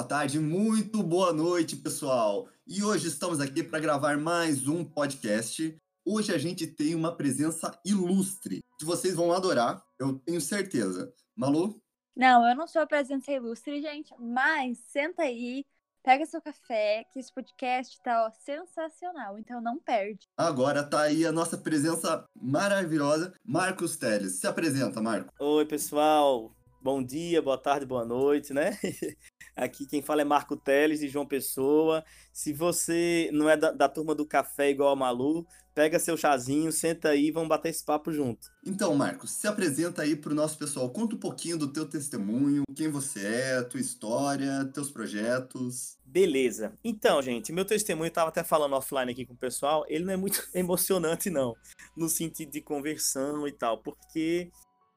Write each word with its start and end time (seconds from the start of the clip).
Boa 0.00 0.08
tarde, 0.08 0.40
muito 0.40 1.02
boa 1.02 1.30
noite, 1.30 1.76
pessoal. 1.76 2.48
E 2.66 2.82
hoje 2.82 3.06
estamos 3.06 3.38
aqui 3.38 3.62
para 3.62 3.78
gravar 3.78 4.16
mais 4.16 4.66
um 4.66 4.82
podcast. 4.82 5.76
Hoje 6.06 6.32
a 6.32 6.38
gente 6.38 6.66
tem 6.66 6.94
uma 6.94 7.14
presença 7.14 7.78
ilustre, 7.84 8.60
que 8.78 8.86
vocês 8.86 9.14
vão 9.14 9.30
adorar, 9.30 9.84
eu 9.98 10.18
tenho 10.20 10.40
certeza. 10.40 11.12
Malu? 11.36 11.78
Não, 12.16 12.48
eu 12.48 12.56
não 12.56 12.66
sou 12.66 12.80
a 12.80 12.86
presença 12.86 13.30
ilustre, 13.30 13.82
gente, 13.82 14.14
mas 14.18 14.78
senta 14.90 15.20
aí, 15.24 15.66
pega 16.02 16.24
seu 16.24 16.40
café, 16.40 17.04
que 17.12 17.18
esse 17.20 17.30
podcast 17.30 18.02
tá 18.02 18.24
ó, 18.24 18.30
sensacional, 18.30 19.38
então 19.38 19.60
não 19.60 19.78
perde. 19.78 20.26
Agora 20.34 20.82
tá 20.82 21.02
aí 21.02 21.26
a 21.26 21.30
nossa 21.30 21.58
presença 21.58 22.24
maravilhosa, 22.34 23.34
Marcos 23.44 23.98
Teles. 23.98 24.40
Se 24.40 24.46
apresenta, 24.46 25.02
Marco. 25.02 25.30
Oi, 25.38 25.66
pessoal. 25.66 26.56
Bom 26.82 27.02
dia, 27.02 27.42
boa 27.42 27.58
tarde, 27.58 27.84
boa 27.84 28.06
noite, 28.06 28.54
né? 28.54 28.70
Aqui 29.56 29.86
quem 29.86 30.02
fala 30.02 30.22
é 30.22 30.24
Marco 30.24 30.56
Teles 30.56 31.00
de 31.00 31.08
João 31.08 31.26
Pessoa. 31.26 32.04
Se 32.32 32.52
você 32.52 33.30
não 33.32 33.48
é 33.48 33.56
da, 33.56 33.72
da 33.72 33.88
turma 33.88 34.14
do 34.14 34.26
café 34.26 34.70
igual 34.70 34.92
a 34.92 34.96
Malu, 34.96 35.46
pega 35.74 35.98
seu 35.98 36.16
chazinho, 36.16 36.72
senta 36.72 37.10
aí 37.10 37.28
e 37.28 37.30
vamos 37.30 37.48
bater 37.48 37.70
esse 37.70 37.84
papo 37.84 38.12
junto. 38.12 38.48
Então, 38.64 38.94
Marcos, 38.94 39.30
se 39.30 39.46
apresenta 39.46 40.02
aí 40.02 40.16
pro 40.16 40.34
nosso 40.34 40.58
pessoal. 40.58 40.90
Conta 40.90 41.14
um 41.14 41.18
pouquinho 41.18 41.56
do 41.56 41.72
teu 41.72 41.86
testemunho, 41.86 42.64
quem 42.74 42.90
você 42.90 43.26
é, 43.26 43.62
tua 43.62 43.80
história, 43.80 44.64
teus 44.72 44.90
projetos. 44.90 45.96
Beleza. 46.04 46.72
Então, 46.84 47.22
gente, 47.22 47.52
meu 47.52 47.64
testemunho, 47.64 48.08
eu 48.08 48.12
tava 48.12 48.28
até 48.28 48.42
falando 48.42 48.74
offline 48.74 49.12
aqui 49.12 49.24
com 49.24 49.34
o 49.34 49.38
pessoal, 49.38 49.84
ele 49.88 50.04
não 50.04 50.12
é 50.12 50.16
muito 50.16 50.46
emocionante, 50.54 51.30
não, 51.30 51.56
no 51.96 52.08
sentido 52.08 52.50
de 52.50 52.60
conversão 52.60 53.46
e 53.46 53.52
tal, 53.52 53.78
porque 53.78 54.50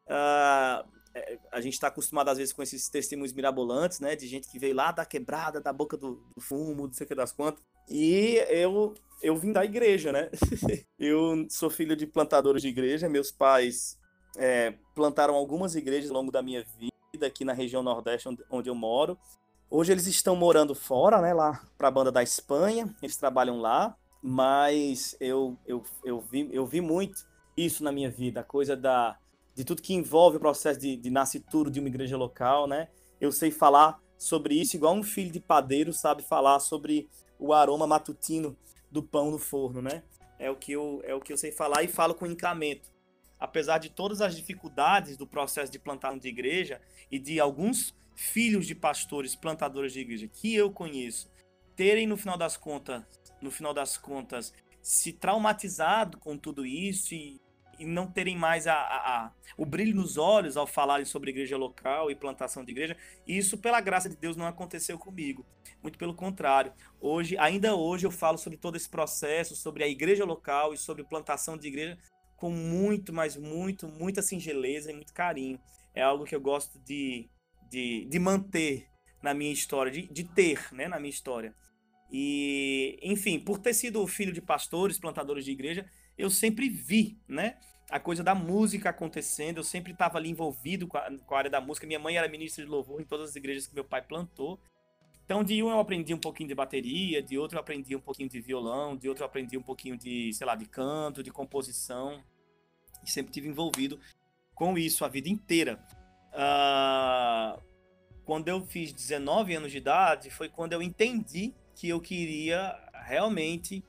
uh, 0.07 0.92
a 1.51 1.61
gente 1.61 1.73
está 1.73 1.87
acostumado 1.87 2.29
às 2.29 2.37
vezes 2.37 2.53
com 2.53 2.63
esses 2.63 2.89
testemunhos 2.89 3.33
mirabolantes, 3.33 3.99
né, 3.99 4.15
de 4.15 4.27
gente 4.27 4.49
que 4.49 4.57
veio 4.57 4.75
lá 4.75 4.91
da 4.91 5.05
quebrada, 5.05 5.61
da 5.61 5.71
boca 5.71 5.95
do, 5.95 6.15
do 6.35 6.41
fumo, 6.41 6.87
não 6.87 6.93
sei 6.93 7.05
o 7.05 7.07
que 7.07 7.15
das 7.15 7.31
quantas. 7.31 7.63
E 7.89 8.37
eu 8.49 8.93
eu 9.21 9.37
vim 9.37 9.53
da 9.53 9.63
igreja, 9.63 10.11
né? 10.11 10.29
eu 10.99 11.47
sou 11.49 11.69
filho 11.69 11.95
de 11.95 12.05
plantadores 12.05 12.61
de 12.61 12.67
igreja. 12.67 13.07
Meus 13.07 13.31
pais 13.31 13.97
é, 14.35 14.73
plantaram 14.93 15.33
algumas 15.33 15.75
igrejas 15.75 16.09
ao 16.09 16.17
longo 16.17 16.31
da 16.31 16.41
minha 16.41 16.65
vida 16.77 17.25
aqui 17.25 17.45
na 17.45 17.53
região 17.53 17.81
Nordeste, 17.81 18.27
onde, 18.27 18.43
onde 18.49 18.69
eu 18.69 18.75
moro. 18.75 19.17
Hoje 19.69 19.93
eles 19.93 20.07
estão 20.07 20.35
morando 20.35 20.75
fora, 20.75 21.21
né? 21.21 21.33
Lá 21.33 21.63
para 21.77 21.87
a 21.87 21.91
banda 21.91 22.11
da 22.11 22.21
Espanha. 22.21 22.93
Eles 23.01 23.15
trabalham 23.15 23.59
lá. 23.59 23.95
Mas 24.21 25.15
eu, 25.19 25.57
eu, 25.65 25.83
eu, 26.03 26.19
vi, 26.19 26.49
eu 26.51 26.65
vi 26.65 26.81
muito 26.81 27.25
isso 27.57 27.83
na 27.83 27.91
minha 27.91 28.09
vida, 28.09 28.39
a 28.39 28.43
coisa 28.43 28.75
da, 28.75 29.17
de 29.55 29.63
tudo 29.63 29.81
que 29.81 29.93
envolve 29.93 30.37
o 30.37 30.39
processo 30.39 30.79
de, 30.79 30.95
de 30.97 31.09
nascituro 31.09 31.69
de 31.69 31.79
uma 31.79 31.89
igreja 31.89 32.17
local, 32.17 32.67
né? 32.67 32.87
Eu 33.19 33.31
sei 33.31 33.51
falar 33.51 33.99
sobre 34.17 34.55
isso, 34.55 34.75
igual 34.75 34.95
um 34.95 35.03
filho 35.03 35.31
de 35.31 35.39
padeiro 35.39 35.91
sabe 35.93 36.23
falar 36.23 36.59
sobre 36.59 37.09
o 37.37 37.53
aroma 37.53 37.85
matutino 37.85 38.57
do 38.89 39.03
pão 39.03 39.31
no 39.31 39.37
forno, 39.37 39.81
né? 39.81 40.03
É 40.39 40.49
o 40.49 40.55
que 40.55 40.71
eu, 40.71 41.01
é 41.03 41.13
o 41.13 41.19
que 41.19 41.31
eu 41.31 41.37
sei 41.37 41.51
falar 41.51 41.83
e 41.83 41.87
falo 41.87 42.15
com 42.15 42.25
encamento. 42.25 42.91
Apesar 43.39 43.77
de 43.77 43.89
todas 43.89 44.21
as 44.21 44.35
dificuldades 44.35 45.17
do 45.17 45.27
processo 45.27 45.71
de 45.71 45.79
plantar 45.79 46.17
de 46.17 46.27
igreja 46.27 46.81
e 47.11 47.19
de 47.19 47.39
alguns 47.39 47.93
filhos 48.15 48.65
de 48.65 48.75
pastores, 48.75 49.35
plantadores 49.35 49.93
de 49.93 49.99
igreja 49.99 50.27
que 50.27 50.55
eu 50.55 50.71
conheço, 50.71 51.29
terem 51.75 52.07
no 52.07 52.15
final 52.15 52.37
das 52.37 52.55
contas, 52.55 53.03
no 53.41 53.51
final 53.51 53.73
das 53.73 53.97
contas, 53.97 54.53
se 54.81 55.13
traumatizado 55.13 56.17
com 56.17 56.37
tudo 56.37 56.65
isso 56.65 57.13
e 57.13 57.41
e 57.79 57.85
não 57.85 58.07
terem 58.07 58.37
mais 58.37 58.67
a, 58.67 58.73
a, 58.73 59.25
a, 59.25 59.31
o 59.57 59.65
brilho 59.65 59.95
nos 59.95 60.17
olhos 60.17 60.57
ao 60.57 60.67
falarem 60.67 61.05
sobre 61.05 61.31
igreja 61.31 61.57
local 61.57 62.09
e 62.09 62.15
plantação 62.15 62.63
de 62.63 62.71
igreja. 62.71 62.97
E 63.27 63.37
isso, 63.37 63.57
pela 63.57 63.81
graça 63.81 64.09
de 64.09 64.15
Deus, 64.15 64.35
não 64.35 64.45
aconteceu 64.45 64.97
comigo. 64.97 65.45
Muito 65.81 65.97
pelo 65.97 66.13
contrário. 66.13 66.73
Hoje, 66.99 67.37
ainda 67.37 67.75
hoje, 67.75 68.05
eu 68.05 68.11
falo 68.11 68.37
sobre 68.37 68.57
todo 68.57 68.75
esse 68.75 68.89
processo, 68.89 69.55
sobre 69.55 69.83
a 69.83 69.87
igreja 69.87 70.25
local 70.25 70.73
e 70.73 70.77
sobre 70.77 71.03
plantação 71.03 71.57
de 71.57 71.67
igreja 71.67 71.97
com 72.35 72.49
muito, 72.49 73.13
mas 73.13 73.37
muito, 73.37 73.87
muita 73.87 74.21
singeleza 74.21 74.91
e 74.91 74.93
muito 74.93 75.13
carinho. 75.13 75.59
É 75.93 76.01
algo 76.01 76.25
que 76.25 76.35
eu 76.35 76.41
gosto 76.41 76.79
de, 76.79 77.29
de, 77.69 78.05
de 78.05 78.19
manter 78.19 78.87
na 79.21 79.33
minha 79.33 79.51
história, 79.51 79.91
de, 79.91 80.07
de 80.07 80.23
ter 80.23 80.67
né, 80.73 80.87
na 80.87 80.99
minha 80.99 81.09
história. 81.09 81.55
E, 82.11 82.99
enfim, 83.01 83.39
por 83.39 83.57
ter 83.57 83.73
sido 83.73 84.05
filho 84.05 84.33
de 84.33 84.41
pastores, 84.41 84.99
plantadores 84.99 85.45
de 85.45 85.51
igreja, 85.51 85.89
eu 86.17 86.29
sempre 86.29 86.69
vi, 86.69 87.19
né? 87.27 87.57
A 87.89 87.99
coisa 87.99 88.23
da 88.23 88.33
música 88.33 88.89
acontecendo, 88.89 89.57
eu 89.57 89.63
sempre 89.63 89.91
estava 89.91 90.17
ali 90.17 90.29
envolvido 90.29 90.87
com 90.87 90.97
a, 90.97 91.11
com 91.25 91.35
a, 91.35 91.37
área 91.37 91.49
da 91.49 91.61
música. 91.61 91.85
Minha 91.85 91.99
mãe 91.99 92.17
era 92.17 92.27
ministra 92.27 92.63
de 92.63 92.69
louvor 92.69 93.01
em 93.01 93.05
todas 93.05 93.29
as 93.29 93.35
igrejas 93.35 93.67
que 93.67 93.75
meu 93.75 93.83
pai 93.83 94.01
plantou. 94.01 94.59
Então, 95.25 95.43
de 95.43 95.61
um 95.63 95.69
eu 95.69 95.79
aprendi 95.79 96.13
um 96.13 96.19
pouquinho 96.19 96.49
de 96.49 96.55
bateria, 96.55 97.21
de 97.21 97.37
outro 97.37 97.57
eu 97.57 97.61
aprendi 97.61 97.95
um 97.95 98.01
pouquinho 98.01 98.29
de 98.29 98.41
violão, 98.41 98.95
de 98.97 99.07
outro 99.07 99.23
eu 99.23 99.27
aprendi 99.27 99.57
um 99.57 99.61
pouquinho 99.61 99.97
de, 99.97 100.33
sei 100.33 100.45
lá, 100.45 100.55
de 100.55 100.65
canto, 100.65 101.23
de 101.23 101.31
composição. 101.31 102.21
E 103.05 103.09
sempre 103.09 103.31
tive 103.31 103.47
envolvido 103.47 103.99
com 104.53 104.77
isso 104.77 105.05
a 105.05 105.07
vida 105.07 105.29
inteira. 105.29 105.79
Uh, 106.33 107.61
quando 108.25 108.47
eu 108.47 108.65
fiz 108.65 108.91
19 108.91 109.55
anos 109.55 109.71
de 109.71 109.77
idade, 109.77 110.29
foi 110.29 110.49
quando 110.49 110.73
eu 110.73 110.81
entendi 110.81 111.53
que 111.75 111.89
eu 111.89 111.99
queria 111.99 112.75
realmente 113.05 113.83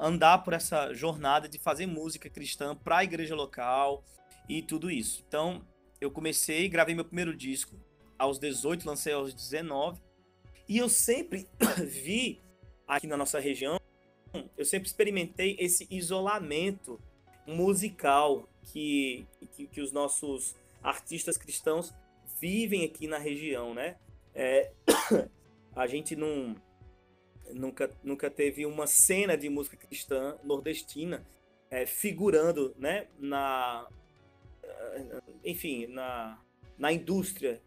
andar 0.00 0.38
por 0.38 0.52
essa 0.52 0.92
jornada 0.92 1.48
de 1.48 1.58
fazer 1.58 1.86
música 1.86 2.28
cristã 2.28 2.74
para 2.74 2.98
a 2.98 3.04
igreja 3.04 3.34
local 3.34 4.04
e 4.48 4.62
tudo 4.62 4.90
isso. 4.90 5.24
Então, 5.26 5.66
eu 6.00 6.10
comecei, 6.10 6.68
gravei 6.68 6.94
meu 6.94 7.04
primeiro 7.04 7.36
disco 7.36 7.76
aos 8.18 8.38
18, 8.38 8.86
lancei 8.86 9.12
aos 9.12 9.32
19. 9.32 10.00
E 10.68 10.78
eu 10.78 10.88
sempre 10.88 11.48
vi 11.86 12.40
aqui 12.86 13.06
na 13.06 13.16
nossa 13.16 13.38
região, 13.38 13.80
eu 14.56 14.64
sempre 14.64 14.88
experimentei 14.88 15.56
esse 15.58 15.86
isolamento 15.90 17.00
musical 17.46 18.48
que, 18.62 19.26
que, 19.52 19.66
que 19.66 19.80
os 19.80 19.92
nossos 19.92 20.54
artistas 20.82 21.36
cristãos 21.36 21.94
vivem 22.40 22.84
aqui 22.84 23.06
na 23.06 23.18
região, 23.18 23.72
né? 23.72 23.96
É, 24.34 24.72
a 25.74 25.86
gente 25.86 26.14
não 26.14 26.54
nunca, 27.52 27.90
nunca 28.02 28.30
teve 28.30 28.66
uma 28.66 28.86
cena 28.86 29.36
de 29.36 29.48
música 29.48 29.76
cristã 29.76 30.36
nordestina 30.42 31.26
é, 31.70 31.84
figurando, 31.86 32.74
né, 32.78 33.06
na, 33.18 33.86
eh, 34.62 35.20
enfim, 35.44 35.86
na, 35.86 36.40
na 36.78 36.92
indústria 36.92 37.60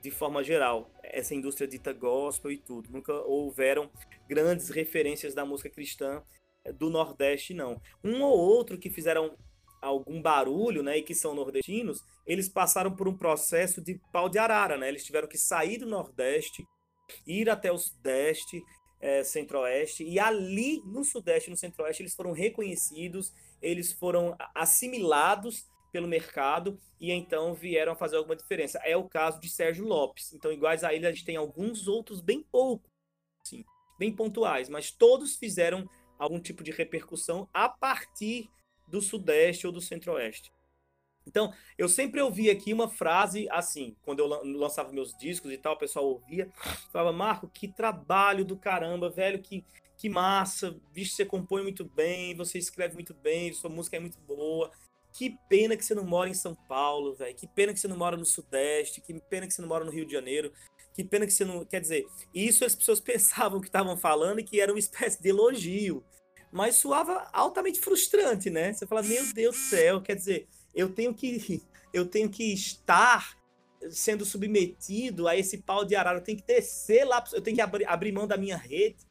de 0.00 0.10
forma 0.10 0.42
geral, 0.42 0.90
essa 1.02 1.34
indústria 1.34 1.68
dita 1.68 1.92
gospel 1.92 2.50
e 2.50 2.58
tudo. 2.58 2.90
Nunca 2.90 3.12
houveram 3.12 3.88
grandes 4.28 4.68
referências 4.68 5.32
da 5.32 5.44
música 5.44 5.70
cristã 5.70 6.22
eh, 6.64 6.72
do 6.72 6.90
Nordeste, 6.90 7.54
não. 7.54 7.80
Um 8.02 8.22
ou 8.22 8.36
outro 8.36 8.78
que 8.78 8.90
fizeram 8.90 9.36
algum 9.80 10.20
barulho, 10.20 10.82
né, 10.82 10.98
e 10.98 11.02
que 11.02 11.14
são 11.14 11.34
nordestinos, 11.34 12.04
eles 12.24 12.48
passaram 12.48 12.94
por 12.94 13.08
um 13.08 13.16
processo 13.16 13.80
de 13.80 14.00
pau 14.12 14.28
de 14.28 14.38
arara, 14.38 14.76
né? 14.76 14.88
Eles 14.88 15.04
tiveram 15.04 15.26
que 15.26 15.36
sair 15.36 15.78
do 15.78 15.86
Nordeste, 15.86 16.64
ir 17.26 17.50
até 17.50 17.70
o 17.72 17.76
Sudeste, 17.78 18.62
é, 19.02 19.24
Centro-Oeste, 19.24 20.04
e 20.04 20.20
ali 20.20 20.80
no 20.86 21.04
Sudeste 21.04 21.48
e 21.48 21.50
no 21.50 21.56
Centro-Oeste 21.56 22.04
eles 22.04 22.14
foram 22.14 22.30
reconhecidos, 22.30 23.34
eles 23.60 23.92
foram 23.92 24.36
assimilados 24.54 25.68
pelo 25.90 26.06
mercado 26.06 26.78
e 27.00 27.10
então 27.10 27.52
vieram 27.52 27.92
a 27.92 27.96
fazer 27.96 28.16
alguma 28.16 28.36
diferença. 28.36 28.78
É 28.84 28.96
o 28.96 29.08
caso 29.08 29.40
de 29.40 29.48
Sérgio 29.48 29.84
Lopes. 29.84 30.32
Então, 30.32 30.52
iguais 30.52 30.84
a 30.84 30.94
ele, 30.94 31.06
a 31.06 31.10
gente 31.10 31.24
tem 31.24 31.36
alguns 31.36 31.88
outros 31.88 32.20
bem 32.20 32.42
poucos, 32.42 32.88
assim, 33.44 33.64
bem 33.98 34.14
pontuais, 34.14 34.68
mas 34.68 34.92
todos 34.92 35.36
fizeram 35.36 35.86
algum 36.16 36.40
tipo 36.40 36.62
de 36.62 36.70
repercussão 36.70 37.48
a 37.52 37.68
partir 37.68 38.48
do 38.86 39.02
Sudeste 39.02 39.66
ou 39.66 39.72
do 39.72 39.80
Centro-Oeste. 39.80 40.52
Então, 41.26 41.52
eu 41.78 41.88
sempre 41.88 42.20
ouvi 42.20 42.50
aqui 42.50 42.72
uma 42.72 42.88
frase 42.88 43.48
assim, 43.50 43.96
quando 44.02 44.20
eu 44.20 44.26
lançava 44.26 44.92
meus 44.92 45.16
discos 45.16 45.52
e 45.52 45.58
tal, 45.58 45.74
o 45.74 45.78
pessoal 45.78 46.06
ouvia, 46.06 46.48
falava, 46.92 47.16
Marco, 47.16 47.48
que 47.48 47.68
trabalho 47.68 48.44
do 48.44 48.56
caramba, 48.56 49.08
velho, 49.08 49.40
que, 49.40 49.64
que 49.96 50.08
massa, 50.08 50.76
visto 50.92 51.16
você 51.16 51.24
compõe 51.24 51.62
muito 51.62 51.84
bem, 51.84 52.36
você 52.36 52.58
escreve 52.58 52.94
muito 52.94 53.14
bem, 53.14 53.52
sua 53.52 53.70
música 53.70 53.96
é 53.96 54.00
muito 54.00 54.18
boa. 54.20 54.70
Que 55.12 55.36
pena 55.48 55.76
que 55.76 55.84
você 55.84 55.94
não 55.94 56.04
mora 56.04 56.30
em 56.30 56.34
São 56.34 56.54
Paulo, 56.54 57.14
velho. 57.14 57.34
Que 57.34 57.46
pena 57.46 57.72
que 57.72 57.78
você 57.78 57.86
não 57.86 57.98
mora 57.98 58.16
no 58.16 58.24
Sudeste. 58.24 59.00
Que 59.00 59.20
pena 59.20 59.46
que 59.46 59.52
você 59.52 59.60
não 59.60 59.68
mora 59.68 59.84
no 59.84 59.90
Rio 59.90 60.06
de 60.06 60.12
Janeiro. 60.12 60.50
Que 60.94 61.04
pena 61.04 61.26
que 61.26 61.32
você 61.32 61.44
não. 61.44 61.64
Quer 61.66 61.80
dizer, 61.80 62.06
isso 62.34 62.64
as 62.64 62.74
pessoas 62.74 62.98
pensavam 63.00 63.60
que 63.60 63.66
estavam 63.66 63.96
falando 63.96 64.40
e 64.40 64.44
que 64.44 64.60
era 64.60 64.72
uma 64.72 64.78
espécie 64.78 65.20
de 65.20 65.28
elogio. 65.28 66.02
Mas 66.50 66.76
soava 66.76 67.28
altamente 67.32 67.80
frustrante, 67.80 68.50
né? 68.50 68.72
Você 68.72 68.86
fala, 68.86 69.02
meu 69.02 69.32
Deus 69.32 69.56
do 69.56 69.60
céu, 69.60 70.02
quer 70.02 70.14
dizer, 70.14 70.48
eu 70.74 70.88
tenho 70.88 71.14
que 71.14 71.62
eu 71.92 72.06
tenho 72.06 72.28
que 72.28 72.52
estar 72.52 73.36
sendo 73.90 74.24
submetido 74.24 75.26
a 75.26 75.36
esse 75.36 75.58
pau 75.58 75.84
de 75.84 75.96
arara, 75.96 76.18
eu 76.18 76.24
tenho 76.24 76.38
que 76.38 76.46
descer 76.46 77.04
lá, 77.04 77.22
eu 77.32 77.42
tenho 77.42 77.56
que 77.56 77.60
abrir, 77.60 77.84
abrir 77.86 78.12
mão 78.12 78.26
da 78.26 78.36
minha 78.36 78.56
rede 78.56 79.04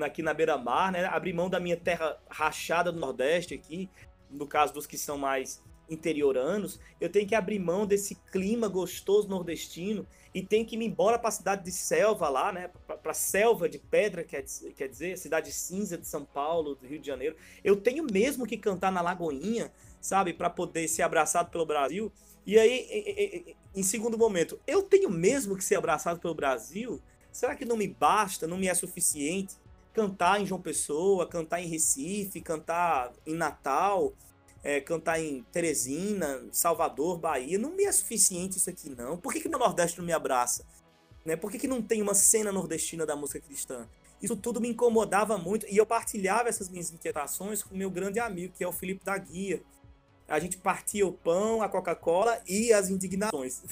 aqui 0.00 0.22
na 0.22 0.34
beira-mar, 0.34 0.92
né? 0.92 1.04
Abrir 1.06 1.32
mão 1.32 1.48
da 1.48 1.60
minha 1.60 1.76
terra 1.76 2.18
rachada 2.28 2.92
do 2.92 3.00
Nordeste 3.00 3.54
aqui, 3.54 3.88
no 4.30 4.46
caso 4.46 4.74
dos 4.74 4.86
que 4.86 4.98
são 4.98 5.16
mais 5.16 5.62
interioranos, 5.88 6.80
eu 7.00 7.08
tenho 7.08 7.28
que 7.28 7.34
abrir 7.34 7.58
mão 7.60 7.86
desse 7.86 8.16
clima 8.32 8.68
gostoso 8.68 9.28
nordestino 9.28 10.04
e 10.34 10.42
tenho 10.42 10.66
que 10.66 10.76
ir 10.76 10.82
embora 10.82 11.18
para 11.18 11.28
a 11.28 11.32
cidade 11.32 11.64
de 11.64 11.70
selva 11.70 12.28
lá, 12.28 12.52
né? 12.52 12.70
Para 13.02 13.14
selva 13.14 13.68
de 13.68 13.78
pedra, 13.78 14.24
quer 14.24 14.44
quer 14.76 14.88
dizer, 14.88 15.16
cidade 15.16 15.52
cinza 15.52 15.96
de 15.96 16.06
São 16.06 16.24
Paulo, 16.24 16.74
do 16.74 16.86
Rio 16.86 16.98
de 16.98 17.06
Janeiro. 17.06 17.36
Eu 17.64 17.76
tenho 17.76 18.04
mesmo 18.04 18.46
que 18.46 18.56
cantar 18.56 18.90
na 18.90 19.00
Lagoinha, 19.00 19.72
sabe? 20.00 20.32
Para 20.32 20.50
poder 20.50 20.88
ser 20.88 21.02
abraçado 21.02 21.50
pelo 21.50 21.66
Brasil. 21.66 22.12
E 22.46 22.58
aí, 22.58 23.56
em 23.74 23.82
segundo 23.82 24.16
momento, 24.16 24.58
eu 24.66 24.82
tenho 24.82 25.10
mesmo 25.10 25.56
que 25.56 25.64
ser 25.64 25.76
abraçado 25.76 26.20
pelo 26.20 26.34
Brasil? 26.34 27.00
Será 27.32 27.54
que 27.54 27.64
não 27.64 27.76
me 27.76 27.88
basta, 27.88 28.46
não 28.46 28.56
me 28.56 28.68
é 28.68 28.74
suficiente 28.74 29.56
cantar 29.92 30.40
em 30.40 30.46
João 30.46 30.60
Pessoa, 30.60 31.26
cantar 31.26 31.60
em 31.60 31.68
Recife, 31.68 32.40
cantar 32.40 33.12
em 33.26 33.34
Natal, 33.34 34.12
é, 34.62 34.80
cantar 34.80 35.18
em 35.20 35.42
Teresina, 35.52 36.46
Salvador, 36.52 37.18
Bahia? 37.18 37.58
Não 37.58 37.74
me 37.74 37.84
é 37.84 37.92
suficiente 37.92 38.58
isso 38.58 38.70
aqui, 38.70 38.90
não. 38.90 39.16
Por 39.16 39.32
que, 39.32 39.40
que 39.40 39.48
o 39.48 39.50
Nordeste 39.50 39.98
não 39.98 40.04
me 40.04 40.12
abraça? 40.12 40.64
Né? 41.24 41.34
Por 41.34 41.50
que, 41.50 41.58
que 41.58 41.66
não 41.66 41.82
tem 41.82 42.00
uma 42.00 42.14
cena 42.14 42.52
nordestina 42.52 43.04
da 43.04 43.16
música 43.16 43.40
cristã? 43.40 43.88
Isso 44.22 44.36
tudo 44.36 44.60
me 44.60 44.68
incomodava 44.68 45.36
muito 45.36 45.66
e 45.68 45.76
eu 45.76 45.84
partilhava 45.84 46.48
essas 46.48 46.68
minhas 46.68 46.90
inquietações 46.90 47.62
com 47.62 47.76
meu 47.76 47.90
grande 47.90 48.18
amigo, 48.18 48.54
que 48.56 48.64
é 48.64 48.68
o 48.68 48.72
Felipe 48.72 49.04
da 49.04 49.18
Guia. 49.18 49.62
A 50.28 50.38
gente 50.38 50.56
partia 50.56 51.06
o 51.06 51.12
pão, 51.12 51.62
a 51.62 51.68
Coca-Cola 51.68 52.42
e 52.48 52.72
as 52.72 52.90
indignações 52.90 53.62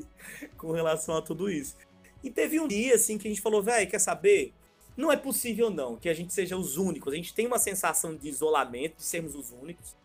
com 0.56 0.72
relação 0.72 1.16
a 1.16 1.22
tudo 1.22 1.50
isso. 1.50 1.76
E 2.22 2.30
teve 2.30 2.60
um 2.60 2.68
dia, 2.68 2.94
assim, 2.94 3.18
que 3.18 3.26
a 3.26 3.30
gente 3.30 3.40
falou, 3.40 3.62
velho, 3.62 3.90
quer 3.90 3.98
saber? 3.98 4.52
Não 4.96 5.10
é 5.10 5.16
possível, 5.16 5.70
não, 5.70 5.96
que 5.96 6.08
a 6.08 6.14
gente 6.14 6.32
seja 6.32 6.56
os 6.56 6.76
únicos. 6.76 7.12
A 7.12 7.16
gente 7.16 7.34
tem 7.34 7.46
uma 7.46 7.58
sensação 7.58 8.14
de 8.14 8.28
isolamento, 8.28 8.96
de 8.96 9.02
sermos 9.02 9.34
os 9.34 9.50
únicos. 9.50 9.96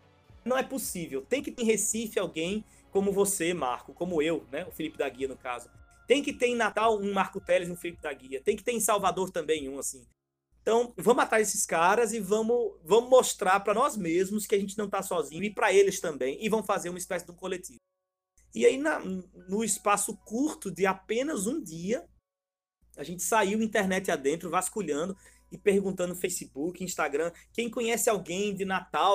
Não 0.43 0.57
é 0.57 0.63
possível. 0.63 1.21
Tem 1.27 1.43
que 1.43 1.51
ter 1.51 1.63
em 1.63 1.65
Recife 1.65 2.17
alguém 2.17 2.63
como 2.91 3.11
você, 3.11 3.53
Marco, 3.53 3.93
como 3.93 4.21
eu, 4.21 4.45
né? 4.51 4.65
O 4.65 4.71
Felipe 4.71 4.97
da 4.97 5.07
Guia, 5.07 5.27
no 5.27 5.37
caso. 5.37 5.69
Tem 6.07 6.23
que 6.23 6.33
ter 6.33 6.47
em 6.47 6.55
Natal 6.55 6.97
um 6.97 7.13
Marco 7.13 7.39
Teles 7.39 7.67
e 7.67 7.71
um 7.71 7.75
Felipe 7.75 8.01
da 8.01 8.11
Guia. 8.11 8.41
Tem 8.41 8.55
que 8.55 8.63
ter 8.63 8.71
em 8.71 8.79
Salvador 8.79 9.29
também 9.29 9.69
um, 9.69 9.77
assim. 9.77 10.03
Então, 10.69 10.93
vamos 10.97 11.23
atrás 11.23 11.47
desses 11.47 11.65
caras 11.65 12.13
e 12.13 12.19
vamos, 12.19 12.77
vamos 12.83 13.09
mostrar 13.09 13.59
para 13.61 13.73
nós 13.73 13.97
mesmos 13.97 14.45
que 14.45 14.53
a 14.53 14.59
gente 14.59 14.77
não 14.77 14.85
está 14.85 15.01
sozinho 15.01 15.43
e 15.43 15.51
para 15.51 15.73
eles 15.73 15.99
também. 15.99 16.37
E 16.45 16.47
vamos 16.47 16.67
fazer 16.67 16.89
uma 16.89 16.99
espécie 16.99 17.25
de 17.25 17.31
um 17.31 17.35
coletivo. 17.35 17.79
E 18.53 18.67
aí, 18.67 18.77
na, 18.77 18.99
no 18.99 19.63
espaço 19.63 20.15
curto 20.17 20.69
de 20.69 20.85
apenas 20.85 21.47
um 21.47 21.59
dia, 21.59 22.07
a 22.95 23.03
gente 23.03 23.23
saiu 23.23 23.63
internet 23.63 24.11
adentro, 24.11 24.47
vasculhando 24.47 25.17
e 25.51 25.57
perguntando 25.57 26.13
no 26.13 26.19
Facebook, 26.19 26.83
Instagram, 26.83 27.31
quem 27.51 27.67
conhece 27.67 28.07
alguém 28.07 28.53
de 28.53 28.63
Natal 28.63 29.13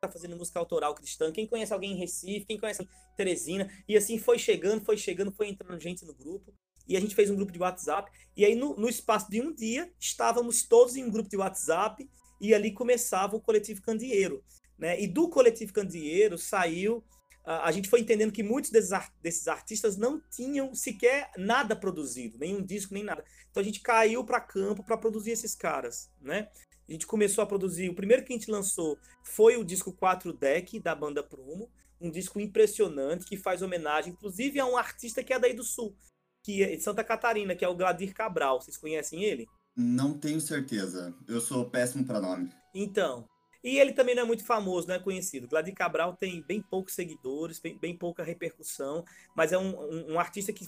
tá 0.00 0.08
fazendo 0.08 0.36
música 0.36 0.60
autoral 0.60 0.94
cristã, 0.94 1.32
quem 1.32 1.48
conhece 1.48 1.72
alguém 1.72 1.94
em 1.94 1.98
Recife, 1.98 2.46
quem 2.46 2.60
conhece 2.60 2.88
Teresina, 3.16 3.68
e 3.88 3.96
assim 3.96 4.18
foi 4.18 4.38
chegando, 4.38 4.84
foi 4.84 4.96
chegando, 4.96 5.32
foi 5.32 5.48
entrando 5.48 5.80
gente 5.80 6.04
no 6.04 6.14
grupo, 6.14 6.54
e 6.86 6.96
a 6.96 7.00
gente 7.00 7.14
fez 7.14 7.30
um 7.30 7.36
grupo 7.36 7.52
de 7.52 7.58
WhatsApp, 7.58 8.10
e 8.36 8.44
aí 8.44 8.54
no, 8.54 8.76
no 8.76 8.88
espaço 8.88 9.30
de 9.30 9.40
um 9.40 9.52
dia, 9.52 9.90
estávamos 9.98 10.62
todos 10.62 10.96
em 10.96 11.04
um 11.04 11.10
grupo 11.10 11.28
de 11.28 11.36
WhatsApp, 11.36 12.08
e 12.40 12.54
ali 12.54 12.72
começava 12.72 13.36
o 13.36 13.40
Coletivo 13.40 13.82
Candeeiro, 13.82 14.42
né, 14.78 15.00
e 15.00 15.06
do 15.06 15.28
Coletivo 15.28 15.72
Candeeiro 15.72 16.36
saiu 16.36 17.02
a 17.46 17.70
gente 17.70 17.88
foi 17.88 18.00
entendendo 18.00 18.32
que 18.32 18.42
muitos 18.42 18.72
desses, 18.72 18.90
desses 19.22 19.46
artistas 19.46 19.96
não 19.96 20.20
tinham 20.32 20.74
sequer 20.74 21.30
nada 21.36 21.76
produzido, 21.76 22.36
nenhum 22.38 22.60
disco, 22.60 22.92
nem 22.92 23.04
nada. 23.04 23.24
Então 23.48 23.60
a 23.60 23.64
gente 23.64 23.80
caiu 23.80 24.24
para 24.24 24.40
campo 24.40 24.82
para 24.82 24.96
produzir 24.96 25.30
esses 25.30 25.54
caras, 25.54 26.10
né? 26.20 26.48
A 26.88 26.92
gente 26.92 27.06
começou 27.06 27.42
a 27.42 27.46
produzir. 27.46 27.88
O 27.88 27.94
primeiro 27.94 28.24
que 28.24 28.32
a 28.32 28.36
gente 28.36 28.50
lançou 28.50 28.98
foi 29.22 29.56
o 29.56 29.64
disco 29.64 29.92
4 29.92 30.32
Deck 30.32 30.80
da 30.80 30.92
banda 30.92 31.22
Prumo, 31.22 31.70
um 32.00 32.10
disco 32.10 32.40
impressionante 32.40 33.26
que 33.26 33.36
faz 33.36 33.62
homenagem, 33.62 34.12
inclusive, 34.12 34.58
a 34.58 34.66
um 34.66 34.76
artista 34.76 35.22
que 35.22 35.32
é 35.32 35.38
daí 35.38 35.54
do 35.54 35.62
Sul, 35.62 35.96
que 36.46 36.62
é 36.62 36.76
de 36.76 36.80
Santa 36.80 37.02
Catarina, 37.02 37.56
que 37.56 37.64
é 37.64 37.68
o 37.68 37.74
Gladir 37.74 38.14
Cabral. 38.14 38.60
Vocês 38.60 38.76
conhecem 38.76 39.24
ele? 39.24 39.48
Não 39.76 40.16
tenho 40.16 40.40
certeza. 40.40 41.12
Eu 41.26 41.40
sou 41.40 41.68
péssimo 41.68 42.04
para 42.06 42.20
nome. 42.20 42.52
Então, 42.72 43.28
e 43.64 43.80
ele 43.80 43.92
também 43.92 44.14
não 44.14 44.22
é 44.22 44.24
muito 44.24 44.44
famoso, 44.44 44.86
não 44.86 44.94
é 44.94 45.00
conhecido. 45.00 45.48
Gladys 45.48 45.74
Cabral 45.74 46.14
tem 46.14 46.40
bem 46.42 46.62
poucos 46.62 46.94
seguidores, 46.94 47.58
bem, 47.58 47.76
bem 47.76 47.98
pouca 47.98 48.22
repercussão, 48.22 49.04
mas 49.34 49.52
é 49.52 49.58
um, 49.58 49.76
um, 49.76 50.12
um 50.12 50.20
artista 50.20 50.52
que 50.52 50.64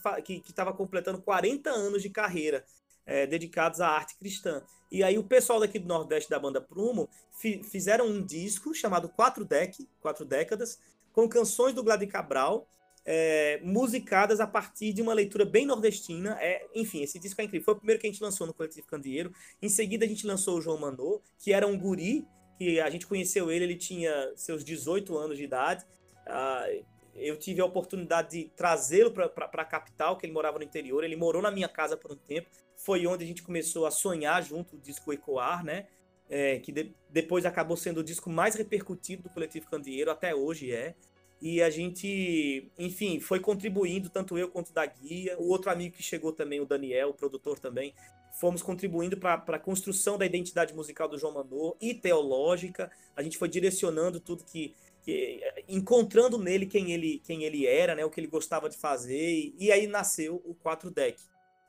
estava 0.48 0.72
completando 0.72 1.22
40 1.22 1.70
anos 1.70 2.02
de 2.02 2.10
carreira 2.10 2.64
é, 3.06 3.24
dedicados 3.24 3.80
à 3.80 3.86
arte 3.86 4.16
cristã. 4.18 4.64
E 4.90 5.04
aí 5.04 5.16
o 5.16 5.22
pessoal 5.22 5.60
daqui 5.60 5.78
do 5.78 5.86
Nordeste 5.86 6.28
da 6.28 6.40
banda 6.40 6.60
Prumo 6.60 7.08
fi, 7.30 7.62
fizeram 7.62 8.08
um 8.08 8.20
disco 8.20 8.74
chamado 8.74 9.08
Quatro 9.08 9.44
Deck, 9.44 9.88
Quatro 10.00 10.24
Décadas, 10.24 10.76
com 11.12 11.28
canções 11.28 11.72
do 11.72 11.84
Gladys 11.84 12.10
Cabral, 12.10 12.68
é, 13.10 13.58
musicadas 13.62 14.38
a 14.38 14.46
partir 14.46 14.92
de 14.92 15.00
uma 15.00 15.14
leitura 15.14 15.46
bem 15.46 15.64
nordestina. 15.64 16.36
É, 16.42 16.66
enfim, 16.74 17.02
esse 17.02 17.18
disco 17.18 17.40
é 17.40 17.44
incrível. 17.44 17.64
Foi 17.64 17.72
o 17.72 17.78
primeiro 17.78 17.98
que 17.98 18.06
a 18.06 18.10
gente 18.10 18.22
lançou 18.22 18.46
no 18.46 18.52
Coletivo 18.52 18.86
Candeeiro. 18.86 19.32
Em 19.62 19.68
seguida, 19.70 20.04
a 20.04 20.08
gente 20.08 20.26
lançou 20.26 20.58
o 20.58 20.60
João 20.60 20.78
Manô, 20.78 21.22
que 21.38 21.50
era 21.50 21.66
um 21.66 21.78
guri 21.78 22.26
que 22.58 22.78
a 22.78 22.90
gente 22.90 23.06
conheceu 23.06 23.50
ele, 23.50 23.64
ele 23.64 23.76
tinha 23.76 24.12
seus 24.36 24.62
18 24.62 25.16
anos 25.16 25.38
de 25.38 25.44
idade. 25.44 25.86
Uh, 26.26 26.84
eu 27.14 27.38
tive 27.38 27.62
a 27.62 27.64
oportunidade 27.64 28.30
de 28.30 28.50
trazê-lo 28.50 29.10
para 29.10 29.26
a 29.26 29.64
capital, 29.64 30.18
que 30.18 30.26
ele 30.26 30.32
morava 30.34 30.58
no 30.58 30.64
interior. 30.64 31.02
Ele 31.02 31.16
morou 31.16 31.40
na 31.40 31.50
minha 31.50 31.68
casa 31.68 31.96
por 31.96 32.12
um 32.12 32.16
tempo. 32.16 32.50
Foi 32.76 33.06
onde 33.06 33.24
a 33.24 33.26
gente 33.26 33.42
começou 33.42 33.86
a 33.86 33.90
sonhar 33.90 34.42
junto 34.42 34.76
o 34.76 34.78
disco 34.78 35.14
Ecoar, 35.14 35.64
né? 35.64 35.86
É, 36.28 36.58
que 36.58 36.70
de, 36.70 36.94
depois 37.08 37.46
acabou 37.46 37.74
sendo 37.74 38.00
o 38.00 38.04
disco 38.04 38.28
mais 38.28 38.54
repercutido 38.54 39.22
do 39.22 39.30
Coletivo 39.30 39.66
Candeeiro, 39.70 40.10
até 40.10 40.34
hoje 40.34 40.70
é. 40.70 40.94
E 41.40 41.62
a 41.62 41.70
gente, 41.70 42.70
enfim, 42.78 43.20
foi 43.20 43.38
contribuindo, 43.38 44.10
tanto 44.10 44.36
eu 44.36 44.48
quanto 44.48 44.72
da 44.72 44.84
guia. 44.84 45.38
O 45.38 45.48
outro 45.48 45.70
amigo 45.70 45.96
que 45.96 46.02
chegou 46.02 46.32
também, 46.32 46.60
o 46.60 46.66
Daniel, 46.66 47.10
o 47.10 47.14
produtor 47.14 47.58
também, 47.58 47.94
fomos 48.40 48.62
contribuindo 48.62 49.16
para 49.16 49.34
a 49.34 49.58
construção 49.58 50.18
da 50.18 50.26
identidade 50.26 50.74
musical 50.74 51.08
do 51.08 51.18
João 51.18 51.34
Manor 51.34 51.76
e 51.80 51.94
teológica. 51.94 52.90
A 53.16 53.22
gente 53.22 53.38
foi 53.38 53.48
direcionando 53.48 54.18
tudo 54.18 54.44
que, 54.44 54.74
que, 55.02 55.40
encontrando 55.68 56.38
nele 56.38 56.66
quem 56.66 56.92
ele 56.92 57.20
quem 57.24 57.44
ele 57.44 57.66
era, 57.66 57.94
né, 57.94 58.04
o 58.04 58.10
que 58.10 58.20
ele 58.20 58.26
gostava 58.26 58.68
de 58.68 58.76
fazer, 58.76 59.16
e, 59.16 59.54
e 59.58 59.72
aí 59.72 59.86
nasceu 59.86 60.42
o 60.44 60.54
4 60.54 60.90
Deck. 60.90 61.20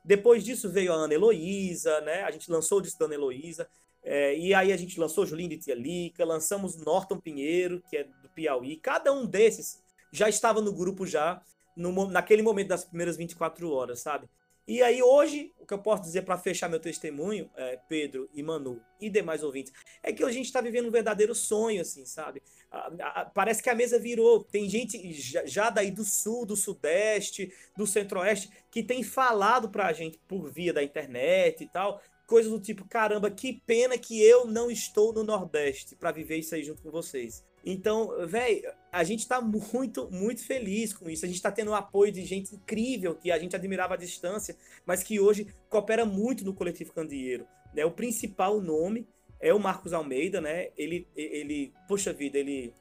Depois 0.04 0.42
disso 0.42 0.70
veio 0.70 0.92
a 0.92 0.96
Ana 0.96 1.14
Heloísa, 1.14 2.00
né? 2.00 2.22
A 2.22 2.30
gente 2.30 2.50
lançou 2.50 2.78
o 2.78 2.80
disco 2.80 2.98
da 2.98 3.04
Ana 3.04 3.14
Heloísa, 3.14 3.68
é, 4.02 4.36
e 4.36 4.54
aí 4.54 4.72
a 4.72 4.76
gente 4.76 4.98
lançou 4.98 5.26
Julinho 5.26 5.50
de 5.50 5.58
Tia 5.58 5.74
Lica, 5.74 6.24
lançamos 6.24 6.76
Norton 6.76 7.18
Pinheiro, 7.18 7.82
que 7.88 7.96
é 7.96 8.08
Piauí. 8.40 8.76
Cada 8.76 9.12
um 9.12 9.26
desses 9.26 9.82
já 10.10 10.28
estava 10.28 10.62
no 10.62 10.72
grupo 10.72 11.06
já 11.06 11.42
no, 11.76 12.08
naquele 12.08 12.42
momento 12.42 12.68
das 12.68 12.84
primeiras 12.84 13.16
24 13.16 13.70
horas, 13.70 14.00
sabe? 14.00 14.28
E 14.66 14.82
aí, 14.82 15.02
hoje, 15.02 15.52
o 15.58 15.66
que 15.66 15.74
eu 15.74 15.78
posso 15.78 16.02
dizer 16.02 16.22
para 16.22 16.38
fechar 16.38 16.68
meu 16.68 16.78
testemunho, 16.78 17.50
é, 17.56 17.78
Pedro 17.88 18.30
e 18.32 18.42
Manu 18.42 18.80
e 19.00 19.10
demais 19.10 19.42
ouvintes, 19.42 19.72
é 20.02 20.12
que 20.12 20.22
a 20.22 20.30
gente 20.30 20.46
está 20.46 20.60
vivendo 20.60 20.86
um 20.86 20.92
verdadeiro 20.92 21.34
sonho, 21.34 21.80
assim, 21.80 22.06
sabe? 22.06 22.40
A, 22.70 22.86
a, 23.02 23.24
parece 23.24 23.62
que 23.62 23.68
a 23.68 23.74
mesa 23.74 23.98
virou. 23.98 24.44
Tem 24.44 24.68
gente 24.68 25.12
já, 25.12 25.44
já, 25.44 25.70
daí 25.70 25.90
do 25.90 26.04
sul, 26.04 26.46
do 26.46 26.56
sudeste, 26.56 27.52
do 27.76 27.86
centro-oeste, 27.86 28.50
que 28.70 28.82
tem 28.82 29.02
falado 29.02 29.68
para 29.70 29.86
a 29.86 29.92
gente 29.92 30.18
por 30.28 30.48
via 30.50 30.72
da 30.72 30.84
internet 30.84 31.64
e 31.64 31.68
tal, 31.68 32.00
coisas 32.26 32.52
do 32.52 32.60
tipo: 32.60 32.86
caramba, 32.86 33.28
que 33.30 33.60
pena 33.66 33.98
que 33.98 34.22
eu 34.22 34.46
não 34.46 34.70
estou 34.70 35.12
no 35.12 35.24
Nordeste 35.24 35.96
para 35.96 36.12
viver 36.12 36.36
isso 36.36 36.54
aí 36.54 36.62
junto 36.62 36.80
com 36.80 36.90
vocês. 36.90 37.44
Então, 37.64 38.26
velho, 38.26 38.72
a 38.90 39.04
gente 39.04 39.26
tá 39.26 39.40
muito, 39.40 40.10
muito 40.10 40.44
feliz 40.44 40.92
com 40.92 41.08
isso. 41.08 41.24
A 41.24 41.28
gente 41.28 41.42
tá 41.42 41.52
tendo 41.52 41.70
o 41.70 41.74
apoio 41.74 42.10
de 42.10 42.24
gente 42.24 42.54
incrível 42.54 43.14
que 43.14 43.30
a 43.30 43.38
gente 43.38 43.54
admirava 43.54 43.94
à 43.94 43.96
distância, 43.96 44.56
mas 44.86 45.02
que 45.02 45.20
hoje 45.20 45.46
coopera 45.68 46.04
muito 46.04 46.44
no 46.44 46.54
Coletivo 46.54 46.92
Candeeiro. 46.92 47.46
Né? 47.74 47.84
O 47.84 47.90
principal 47.90 48.60
nome 48.60 49.06
é 49.38 49.52
o 49.54 49.58
Marcos 49.58 49.92
Almeida, 49.92 50.40
né? 50.40 50.68
Ele, 50.76 51.06
ele 51.16 51.72
poxa 51.88 52.12
vida, 52.12 52.38
ele. 52.38 52.72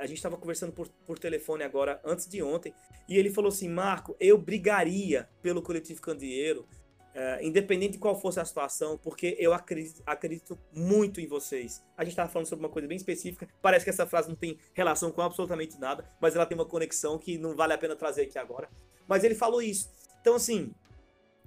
A 0.00 0.06
gente 0.06 0.16
estava 0.16 0.36
conversando 0.36 0.72
por, 0.72 0.88
por 1.06 1.18
telefone 1.18 1.62
agora, 1.62 2.00
antes 2.04 2.26
de 2.26 2.42
ontem, 2.42 2.74
e 3.08 3.16
ele 3.16 3.30
falou 3.30 3.50
assim: 3.50 3.68
Marco, 3.68 4.16
eu 4.18 4.38
brigaria 4.38 5.28
pelo 5.40 5.62
Coletivo 5.62 6.00
Candeeiro 6.00 6.66
é, 7.14 7.44
independente 7.44 7.92
de 7.92 7.98
qual 7.98 8.18
fosse 8.18 8.40
a 8.40 8.44
situação, 8.44 8.96
porque 8.98 9.36
eu 9.38 9.52
acredito, 9.52 10.02
acredito 10.06 10.58
muito 10.72 11.20
em 11.20 11.26
vocês. 11.26 11.82
A 11.96 12.04
gente 12.04 12.12
estava 12.12 12.28
falando 12.28 12.46
sobre 12.46 12.64
uma 12.64 12.72
coisa 12.72 12.88
bem 12.88 12.96
específica, 12.96 13.48
parece 13.60 13.84
que 13.84 13.90
essa 13.90 14.06
frase 14.06 14.28
não 14.28 14.36
tem 14.36 14.58
relação 14.72 15.10
com 15.10 15.20
absolutamente 15.20 15.78
nada, 15.78 16.08
mas 16.20 16.34
ela 16.34 16.46
tem 16.46 16.56
uma 16.56 16.66
conexão 16.66 17.18
que 17.18 17.36
não 17.38 17.54
vale 17.54 17.72
a 17.72 17.78
pena 17.78 17.94
trazer 17.94 18.22
aqui 18.22 18.38
agora. 18.38 18.68
Mas 19.06 19.24
ele 19.24 19.34
falou 19.34 19.60
isso. 19.60 19.90
Então, 20.20 20.36
assim, 20.36 20.72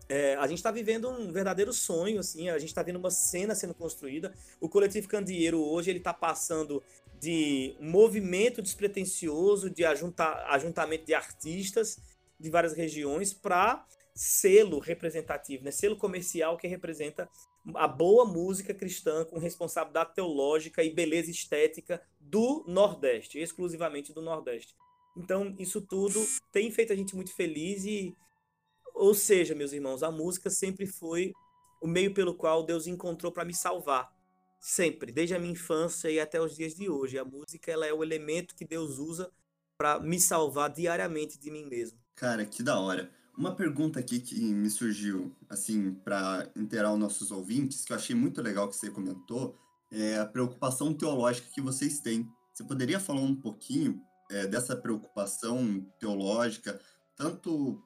é, 0.07 0.35
a 0.35 0.45
gente 0.45 0.57
está 0.57 0.69
vivendo 0.69 1.09
um 1.09 1.31
verdadeiro 1.31 1.73
sonho, 1.73 2.19
assim, 2.19 2.49
a 2.49 2.59
gente 2.59 2.69
está 2.69 2.83
vendo 2.83 2.97
uma 2.97 3.09
cena 3.09 3.55
sendo 3.55 3.73
construída. 3.73 4.33
O 4.59 4.69
Coletivo 4.69 5.07
Candeeiro 5.07 5.59
hoje 5.59 5.89
ele 5.89 5.97
está 5.97 6.13
passando 6.13 6.83
de 7.19 7.75
movimento 7.79 8.61
despretensioso 8.61 9.69
de 9.69 9.83
ajunta, 9.83 10.45
ajuntamento 10.49 11.05
de 11.05 11.13
artistas 11.13 11.97
de 12.39 12.49
várias 12.49 12.73
regiões 12.73 13.33
para 13.33 13.85
selo 14.15 14.79
representativo, 14.79 15.65
né? 15.65 15.71
selo 15.71 15.97
comercial 15.97 16.57
que 16.57 16.67
representa 16.67 17.29
a 17.73 17.87
boa 17.87 18.25
música 18.25 18.73
cristã 18.73 19.25
com 19.25 19.37
responsabilidade 19.37 20.15
teológica 20.15 20.83
e 20.83 20.93
beleza 20.93 21.29
estética 21.29 22.01
do 22.19 22.63
Nordeste, 22.67 23.39
exclusivamente 23.39 24.13
do 24.13 24.21
Nordeste. 24.21 24.73
Então, 25.17 25.55
isso 25.59 25.81
tudo 25.81 26.25
tem 26.51 26.71
feito 26.71 26.93
a 26.93 26.95
gente 26.95 27.15
muito 27.15 27.33
feliz 27.33 27.85
e 27.85 28.15
ou 28.93 29.13
seja, 29.13 29.53
meus 29.53 29.73
irmãos, 29.73 30.01
a 30.01 30.09
música 30.09 30.49
sempre 30.49 30.87
foi 30.87 31.33
o 31.81 31.87
meio 31.87 32.13
pelo 32.13 32.33
qual 32.33 32.63
Deus 32.63 32.87
encontrou 32.87 33.29
para 33.29 33.43
me 33.43 33.53
salvar. 33.53 34.15
Sempre, 34.57 35.11
desde 35.11 35.35
a 35.35 35.39
minha 35.39 35.51
infância 35.51 36.09
e 36.09 36.19
até 36.19 36.39
os 36.41 36.55
dias 36.55 36.73
de 36.73 36.89
hoje. 36.89 37.19
A 37.19 37.25
música 37.25 37.71
ela 37.71 37.85
é 37.85 37.93
o 37.93 38.01
elemento 38.01 38.55
que 38.55 38.65
Deus 38.65 38.97
usa 38.97 39.29
para 39.77 39.99
me 39.99 40.19
salvar 40.19 40.71
diariamente 40.71 41.37
de 41.37 41.51
mim 41.51 41.65
mesmo. 41.65 41.99
Cara, 42.15 42.45
que 42.45 42.63
da 42.63 42.79
hora. 42.79 43.11
Uma 43.37 43.53
pergunta 43.53 43.99
aqui 43.99 44.19
que 44.19 44.39
me 44.39 44.69
surgiu, 44.69 45.35
assim, 45.49 45.93
para 45.93 46.49
inteirar 46.55 46.93
os 46.93 46.99
nossos 46.99 47.31
ouvintes, 47.31 47.83
que 47.83 47.91
eu 47.91 47.97
achei 47.97 48.15
muito 48.15 48.41
legal 48.41 48.69
que 48.69 48.75
você 48.75 48.89
comentou, 48.89 49.57
é 49.91 50.17
a 50.17 50.25
preocupação 50.25 50.93
teológica 50.93 51.49
que 51.53 51.59
vocês 51.59 51.99
têm. 51.99 52.29
Você 52.53 52.63
poderia 52.63 52.99
falar 52.99 53.19
um 53.19 53.35
pouquinho 53.35 54.01
é, 54.31 54.47
dessa 54.47 54.75
preocupação 54.75 55.85
teológica, 55.99 56.79
tanto 57.17 57.83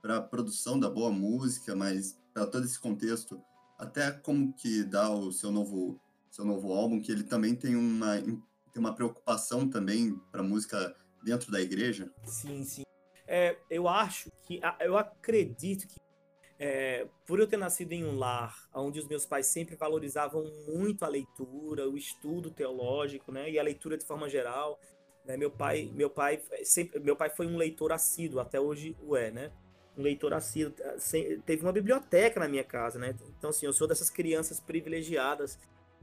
para 0.00 0.18
a 0.18 0.22
produção 0.22 0.78
da 0.78 0.88
boa 0.88 1.10
música, 1.10 1.74
mas 1.74 2.16
para 2.32 2.46
todo 2.46 2.64
esse 2.64 2.78
contexto, 2.78 3.42
até 3.78 4.10
como 4.10 4.52
que 4.54 4.84
dá 4.84 5.10
o 5.10 5.32
seu 5.32 5.50
novo 5.50 6.00
seu 6.30 6.46
novo 6.46 6.72
álbum, 6.72 7.00
que 7.00 7.12
ele 7.12 7.24
também 7.24 7.54
tem 7.54 7.76
uma 7.76 8.18
tem 8.18 8.80
uma 8.80 8.94
preocupação 8.94 9.68
também 9.68 10.18
para 10.30 10.42
música 10.42 10.96
dentro 11.22 11.52
da 11.52 11.60
igreja? 11.60 12.10
Sim, 12.24 12.64
sim. 12.64 12.82
É, 13.34 13.56
eu 13.70 13.88
acho 13.88 14.30
que, 14.42 14.60
eu 14.80 14.98
acredito 14.98 15.88
que, 15.88 15.98
é, 16.58 17.06
por 17.26 17.40
eu 17.40 17.46
ter 17.46 17.56
nascido 17.56 17.92
em 17.92 18.04
um 18.04 18.18
lar 18.18 18.54
onde 18.74 19.00
os 19.00 19.08
meus 19.08 19.24
pais 19.24 19.46
sempre 19.46 19.74
valorizavam 19.74 20.44
muito 20.68 21.02
a 21.02 21.08
leitura, 21.08 21.88
o 21.88 21.96
estudo 21.96 22.50
teológico, 22.50 23.32
né, 23.32 23.50
e 23.50 23.58
a 23.58 23.62
leitura 23.62 23.96
de 23.96 24.04
forma 24.04 24.28
geral, 24.28 24.78
né, 25.24 25.34
meu 25.38 25.50
pai, 25.50 25.90
meu 25.94 26.10
pai 26.10 26.42
sempre, 26.62 27.00
meu 27.00 27.16
pai 27.16 27.30
foi 27.30 27.46
um 27.46 27.56
leitor 27.56 27.90
assíduo, 27.90 28.38
até 28.38 28.60
hoje 28.60 28.94
o 29.00 29.16
é, 29.16 29.30
né, 29.30 29.50
um 29.96 30.02
leitor 30.02 30.34
assíduo, 30.34 30.74
teve 31.46 31.62
uma 31.62 31.72
biblioteca 31.72 32.38
na 32.38 32.48
minha 32.48 32.64
casa, 32.64 32.98
né, 32.98 33.16
então 33.38 33.48
assim, 33.48 33.64
eu 33.64 33.72
sou 33.72 33.88
dessas 33.88 34.10
crianças 34.10 34.60
privilegiadas 34.60 35.58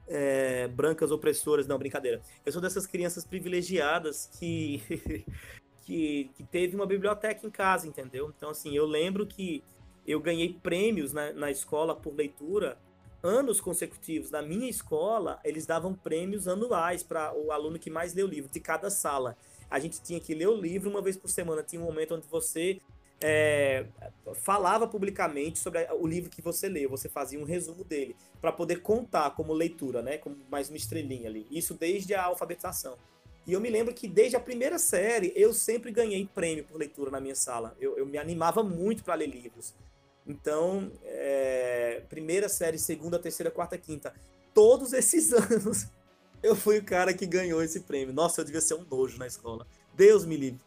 é, 0.07 0.67
brancas 0.67 1.11
opressoras, 1.11 1.67
não, 1.67 1.77
brincadeira. 1.77 2.19
Eu 2.43 2.51
sou 2.51 2.59
dessas 2.59 2.87
crianças 2.87 3.23
privilegiadas 3.23 4.27
que 4.39 4.81
que, 5.89 6.29
que 6.35 6.43
teve 6.43 6.75
uma 6.75 6.85
biblioteca 6.85 7.45
em 7.47 7.49
casa, 7.49 7.87
entendeu? 7.87 8.31
Então, 8.37 8.51
assim, 8.51 8.75
eu 8.75 8.85
lembro 8.85 9.25
que 9.25 9.63
eu 10.05 10.19
ganhei 10.19 10.53
prêmios 10.53 11.13
na, 11.13 11.33
na 11.33 11.49
escola 11.49 11.95
por 11.95 12.13
leitura 12.13 12.77
anos 13.23 13.59
consecutivos. 13.59 14.29
Na 14.29 14.43
minha 14.43 14.69
escola, 14.69 15.39
eles 15.43 15.65
davam 15.65 15.95
prêmios 15.95 16.47
anuais 16.47 17.01
para 17.01 17.35
o 17.35 17.51
aluno 17.51 17.79
que 17.79 17.89
mais 17.89 18.13
leu 18.13 18.27
o 18.27 18.29
livro, 18.29 18.51
de 18.51 18.59
cada 18.59 18.91
sala. 18.91 19.35
A 19.67 19.79
gente 19.79 19.99
tinha 19.99 20.19
que 20.19 20.35
ler 20.35 20.47
o 20.47 20.55
livro 20.55 20.91
uma 20.91 21.01
vez 21.01 21.17
por 21.17 21.27
semana. 21.27 21.63
Tinha 21.63 21.81
um 21.81 21.85
momento 21.85 22.13
onde 22.13 22.27
você 22.27 22.79
é, 23.19 23.87
falava 24.35 24.87
publicamente 24.87 25.57
sobre 25.57 25.87
o 25.91 26.05
livro 26.05 26.29
que 26.29 26.41
você 26.41 26.69
leu, 26.69 26.87
você 26.87 27.09
fazia 27.09 27.39
um 27.39 27.43
resumo 27.43 27.83
dele, 27.83 28.15
para 28.39 28.51
poder 28.51 28.83
contar 28.83 29.31
como 29.31 29.53
leitura, 29.53 30.03
né? 30.03 30.19
Como 30.19 30.37
mais 30.51 30.69
uma 30.69 30.77
estrelinha 30.77 31.27
ali. 31.27 31.47
Isso 31.49 31.73
desde 31.73 32.13
a 32.13 32.25
alfabetização. 32.25 32.95
E 33.49 33.53
eu 33.53 33.59
me 33.59 33.71
lembro 33.71 33.91
que 33.95 34.07
desde 34.07 34.35
a 34.35 34.39
primeira 34.39 34.77
série 34.77 35.33
eu 35.35 35.55
sempre 35.55 35.91
ganhei 35.91 36.23
prêmio 36.35 36.63
por 36.65 36.77
leitura 36.77 37.09
na 37.09 37.19
minha 37.19 37.33
sala. 37.33 37.75
Eu, 37.81 37.97
eu 37.97 38.05
me 38.05 38.19
animava 38.19 38.61
muito 38.61 39.03
para 39.03 39.15
ler 39.15 39.25
livros. 39.25 39.73
Então, 40.27 40.91
é, 41.03 42.03
primeira 42.07 42.47
série, 42.47 42.77
segunda, 42.77 43.17
terceira, 43.17 43.49
quarta, 43.49 43.75
quinta, 43.75 44.13
todos 44.53 44.93
esses 44.93 45.33
anos 45.33 45.87
eu 46.43 46.55
fui 46.55 46.77
o 46.77 46.83
cara 46.83 47.11
que 47.11 47.25
ganhou 47.25 47.63
esse 47.63 47.79
prêmio. 47.79 48.13
Nossa, 48.13 48.39
eu 48.39 48.45
devia 48.45 48.61
ser 48.61 48.75
um 48.75 48.85
nojo 48.87 49.17
na 49.17 49.25
escola. 49.25 49.65
Deus 49.95 50.25
me 50.25 50.37
livre. 50.37 50.61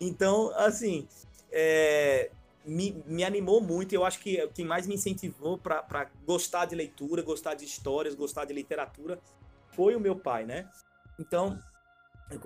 Então, 0.00 0.52
assim, 0.54 1.08
é, 1.50 2.30
me, 2.64 3.02
me 3.04 3.24
animou 3.24 3.60
muito. 3.60 3.92
Eu 3.96 4.04
acho 4.04 4.20
que 4.20 4.46
quem 4.54 4.64
mais 4.64 4.86
me 4.86 4.94
incentivou 4.94 5.58
para 5.58 6.08
gostar 6.24 6.66
de 6.66 6.76
leitura, 6.76 7.20
gostar 7.20 7.54
de 7.54 7.64
histórias, 7.64 8.14
gostar 8.14 8.44
de 8.44 8.52
literatura 8.52 9.18
foi 9.72 9.96
o 9.96 10.00
meu 10.00 10.14
pai, 10.14 10.44
né? 10.44 10.70
Então, 11.18 11.58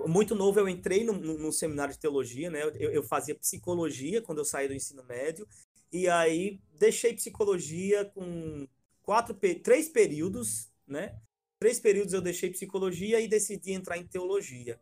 muito 0.07 0.33
novo 0.35 0.59
eu 0.59 0.69
entrei 0.69 1.03
no 1.03 1.51
seminário 1.51 1.93
de 1.93 1.99
teologia, 1.99 2.49
né? 2.49 2.63
Eu, 2.63 2.91
eu, 2.91 3.03
fazia 3.03 3.35
psicologia 3.35 4.21
quando 4.21 4.37
eu 4.37 4.45
saí 4.45 4.67
do 4.67 4.73
ensino 4.73 5.03
médio 5.03 5.47
e 5.91 6.07
aí 6.07 6.59
deixei 6.79 7.13
psicologia 7.13 8.05
com 8.05 8.67
quatro, 9.01 9.35
três 9.61 9.89
períodos, 9.89 10.71
né? 10.87 11.19
Três 11.59 11.79
períodos 11.79 12.13
eu 12.13 12.21
deixei 12.21 12.49
psicologia 12.49 13.19
e 13.19 13.27
decidi 13.27 13.71
entrar 13.71 13.97
em 13.97 14.07
teologia. 14.07 14.79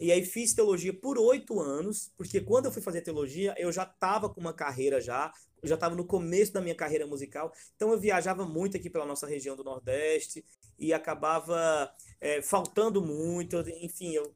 E 0.00 0.12
aí 0.12 0.24
fiz 0.24 0.54
teologia 0.54 0.94
por 0.94 1.18
oito 1.18 1.58
anos, 1.58 2.12
porque 2.16 2.40
quando 2.40 2.66
eu 2.66 2.72
fui 2.72 2.80
fazer 2.80 3.00
teologia, 3.00 3.54
eu 3.58 3.72
já 3.72 3.82
estava 3.82 4.28
com 4.28 4.40
uma 4.40 4.52
carreira 4.52 5.00
já, 5.00 5.32
já 5.64 5.74
estava 5.74 5.96
no 5.96 6.04
começo 6.04 6.52
da 6.52 6.60
minha 6.60 6.74
carreira 6.74 7.04
musical, 7.04 7.52
então 7.74 7.90
eu 7.90 7.98
viajava 7.98 8.46
muito 8.46 8.76
aqui 8.76 8.88
pela 8.88 9.04
nossa 9.04 9.26
região 9.26 9.56
do 9.56 9.64
Nordeste 9.64 10.44
e 10.78 10.92
acabava 10.92 11.92
é, 12.20 12.42
faltando 12.42 13.02
muito, 13.02 13.58
enfim, 13.80 14.12
eu 14.12 14.34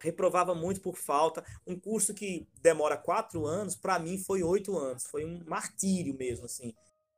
reprovava 0.00 0.54
muito 0.54 0.80
por 0.80 0.96
falta. 0.96 1.44
Um 1.66 1.78
curso 1.78 2.14
que 2.14 2.46
demora 2.60 2.96
quatro 2.96 3.46
anos, 3.46 3.74
para 3.74 3.98
mim 3.98 4.18
foi 4.18 4.42
oito 4.42 4.76
anos, 4.76 5.04
foi 5.04 5.24
um 5.24 5.42
martírio 5.46 6.14
mesmo, 6.16 6.44
assim. 6.44 6.74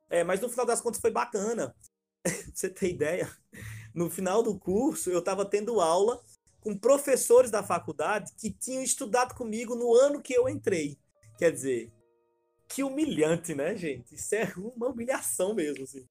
É, 0.09 0.23
mas 0.23 0.39
no 0.39 0.49
final 0.49 0.65
das 0.65 0.81
contas 0.81 1.01
foi 1.01 1.11
bacana. 1.11 1.75
você 2.53 2.69
ter 2.69 2.89
ideia, 2.89 3.29
no 3.93 4.09
final 4.09 4.41
do 4.41 4.57
curso 4.57 5.09
eu 5.09 5.19
estava 5.19 5.45
tendo 5.45 5.79
aula 5.79 6.21
com 6.59 6.77
professores 6.77 7.51
da 7.51 7.63
faculdade 7.63 8.33
que 8.37 8.51
tinham 8.51 8.83
estudado 8.83 9.35
comigo 9.35 9.75
no 9.75 9.93
ano 9.93 10.21
que 10.21 10.33
eu 10.33 10.49
entrei. 10.49 10.97
Quer 11.37 11.51
dizer, 11.51 11.91
que 12.67 12.83
humilhante, 12.83 13.55
né, 13.55 13.75
gente? 13.75 14.15
Isso 14.15 14.35
é 14.35 14.51
uma 14.57 14.89
humilhação 14.89 15.53
mesmo, 15.53 15.83
assim. 15.83 16.05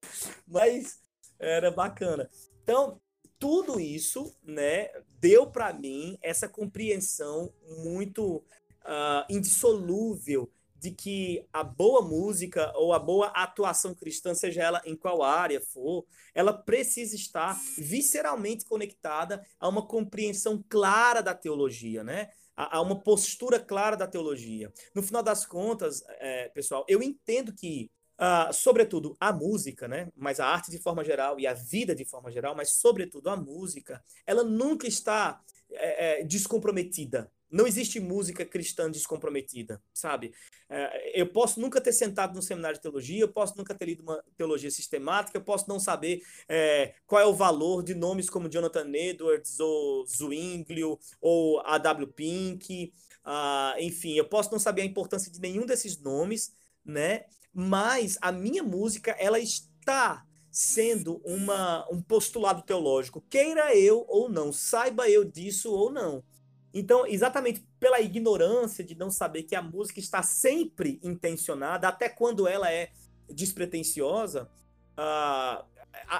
Mas 0.47 0.99
era 1.37 1.69
bacana. 1.69 2.29
Então, 2.63 2.99
tudo 3.39 3.79
isso, 3.79 4.35
né, 4.43 4.89
deu 5.19 5.47
para 5.47 5.73
mim 5.73 6.17
essa 6.21 6.47
compreensão 6.47 7.53
muito 7.83 8.37
uh, 8.37 9.23
indissolúvel 9.29 10.51
de 10.79 10.91
que 10.91 11.45
a 11.51 11.63
boa 11.63 12.01
música 12.01 12.71
ou 12.75 12.93
a 12.93 12.99
boa 12.99 13.27
atuação 13.27 13.95
cristã, 13.95 14.33
seja 14.33 14.61
ela 14.61 14.81
em 14.85 14.95
qual 14.95 15.23
área 15.23 15.59
for, 15.59 16.05
ela 16.33 16.53
precisa 16.53 17.15
estar 17.15 17.59
visceralmente 17.77 18.65
conectada 18.65 19.43
a 19.59 19.67
uma 19.67 19.85
compreensão 19.85 20.63
clara 20.69 21.21
da 21.21 21.33
teologia, 21.33 22.03
né? 22.03 22.29
A, 22.55 22.81
uma 22.81 22.99
postura 22.99 23.59
clara 23.59 23.95
da 23.95 24.07
teologia. 24.07 24.71
No 24.93 25.03
final 25.03 25.21
das 25.21 25.45
contas, 25.45 26.03
é, 26.19 26.49
pessoal, 26.49 26.83
eu 26.87 27.03
entendo 27.03 27.53
que, 27.53 27.91
uh, 28.19 28.53
sobretudo, 28.53 29.15
a 29.19 29.31
música, 29.31 29.87
né? 29.87 30.09
Mas 30.15 30.39
a 30.39 30.47
arte 30.47 30.71
de 30.71 30.79
forma 30.79 31.03
geral 31.03 31.39
e 31.39 31.47
a 31.47 31.53
vida 31.53 31.95
de 31.95 32.05
forma 32.05 32.31
geral, 32.31 32.55
mas 32.55 32.71
sobretudo 32.71 33.29
a 33.29 33.35
música, 33.35 34.03
ela 34.25 34.43
nunca 34.43 34.87
está 34.87 35.41
é, 35.71 36.21
é, 36.21 36.23
descomprometida 36.23 37.31
não 37.49 37.65
existe 37.65 37.99
música 37.99 38.45
cristã 38.45 38.91
descomprometida, 38.91 39.81
sabe? 39.93 40.33
É, 40.69 41.21
eu 41.21 41.27
posso 41.27 41.59
nunca 41.59 41.79
ter 41.79 41.93
sentado 41.93 42.35
num 42.35 42.41
seminário 42.41 42.77
de 42.77 42.81
teologia, 42.81 43.21
eu 43.21 43.29
posso 43.29 43.57
nunca 43.57 43.73
ter 43.73 43.85
lido 43.85 44.03
uma 44.03 44.21
teologia 44.35 44.69
sistemática, 44.69 45.37
eu 45.37 45.43
posso 45.43 45.67
não 45.67 45.79
saber 45.79 46.21
é, 46.47 46.93
qual 47.05 47.21
é 47.21 47.25
o 47.25 47.33
valor 47.33 47.83
de 47.83 47.95
nomes 47.95 48.29
como 48.29 48.49
Jonathan 48.49 48.91
Edwards, 48.93 49.59
ou 49.59 50.05
Zwinglio, 50.05 50.99
ou 51.21 51.59
A.W. 51.61 52.07
Pink, 52.07 52.93
uh, 53.25 53.79
enfim, 53.79 54.13
eu 54.13 54.25
posso 54.25 54.51
não 54.51 54.59
saber 54.59 54.81
a 54.81 54.85
importância 54.85 55.31
de 55.31 55.39
nenhum 55.39 55.65
desses 55.65 56.01
nomes, 56.01 56.53
né? 56.83 57.25
Mas 57.59 58.19
a 58.21 58.31
minha 58.31 58.61
música, 58.61 59.15
ela 59.17 59.39
está 59.39 60.23
sendo 60.51 61.19
uma, 61.25 61.91
um 61.91 61.99
postulado 61.99 62.61
teológico, 62.61 63.19
queira 63.27 63.75
eu 63.75 64.05
ou 64.07 64.29
não, 64.29 64.53
saiba 64.53 65.09
eu 65.09 65.25
disso 65.25 65.73
ou 65.73 65.91
não. 65.91 66.23
Então, 66.71 67.07
exatamente 67.07 67.65
pela 67.79 67.99
ignorância 67.99 68.83
de 68.83 68.93
não 68.93 69.09
saber 69.09 69.41
que 69.41 69.55
a 69.55 69.61
música 69.63 69.99
está 69.99 70.21
sempre 70.21 70.99
intencionada, 71.01 71.87
até 71.87 72.07
quando 72.07 72.47
ela 72.47 72.71
é 72.71 72.91
despretensiosa, 73.27 74.47
uh, 74.93 75.65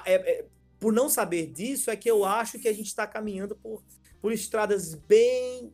é, 0.04 0.14
é, 0.14 0.46
por 0.80 0.92
não 0.92 1.08
saber 1.08 1.46
disso, 1.46 1.88
é 1.88 1.94
que 1.94 2.10
eu 2.10 2.24
acho 2.24 2.58
que 2.58 2.66
a 2.66 2.72
gente 2.72 2.88
está 2.88 3.06
caminhando 3.06 3.54
por, 3.54 3.80
por 4.20 4.32
estradas 4.32 4.92
bem, 4.92 5.72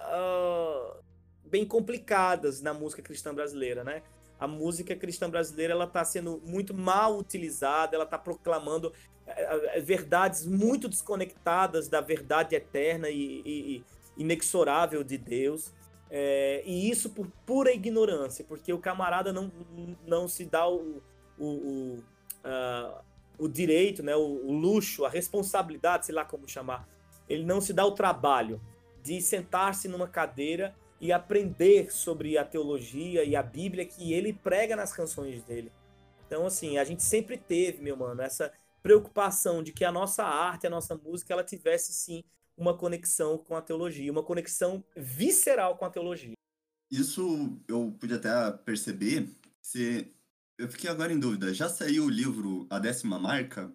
uh, 0.00 1.00
bem 1.44 1.64
complicadas 1.64 2.60
na 2.60 2.74
música 2.74 3.02
cristã 3.02 3.32
brasileira, 3.32 3.84
né? 3.84 4.02
A 4.40 4.48
música 4.48 4.96
cristã 4.96 5.28
brasileira 5.28 5.74
ela 5.74 5.84
está 5.84 6.02
sendo 6.02 6.40
muito 6.44 6.72
mal 6.72 7.18
utilizada, 7.18 7.94
ela 7.94 8.04
está 8.04 8.18
proclamando 8.18 8.88
uh, 8.88 9.82
verdades 9.82 10.46
muito 10.46 10.88
desconectadas 10.88 11.88
da 11.88 12.00
verdade 12.00 12.56
eterna 12.56 13.10
e, 13.10 13.42
e, 13.44 13.84
inexorável 14.16 15.04
de 15.04 15.18
Deus. 15.18 15.72
É, 16.10 16.62
e 16.66 16.90
isso 16.90 17.10
por 17.10 17.28
pura 17.46 17.70
ignorância, 17.70 18.44
porque 18.48 18.72
o 18.72 18.78
camarada 18.78 19.32
não, 19.32 19.52
não 20.06 20.26
se 20.26 20.44
dá 20.44 20.66
o, 20.66 21.00
o, 21.38 21.46
o, 21.46 22.04
uh, 22.44 23.00
o 23.38 23.46
direito, 23.46 24.02
né, 24.02 24.16
o, 24.16 24.20
o 24.20 24.52
luxo, 24.52 25.04
a 25.04 25.08
responsabilidade, 25.08 26.06
sei 26.06 26.14
lá 26.14 26.24
como 26.24 26.48
chamar, 26.48 26.88
ele 27.28 27.44
não 27.44 27.60
se 27.60 27.72
dá 27.72 27.84
o 27.84 27.92
trabalho 27.92 28.60
de 29.02 29.20
sentar-se 29.20 29.86
numa 29.86 30.08
cadeira 30.08 30.74
e 31.00 31.12
aprender 31.12 31.92
sobre 31.92 32.36
a 32.36 32.44
teologia 32.44 33.24
e 33.24 33.34
a 33.34 33.42
Bíblia 33.42 33.86
que 33.86 34.12
ele 34.12 34.32
prega 34.32 34.76
nas 34.76 34.92
canções 34.92 35.42
dele. 35.44 35.72
Então, 36.26 36.46
assim, 36.46 36.78
a 36.78 36.84
gente 36.84 37.02
sempre 37.02 37.36
teve, 37.36 37.82
meu 37.82 37.96
mano, 37.96 38.22
essa 38.22 38.52
preocupação 38.82 39.62
de 39.62 39.72
que 39.72 39.84
a 39.84 39.92
nossa 39.92 40.24
arte, 40.24 40.66
a 40.66 40.70
nossa 40.70 40.94
música, 40.94 41.32
ela 41.32 41.44
tivesse 41.44 41.92
sim 41.92 42.22
uma 42.56 42.76
conexão 42.76 43.38
com 43.38 43.56
a 43.56 43.62
teologia, 43.62 44.12
uma 44.12 44.22
conexão 44.22 44.84
visceral 44.96 45.76
com 45.76 45.84
a 45.84 45.90
teologia. 45.90 46.34
Isso 46.90 47.58
eu 47.66 47.94
pude 47.98 48.14
até 48.14 48.50
perceber. 48.64 49.28
Se 49.60 50.12
eu 50.60 50.68
fiquei 50.68 50.90
agora 50.90 51.10
em 51.10 51.18
dúvida. 51.18 51.54
Já 51.54 51.70
saiu 51.70 52.04
o 52.04 52.10
livro 52.10 52.66
A 52.68 52.78
Décima 52.78 53.18
Marca? 53.18 53.72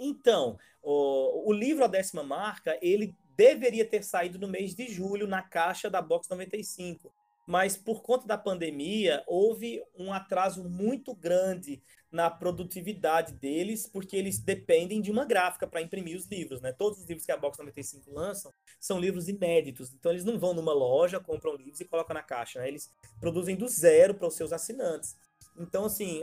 Então, 0.00 0.58
o, 0.82 1.48
o 1.48 1.52
livro 1.52 1.84
A 1.84 1.86
Décima 1.86 2.24
Marca, 2.24 2.76
ele 2.82 3.14
deveria 3.40 3.86
ter 3.86 4.04
saído 4.04 4.38
no 4.38 4.46
mês 4.46 4.74
de 4.74 4.86
julho 4.86 5.26
na 5.26 5.40
caixa 5.40 5.88
da 5.88 6.02
Box 6.02 6.28
95. 6.28 7.10
Mas 7.46 7.74
por 7.74 8.02
conta 8.02 8.26
da 8.26 8.36
pandemia, 8.36 9.24
houve 9.26 9.82
um 9.98 10.12
atraso 10.12 10.62
muito 10.62 11.14
grande 11.14 11.82
na 12.12 12.28
produtividade 12.30 13.32
deles, 13.32 13.86
porque 13.86 14.14
eles 14.14 14.38
dependem 14.38 15.00
de 15.00 15.10
uma 15.10 15.24
gráfica 15.24 15.66
para 15.66 15.80
imprimir 15.80 16.18
os 16.18 16.26
livros, 16.26 16.60
né? 16.60 16.70
Todos 16.70 16.98
os 16.98 17.06
livros 17.06 17.24
que 17.24 17.32
a 17.32 17.36
Box 17.36 17.58
95 17.58 18.12
lançam 18.12 18.52
são 18.78 19.00
livros 19.00 19.26
inéditos, 19.26 19.90
então 19.94 20.12
eles 20.12 20.24
não 20.24 20.38
vão 20.38 20.52
numa 20.52 20.74
loja, 20.74 21.18
compram 21.18 21.56
livros 21.56 21.80
e 21.80 21.86
colocam 21.86 22.12
na 22.12 22.22
caixa, 22.22 22.60
né? 22.60 22.68
Eles 22.68 22.92
produzem 23.18 23.56
do 23.56 23.66
zero 23.66 24.12
para 24.12 24.28
os 24.28 24.34
seus 24.34 24.52
assinantes. 24.52 25.16
Então, 25.56 25.86
assim, 25.86 26.22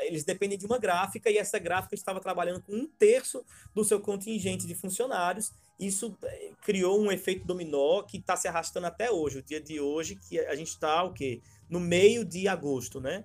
eles 0.00 0.24
dependem 0.24 0.58
de 0.58 0.66
uma 0.66 0.78
gráfica 0.78 1.30
e 1.30 1.38
essa 1.38 1.60
gráfica 1.60 1.94
estava 1.94 2.20
trabalhando 2.20 2.60
com 2.60 2.72
um 2.72 2.88
terço 2.88 3.44
do 3.72 3.84
seu 3.84 4.00
contingente 4.00 4.66
de 4.66 4.74
funcionários. 4.74 5.52
Isso 5.78 6.16
eh, 6.22 6.50
criou 6.62 7.00
um 7.00 7.10
efeito 7.10 7.44
dominó 7.44 8.02
que 8.02 8.18
está 8.18 8.36
se 8.36 8.46
arrastando 8.46 8.86
até 8.86 9.10
hoje. 9.10 9.38
O 9.38 9.42
dia 9.42 9.60
de 9.60 9.80
hoje, 9.80 10.16
que 10.16 10.38
a 10.38 10.54
gente 10.54 10.68
está 10.68 11.02
o 11.02 11.12
quê? 11.12 11.40
No 11.68 11.80
meio 11.80 12.24
de 12.24 12.46
agosto, 12.46 13.00
né? 13.00 13.24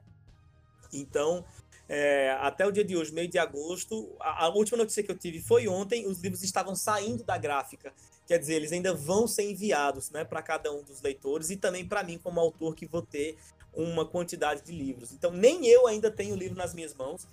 Então, 0.91 1.45
é, 1.87 2.37
até 2.39 2.67
o 2.67 2.71
dia 2.71 2.83
de 2.83 2.95
hoje, 2.95 3.11
meio 3.11 3.27
de 3.27 3.39
agosto, 3.39 4.15
a, 4.19 4.45
a, 4.45 4.49
última 4.49 4.77
notícia 4.77 5.01
que 5.01 5.11
eu 5.11 5.17
tive 5.17 5.41
foi 5.41 5.67
ontem, 5.67 6.05
os 6.05 6.19
livros 6.21 6.43
estavam 6.43 6.75
saindo 6.75 7.23
da 7.23 7.37
gráfica. 7.37 7.93
Quer 8.27 8.37
dizer, 8.37 8.55
eles 8.55 8.71
ainda 8.71 8.93
vão 8.93 9.27
ser 9.27 9.49
enviados 9.49 10.11
né, 10.11 10.23
para 10.23 10.41
cada 10.43 10.71
um 10.71 10.83
dos 10.83 11.01
leitores 11.01 11.49
e 11.49 11.57
também 11.57 11.83
para 11.83 12.03
mim, 12.03 12.19
como 12.19 12.39
autor, 12.39 12.75
que 12.75 12.85
vou 12.85 13.01
ter 13.01 13.37
uma 13.73 14.05
quantidade 14.05 14.63
de 14.63 14.71
livros. 14.71 15.11
Então, 15.11 15.31
nem 15.31 15.65
eu 15.65 15.87
ainda 15.87 16.11
tenho 16.11 16.35
o 16.35 16.37
livro 16.37 16.55
nas 16.55 16.75
minhas 16.75 16.93
mãos, 16.93 17.27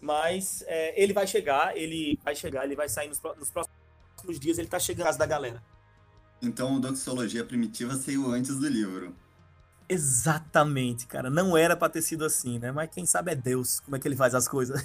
mas 0.00 0.62
é, 0.66 1.00
ele 1.00 1.14
vai 1.14 1.26
chegar, 1.26 1.74
ele 1.76 2.18
vai 2.22 2.34
chegar, 2.34 2.64
ele 2.64 2.76
vai 2.76 2.88
sair 2.88 3.08
nos, 3.08 3.22
nos 3.38 3.50
próximos 3.50 3.81
dias, 4.38 4.58
ele 4.58 4.66
está 4.66 4.78
chegando 4.78 5.08
às 5.08 5.16
da 5.16 5.26
galera. 5.26 5.62
Então, 6.40 6.80
Doxologia 6.80 7.44
Primitiva 7.44 7.94
saiu 7.94 8.30
antes 8.30 8.56
do 8.58 8.68
livro. 8.68 9.14
Exatamente, 9.88 11.06
cara. 11.06 11.30
Não 11.30 11.56
era 11.56 11.76
para 11.76 11.88
ter 11.88 12.02
sido 12.02 12.24
assim, 12.24 12.58
né? 12.58 12.72
Mas 12.72 12.90
quem 12.90 13.06
sabe 13.06 13.32
é 13.32 13.34
Deus, 13.34 13.78
como 13.80 13.96
é 13.96 13.98
que 13.98 14.08
ele 14.08 14.16
faz 14.16 14.34
as 14.34 14.48
coisas. 14.48 14.82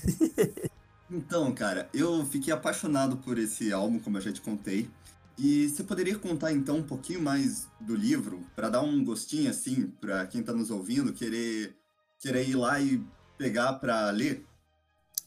então, 1.10 1.54
cara, 1.54 1.90
eu 1.94 2.26
fiquei 2.26 2.54
apaixonado 2.54 3.18
por 3.18 3.38
esse 3.38 3.72
álbum, 3.72 4.00
como 4.00 4.18
eu 4.18 4.22
já 4.22 4.32
te 4.32 4.42
contei. 4.42 4.90
E 5.38 5.70
você 5.70 5.84
poderia 5.84 6.18
contar 6.18 6.52
então 6.52 6.78
um 6.78 6.84
pouquinho 6.84 7.22
mais 7.22 7.68
do 7.80 7.96
livro, 7.96 8.44
para 8.56 8.70
dar 8.70 8.82
um 8.82 9.04
gostinho 9.04 9.50
assim, 9.50 9.88
para 10.02 10.26
quem 10.26 10.42
está 10.42 10.52
nos 10.52 10.72
ouvindo, 10.72 11.14
querer, 11.14 11.76
querer 12.20 12.50
ir 12.50 12.56
lá 12.56 12.80
e 12.80 13.04
pegar 13.38 13.74
para 13.74 14.10
ler? 14.10 14.46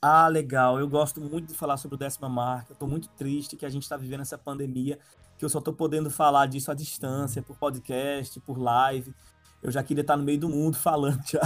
Ah, 0.03 0.29
legal. 0.29 0.81
Eu 0.81 0.89
gosto 0.89 1.21
muito 1.21 1.49
de 1.49 1.55
falar 1.55 1.77
sobre 1.77 1.95
o 1.95 1.99
décima 1.99 2.27
marca. 2.29 2.73
Estou 2.73 2.89
muito 2.89 3.09
triste 3.11 3.55
que 3.55 3.67
a 3.67 3.69
gente 3.69 3.83
está 3.83 3.99
vivendo 3.99 4.23
essa 4.23 4.39
pandemia, 4.39 4.99
que 5.37 5.45
eu 5.45 5.49
só 5.51 5.59
estou 5.59 5.75
podendo 5.75 6.11
falar 6.11 6.47
disso 6.47 6.71
à 6.71 6.75
distância, 6.75 7.43
por 7.43 7.57
podcast, 7.57 8.41
por 8.41 8.59
live. 8.59 9.15
Eu 9.63 9.71
já 9.71 9.83
queria 9.83 10.01
estar 10.01 10.17
no 10.17 10.23
meio 10.25 10.41
do 10.41 10.49
mundo 10.49 10.77
falando 10.79 11.21
já. 11.27 11.43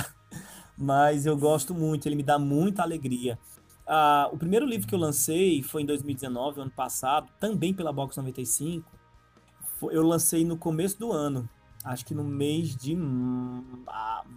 Mas 0.78 1.26
eu 1.26 1.36
gosto 1.36 1.74
muito, 1.74 2.06
ele 2.06 2.14
me 2.14 2.22
dá 2.22 2.38
muita 2.38 2.82
alegria. 2.82 3.36
Ah, 3.86 4.28
o 4.32 4.38
primeiro 4.38 4.66
livro 4.66 4.86
que 4.86 4.94
eu 4.94 4.98
lancei 5.00 5.60
foi 5.60 5.82
em 5.82 5.86
2019, 5.86 6.60
ano 6.60 6.70
passado, 6.70 7.28
também 7.40 7.74
pela 7.74 7.92
Box 7.92 8.16
95. 8.16 8.88
Eu 9.90 10.04
lancei 10.04 10.44
no 10.44 10.56
começo 10.56 10.98
do 10.98 11.10
ano, 11.10 11.48
acho 11.84 12.06
que 12.06 12.14
no 12.14 12.22
mês 12.22 12.74
de 12.76 12.96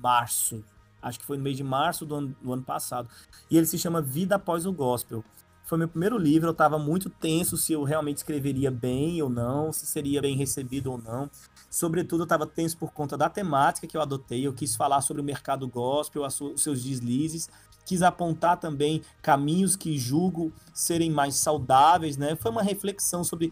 março. 0.02 0.64
Acho 1.02 1.20
que 1.20 1.26
foi 1.26 1.38
no 1.38 1.44
mês 1.44 1.58
de 1.58 1.64
março 1.64 2.06
do 2.06 2.16
ano, 2.16 2.36
do 2.42 2.54
ano 2.54 2.64
passado. 2.64 3.10
E 3.50 3.58
ele 3.58 3.66
se 3.66 3.78
chama 3.78 4.02
Vida 4.02 4.36
Após 4.36 4.66
o 4.66 4.74
Gospel. 4.74 5.24
Foi 5.64 5.78
meu 5.78 5.90
primeiro 5.90 6.18
livro, 6.18 6.48
eu 6.48 6.54
estava 6.54 6.80
muito 6.80 7.10
tenso 7.10 7.58
se 7.58 7.74
eu 7.74 7.84
realmente 7.84 8.18
escreveria 8.18 8.72
bem 8.72 9.22
ou 9.22 9.30
não, 9.30 9.74
se 9.74 9.86
seria 9.86 10.22
bem 10.22 10.34
recebido 10.38 10.90
ou 10.90 10.98
não. 10.98 11.30
Sobretudo, 11.70 12.22
eu 12.22 12.24
estava 12.24 12.48
tenso 12.48 12.78
por 12.78 12.94
conta 12.94 13.18
da 13.18 13.30
temática 13.30 13.86
que 13.86 13.98
eu 13.98 14.02
adotei. 14.02 14.48
Eu 14.48 14.54
quis 14.54 14.78
falar 14.78 15.02
sobre 15.02 15.22
o 15.22 15.26
mercado 15.26 15.68
gospel, 15.68 16.24
os 16.26 16.62
seus 16.62 16.82
deslizes, 16.82 17.50
quis 17.86 18.02
apontar 18.02 18.58
também 18.58 19.02
caminhos 19.22 19.76
que 19.76 19.98
julgo 19.98 20.54
serem 20.74 21.12
mais 21.12 21.36
saudáveis, 21.36 22.16
né? 22.16 22.38
Foi 22.38 22.50
uma 22.50 22.64
reflexão 22.64 23.26
sobre 23.26 23.52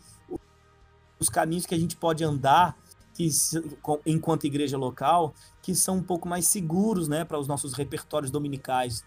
os 1.19 1.27
caminhos 1.27 1.65
que 1.65 1.75
a 1.75 1.77
gente 1.77 1.97
pode 1.97 2.23
andar 2.23 2.77
que 3.15 3.29
enquanto 4.05 4.43
igreja 4.43 4.77
local, 4.77 5.33
que 5.65 5.73
são 5.73 5.97
um 5.97 6.03
pouco 6.03 6.29
mais 6.29 6.47
seguros, 6.47 7.07
né, 7.07 7.25
para 7.25 7.39
os 7.39 7.47
nossos 7.47 7.73
repertórios 7.73 8.29
dominicais. 8.29 9.03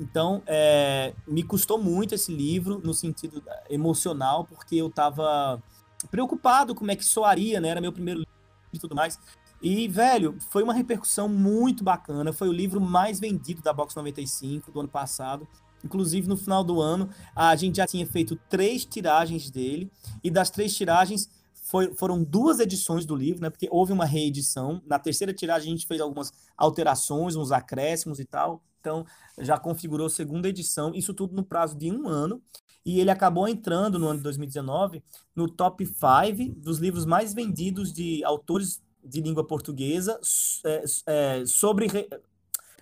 Então, 0.00 0.42
é, 0.44 1.14
me 1.24 1.44
custou 1.44 1.78
muito 1.78 2.16
esse 2.16 2.34
livro 2.34 2.80
no 2.82 2.92
sentido 2.92 3.40
emocional, 3.70 4.44
porque 4.44 4.74
eu 4.74 4.88
estava 4.88 5.62
preocupado 6.10 6.74
como 6.74 6.90
é 6.90 6.96
que 6.96 7.04
soaria, 7.04 7.60
né? 7.60 7.68
Era 7.68 7.80
meu 7.80 7.92
primeiro 7.92 8.18
livro 8.18 8.34
e 8.72 8.78
tudo 8.80 8.92
mais. 8.92 9.20
E, 9.62 9.86
velho, 9.86 10.36
foi 10.50 10.64
uma 10.64 10.74
repercussão 10.74 11.28
muito 11.28 11.84
bacana. 11.84 12.32
Foi 12.32 12.48
o 12.48 12.52
livro 12.52 12.80
mais 12.80 13.20
vendido 13.20 13.62
da 13.62 13.72
Box 13.72 13.94
95 13.94 14.72
do 14.72 14.80
ano 14.80 14.88
passado. 14.88 15.46
Inclusive, 15.84 16.26
no 16.26 16.36
final 16.36 16.64
do 16.64 16.80
ano, 16.80 17.08
a 17.36 17.54
gente 17.54 17.76
já 17.76 17.86
tinha 17.86 18.04
feito 18.04 18.34
três 18.50 18.84
tiragens 18.84 19.48
dele. 19.48 19.92
E 20.24 20.28
das 20.30 20.50
três 20.50 20.74
tiragens, 20.74 21.30
foi, 21.74 21.92
foram 21.92 22.22
duas 22.22 22.60
edições 22.60 23.04
do 23.04 23.16
livro, 23.16 23.42
né? 23.42 23.50
Porque 23.50 23.66
houve 23.68 23.92
uma 23.92 24.04
reedição. 24.04 24.80
Na 24.86 24.96
terceira 24.96 25.34
tiragem, 25.34 25.72
a 25.72 25.76
gente 25.76 25.88
fez 25.88 26.00
algumas 26.00 26.32
alterações, 26.56 27.34
uns 27.34 27.50
acréscimos 27.50 28.20
e 28.20 28.24
tal. 28.24 28.62
Então, 28.78 29.04
já 29.40 29.58
configurou 29.58 30.08
segunda 30.08 30.48
edição. 30.48 30.94
Isso 30.94 31.12
tudo 31.12 31.34
no 31.34 31.42
prazo 31.42 31.76
de 31.76 31.90
um 31.90 32.06
ano. 32.06 32.40
E 32.86 33.00
ele 33.00 33.10
acabou 33.10 33.48
entrando 33.48 33.98
no 33.98 34.06
ano 34.06 34.18
de 34.18 34.22
2019 34.22 35.02
no 35.34 35.48
top 35.48 35.84
5 35.84 36.54
dos 36.60 36.78
livros 36.78 37.04
mais 37.04 37.34
vendidos 37.34 37.92
de 37.92 38.22
autores 38.22 38.80
de 39.02 39.20
língua 39.20 39.44
portuguesa 39.44 40.20
é, 40.64 40.84
é, 41.06 41.44
sobre 41.44 41.88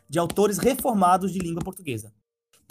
de 0.06 0.18
autores 0.18 0.58
reformados 0.58 1.32
de 1.32 1.38
língua 1.38 1.62
portuguesa. 1.64 2.12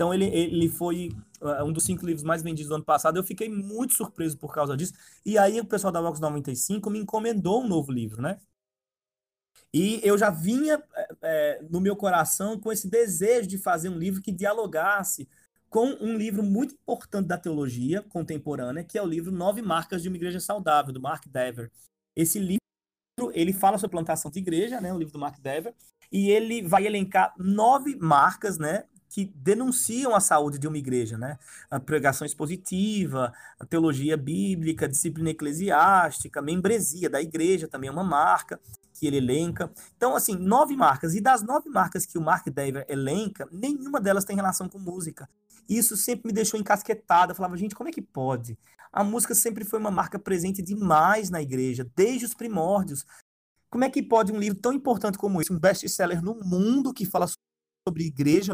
Então 0.01 0.11
ele, 0.11 0.25
ele 0.25 0.67
foi 0.67 1.09
é, 1.39 1.63
um 1.63 1.71
dos 1.71 1.83
cinco 1.83 2.03
livros 2.07 2.23
mais 2.23 2.41
vendidos 2.41 2.69
do 2.69 2.73
ano 2.73 2.83
passado. 2.83 3.17
Eu 3.17 3.23
fiquei 3.23 3.47
muito 3.47 3.93
surpreso 3.93 4.35
por 4.35 4.51
causa 4.51 4.75
disso. 4.75 4.93
E 5.23 5.37
aí 5.37 5.59
o 5.59 5.65
pessoal 5.65 5.93
da 5.93 6.01
Vox 6.01 6.19
95 6.19 6.89
me 6.89 6.97
encomendou 6.97 7.61
um 7.61 7.67
novo 7.67 7.91
livro, 7.91 8.19
né? 8.19 8.39
E 9.71 10.01
eu 10.03 10.17
já 10.17 10.31
vinha 10.31 10.83
é, 11.21 11.61
no 11.69 11.79
meu 11.79 11.95
coração 11.95 12.59
com 12.59 12.71
esse 12.71 12.89
desejo 12.89 13.47
de 13.47 13.59
fazer 13.59 13.89
um 13.89 13.97
livro 13.99 14.23
que 14.23 14.31
dialogasse 14.31 15.29
com 15.69 15.85
um 16.01 16.17
livro 16.17 16.41
muito 16.41 16.73
importante 16.73 17.27
da 17.27 17.37
teologia 17.37 18.01
contemporânea, 18.01 18.83
que 18.83 18.97
é 18.97 19.03
o 19.03 19.07
livro 19.07 19.31
Nove 19.31 19.61
Marcas 19.61 20.01
de 20.01 20.07
uma 20.07 20.17
Igreja 20.17 20.39
Saudável, 20.39 20.91
do 20.91 20.99
Mark 20.99 21.27
Dever. 21.27 21.71
Esse 22.15 22.39
livro 22.39 22.59
ele 23.33 23.53
fala 23.53 23.77
sobre 23.77 23.91
plantação 23.91 24.31
de 24.31 24.39
igreja, 24.39 24.81
né, 24.81 24.91
o 24.91 24.97
livro 24.97 25.13
do 25.13 25.19
Mark 25.19 25.39
Dever, 25.39 25.75
e 26.11 26.31
ele 26.31 26.67
vai 26.67 26.87
elencar 26.87 27.35
nove 27.37 27.95
marcas, 27.95 28.57
né, 28.57 28.85
que 29.11 29.25
denunciam 29.35 30.15
a 30.15 30.21
saúde 30.21 30.57
de 30.57 30.69
uma 30.69 30.77
igreja, 30.77 31.17
né? 31.17 31.37
A 31.69 31.81
pregação 31.81 32.25
expositiva, 32.25 33.33
a 33.59 33.65
teologia 33.65 34.15
bíblica, 34.15 34.85
a 34.85 34.87
disciplina 34.87 35.31
eclesiástica, 35.31 36.39
a 36.39 36.43
membresia 36.43 37.09
da 37.09 37.21
igreja 37.21 37.67
também 37.67 37.89
é 37.89 37.91
uma 37.91 38.05
marca 38.05 38.57
que 38.93 39.05
ele 39.05 39.17
elenca. 39.17 39.69
Então, 39.97 40.15
assim, 40.15 40.37
nove 40.37 40.77
marcas. 40.77 41.13
E 41.13 41.19
das 41.19 41.43
nove 41.43 41.69
marcas 41.69 42.05
que 42.05 42.17
o 42.17 42.21
Mark 42.21 42.47
Dever 42.47 42.85
elenca, 42.87 43.45
nenhuma 43.51 43.99
delas 43.99 44.23
tem 44.23 44.33
relação 44.33 44.69
com 44.69 44.79
música. 44.79 45.29
Isso 45.67 45.97
sempre 45.97 46.27
me 46.27 46.33
deixou 46.33 46.57
encasquetado. 46.57 47.33
Eu 47.33 47.35
falava, 47.35 47.57
gente, 47.57 47.75
como 47.75 47.89
é 47.89 47.91
que 47.91 48.01
pode? 48.01 48.57
A 48.93 49.03
música 49.03 49.35
sempre 49.35 49.65
foi 49.65 49.77
uma 49.77 49.91
marca 49.91 50.17
presente 50.17 50.61
demais 50.61 51.29
na 51.29 51.41
igreja, 51.41 51.85
desde 51.97 52.25
os 52.25 52.33
primórdios. 52.33 53.05
Como 53.69 53.83
é 53.83 53.89
que 53.89 54.01
pode 54.01 54.31
um 54.31 54.39
livro 54.39 54.57
tão 54.57 54.71
importante 54.71 55.17
como 55.17 55.41
esse, 55.41 55.51
um 55.51 55.59
best-seller 55.59 56.23
no 56.23 56.35
mundo 56.35 56.93
que 56.93 57.05
fala 57.05 57.27
sobre 57.85 58.05
igreja 58.05 58.53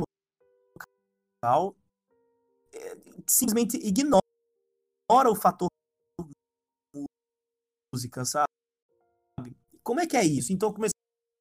local, 1.44 1.76
é, 2.74 2.98
simplesmente 3.28 3.78
ignora 3.78 4.22
o 5.10 5.36
fator 5.36 5.68
música, 7.94 8.26
sabe? 8.26 8.48
Como 9.84 10.00
é 10.00 10.06
que 10.06 10.18
é 10.18 10.26
isso? 10.26 10.52
Então 10.52 10.74
comecei 10.74 10.94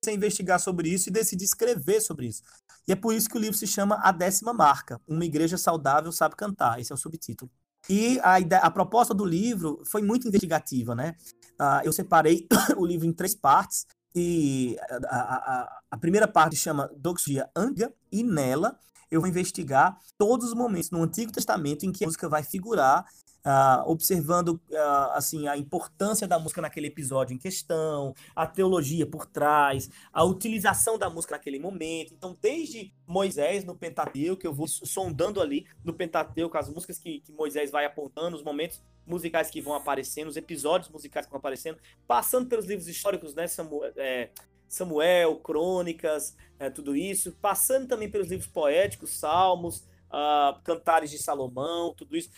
a 0.07 0.13
investigar 0.13 0.61
sobre 0.61 0.89
isso 0.89 1.09
e 1.09 1.13
decidi 1.13 1.45
escrever 1.45 2.01
sobre 2.01 2.29
isso. 2.29 2.43
E 2.87 2.93
é 2.93 2.97
por 2.97 3.13
isso 3.13 3.29
que 3.29 3.37
o 3.37 3.41
livro 3.41 3.57
se 3.57 3.67
chama 3.67 3.99
A 4.03 4.13
Décima 4.13 4.53
Marca, 4.53 5.01
Uma 5.07 5.25
Igreja 5.25 5.59
Saudável 5.59 6.13
Sabe 6.13 6.37
Cantar. 6.37 6.79
Esse 6.79 6.93
é 6.93 6.95
o 6.95 6.99
subtítulo. 6.99 7.51
E 7.89 8.21
a, 8.23 8.39
ideia, 8.41 8.63
a 8.63 8.71
proposta 8.71 9.13
do 9.13 9.25
livro 9.25 9.83
foi 9.85 10.03
muito 10.03 10.29
investigativa, 10.29 10.95
né? 10.95 11.17
Uh, 11.61 11.85
eu 11.85 11.93
separei 11.93 12.47
o 12.77 12.87
livro 12.87 13.07
em 13.07 13.13
três 13.13 13.35
partes. 13.35 13.87
E 14.15 14.77
a, 15.09 15.19
a, 15.19 15.83
a 15.91 15.99
primeira 15.99 16.27
parte 16.27 16.57
chama 16.57 16.91
Doxia 16.97 17.51
Antiga, 17.55 17.93
e 18.11 18.23
nela 18.23 18.79
eu 19.11 19.21
vou 19.21 19.29
investigar 19.29 19.99
todos 20.19 20.49
os 20.49 20.55
momentos 20.55 20.91
no 20.91 21.03
Antigo 21.03 21.33
Testamento 21.33 21.85
em 21.85 21.93
que 21.93 22.05
a 22.05 22.07
música 22.07 22.29
vai 22.29 22.43
figurar 22.43 23.05
Uh, 23.47 23.89
observando 23.89 24.61
uh, 24.73 25.13
assim 25.13 25.47
a 25.47 25.57
importância 25.57 26.27
da 26.27 26.37
música 26.37 26.61
naquele 26.61 26.89
episódio 26.89 27.33
em 27.33 27.39
questão, 27.39 28.13
a 28.35 28.45
teologia 28.45 29.07
por 29.07 29.25
trás, 29.25 29.89
a 30.13 30.25
utilização 30.25 30.99
da 30.99 31.09
música 31.09 31.37
naquele 31.37 31.61
momento. 31.61 32.13
Então, 32.13 32.37
desde 32.43 32.93
Moisés 33.07 33.65
no 33.65 33.77
Pentateuco, 33.77 34.45
eu 34.45 34.53
vou 34.53 34.67
sondando 34.67 35.41
ali 35.41 35.65
no 35.85 35.95
Pentateuco 35.95 36.59
as 36.59 36.69
músicas 36.69 36.99
que, 36.99 37.21
que 37.21 37.31
Moisés 37.31 37.71
vai 37.71 37.85
apontando, 37.85 38.37
os 38.37 38.43
momentos 38.43 38.83
musicais 39.07 39.49
que 39.49 39.61
vão 39.61 39.75
aparecendo, 39.75 40.27
os 40.27 40.37
episódios 40.37 40.91
musicais 40.91 41.25
que 41.25 41.31
vão 41.31 41.39
aparecendo, 41.39 41.79
passando 42.05 42.49
pelos 42.49 42.67
livros 42.67 42.89
históricos, 42.89 43.33
né, 43.33 43.47
Samuel, 43.47 43.93
é, 43.95 44.31
Samuel 44.77 45.37
Crônicas, 45.37 46.37
é, 46.59 46.71
tudo 46.71 46.95
isso, 46.95 47.33
passando 47.41 47.89
também 47.89 48.11
pelos 48.11 48.29
livros 48.29 48.49
poéticos, 48.49 49.19
Salmos, 49.19 49.79
uh, 50.11 50.61
Cantares 50.63 51.11
de 51.11 51.19
Salomão, 51.19 51.95
tudo 51.95 52.17
isso 52.17 52.31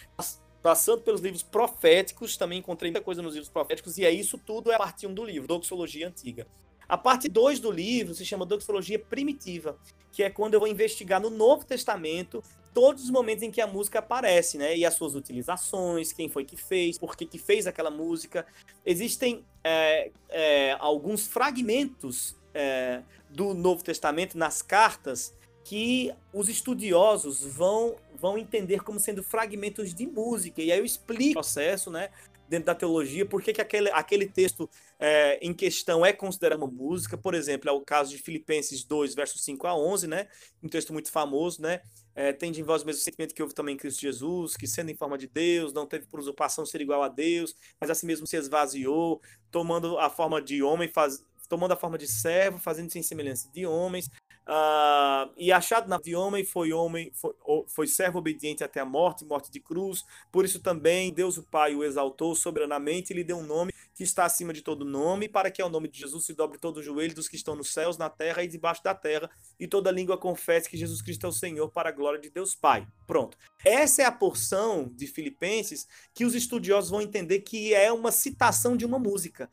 passando 0.62 1.02
pelos 1.02 1.20
livros 1.20 1.42
proféticos, 1.42 2.36
também 2.36 2.58
encontrei 2.58 2.90
muita 2.90 3.04
coisa 3.04 3.22
nos 3.22 3.34
livros 3.34 3.50
proféticos, 3.50 3.96
e 3.96 4.04
é 4.04 4.10
isso 4.10 4.36
tudo 4.38 4.70
é 4.70 4.74
a 4.74 4.78
parte 4.78 5.06
1 5.06 5.14
do 5.14 5.24
livro, 5.24 5.48
Doxologia 5.48 6.08
Antiga. 6.08 6.46
A 6.88 6.96
parte 6.96 7.28
2 7.28 7.60
do 7.60 7.70
livro 7.70 8.14
se 8.14 8.24
chama 8.24 8.46
Doxologia 8.46 8.98
Primitiva, 8.98 9.78
que 10.10 10.22
é 10.22 10.30
quando 10.30 10.54
eu 10.54 10.60
vou 10.60 10.68
investigar 10.68 11.20
no 11.20 11.28
Novo 11.28 11.66
Testamento 11.66 12.42
todos 12.72 13.04
os 13.04 13.10
momentos 13.10 13.42
em 13.42 13.50
que 13.50 13.60
a 13.60 13.66
música 13.66 13.98
aparece, 13.98 14.56
né? 14.56 14.76
E 14.76 14.86
as 14.86 14.94
suas 14.94 15.14
utilizações, 15.14 16.12
quem 16.12 16.28
foi 16.28 16.44
que 16.44 16.56
fez, 16.56 16.96
por 16.96 17.14
que, 17.16 17.26
que 17.26 17.38
fez 17.38 17.66
aquela 17.66 17.90
música. 17.90 18.46
Existem 18.86 19.44
é, 19.62 20.10
é, 20.30 20.76
alguns 20.80 21.26
fragmentos 21.26 22.36
é, 22.54 23.02
do 23.28 23.52
Novo 23.52 23.84
Testamento 23.84 24.38
nas 24.38 24.62
cartas 24.62 25.36
que 25.64 26.14
os 26.32 26.48
estudiosos 26.48 27.44
vão 27.44 27.96
vão 28.16 28.38
entender 28.38 28.82
como 28.82 28.98
sendo 28.98 29.22
fragmentos 29.22 29.94
de 29.94 30.06
música. 30.06 30.62
E 30.62 30.72
aí 30.72 30.78
eu 30.78 30.84
explico 30.84 31.30
o 31.30 31.34
processo, 31.34 31.90
né? 31.90 32.08
Dentro 32.48 32.66
da 32.66 32.74
teologia, 32.74 33.26
por 33.26 33.42
que, 33.42 33.52
que 33.52 33.60
aquele, 33.60 33.90
aquele 33.90 34.26
texto 34.26 34.68
é, 34.98 35.38
em 35.40 35.54
questão 35.54 36.04
é 36.04 36.12
considerado 36.12 36.58
uma 36.58 36.66
música. 36.66 37.16
Por 37.16 37.34
exemplo, 37.34 37.68
é 37.68 37.72
o 37.72 37.80
caso 37.80 38.10
de 38.10 38.18
Filipenses 38.18 38.84
2, 38.84 39.14
versos 39.14 39.42
5 39.44 39.66
a 39.66 39.76
11, 39.76 40.06
né? 40.08 40.28
Um 40.62 40.68
texto 40.68 40.92
muito 40.92 41.10
famoso, 41.10 41.62
né? 41.62 41.80
É, 42.14 42.32
tende 42.32 42.60
em 42.60 42.64
vós 42.64 42.82
o 42.82 42.86
mesmo 42.86 43.00
sentimento 43.00 43.32
que 43.32 43.40
houve 43.40 43.54
também 43.54 43.76
em 43.76 43.78
Cristo 43.78 44.00
Jesus, 44.00 44.56
que 44.56 44.66
sendo 44.66 44.90
em 44.90 44.96
forma 44.96 45.16
de 45.16 45.28
Deus, 45.28 45.72
não 45.72 45.86
teve 45.86 46.06
por 46.06 46.18
usurpação 46.18 46.66
ser 46.66 46.80
igual 46.80 47.02
a 47.02 47.08
Deus, 47.08 47.54
mas 47.80 47.90
assim 47.90 48.06
mesmo 48.06 48.26
se 48.26 48.36
esvaziou, 48.36 49.20
tomando 49.52 49.98
a 49.98 50.10
forma 50.10 50.42
de 50.42 50.60
homem, 50.62 50.88
faz, 50.88 51.22
tomando 51.48 51.72
a 51.72 51.76
forma 51.76 51.96
de 51.96 52.08
servo, 52.08 52.58
fazendo-se 52.58 52.98
em 52.98 53.02
semelhança 53.02 53.48
de 53.52 53.64
homens, 53.64 54.10
Uh, 54.48 55.30
e 55.36 55.52
achado 55.52 55.90
na 55.90 55.98
de 55.98 56.16
homem 56.16 56.42
foi 56.42 56.72
homem, 56.72 57.12
foi, 57.12 57.34
foi, 57.66 57.86
servo 57.86 58.18
obediente 58.18 58.64
até 58.64 58.80
a 58.80 58.84
morte, 58.84 59.22
morte 59.22 59.50
de 59.50 59.60
cruz. 59.60 60.06
Por 60.32 60.42
isso 60.42 60.60
também 60.60 61.12
Deus 61.12 61.36
o 61.36 61.42
Pai 61.42 61.74
o 61.74 61.84
exaltou 61.84 62.34
soberanamente 62.34 63.12
e 63.12 63.16
lhe 63.16 63.22
deu 63.22 63.36
um 63.36 63.46
nome 63.46 63.74
que 63.94 64.02
está 64.02 64.24
acima 64.24 64.54
de 64.54 64.62
todo 64.62 64.86
nome, 64.86 65.28
para 65.28 65.50
que 65.50 65.60
ao 65.60 65.68
nome 65.68 65.86
de 65.88 65.98
Jesus 65.98 66.24
se 66.24 66.32
dobre 66.32 66.56
todo 66.56 66.78
o 66.78 66.82
joelho 66.82 67.14
dos 67.14 67.28
que 67.28 67.36
estão 67.36 67.54
nos 67.54 67.74
céus, 67.74 67.98
na 67.98 68.08
terra 68.08 68.42
e 68.42 68.48
debaixo 68.48 68.82
da 68.82 68.94
terra, 68.94 69.28
e 69.60 69.66
toda 69.66 69.90
língua 69.90 70.16
confesse 70.16 70.70
que 70.70 70.78
Jesus 70.78 71.02
Cristo 71.02 71.26
é 71.26 71.28
o 71.28 71.32
Senhor 71.32 71.68
para 71.68 71.90
a 71.90 71.92
glória 71.92 72.18
de 72.18 72.30
Deus 72.30 72.54
Pai. 72.54 72.86
Pronto. 73.06 73.36
Essa 73.62 74.02
é 74.02 74.04
a 74.06 74.12
porção 74.12 74.90
de 74.94 75.06
Filipenses 75.06 75.86
que 76.14 76.24
os 76.24 76.34
estudiosos 76.34 76.90
vão 76.90 77.02
entender 77.02 77.40
que 77.40 77.74
é 77.74 77.92
uma 77.92 78.10
citação 78.10 78.76
de 78.76 78.86
uma 78.86 78.98
música 78.98 79.50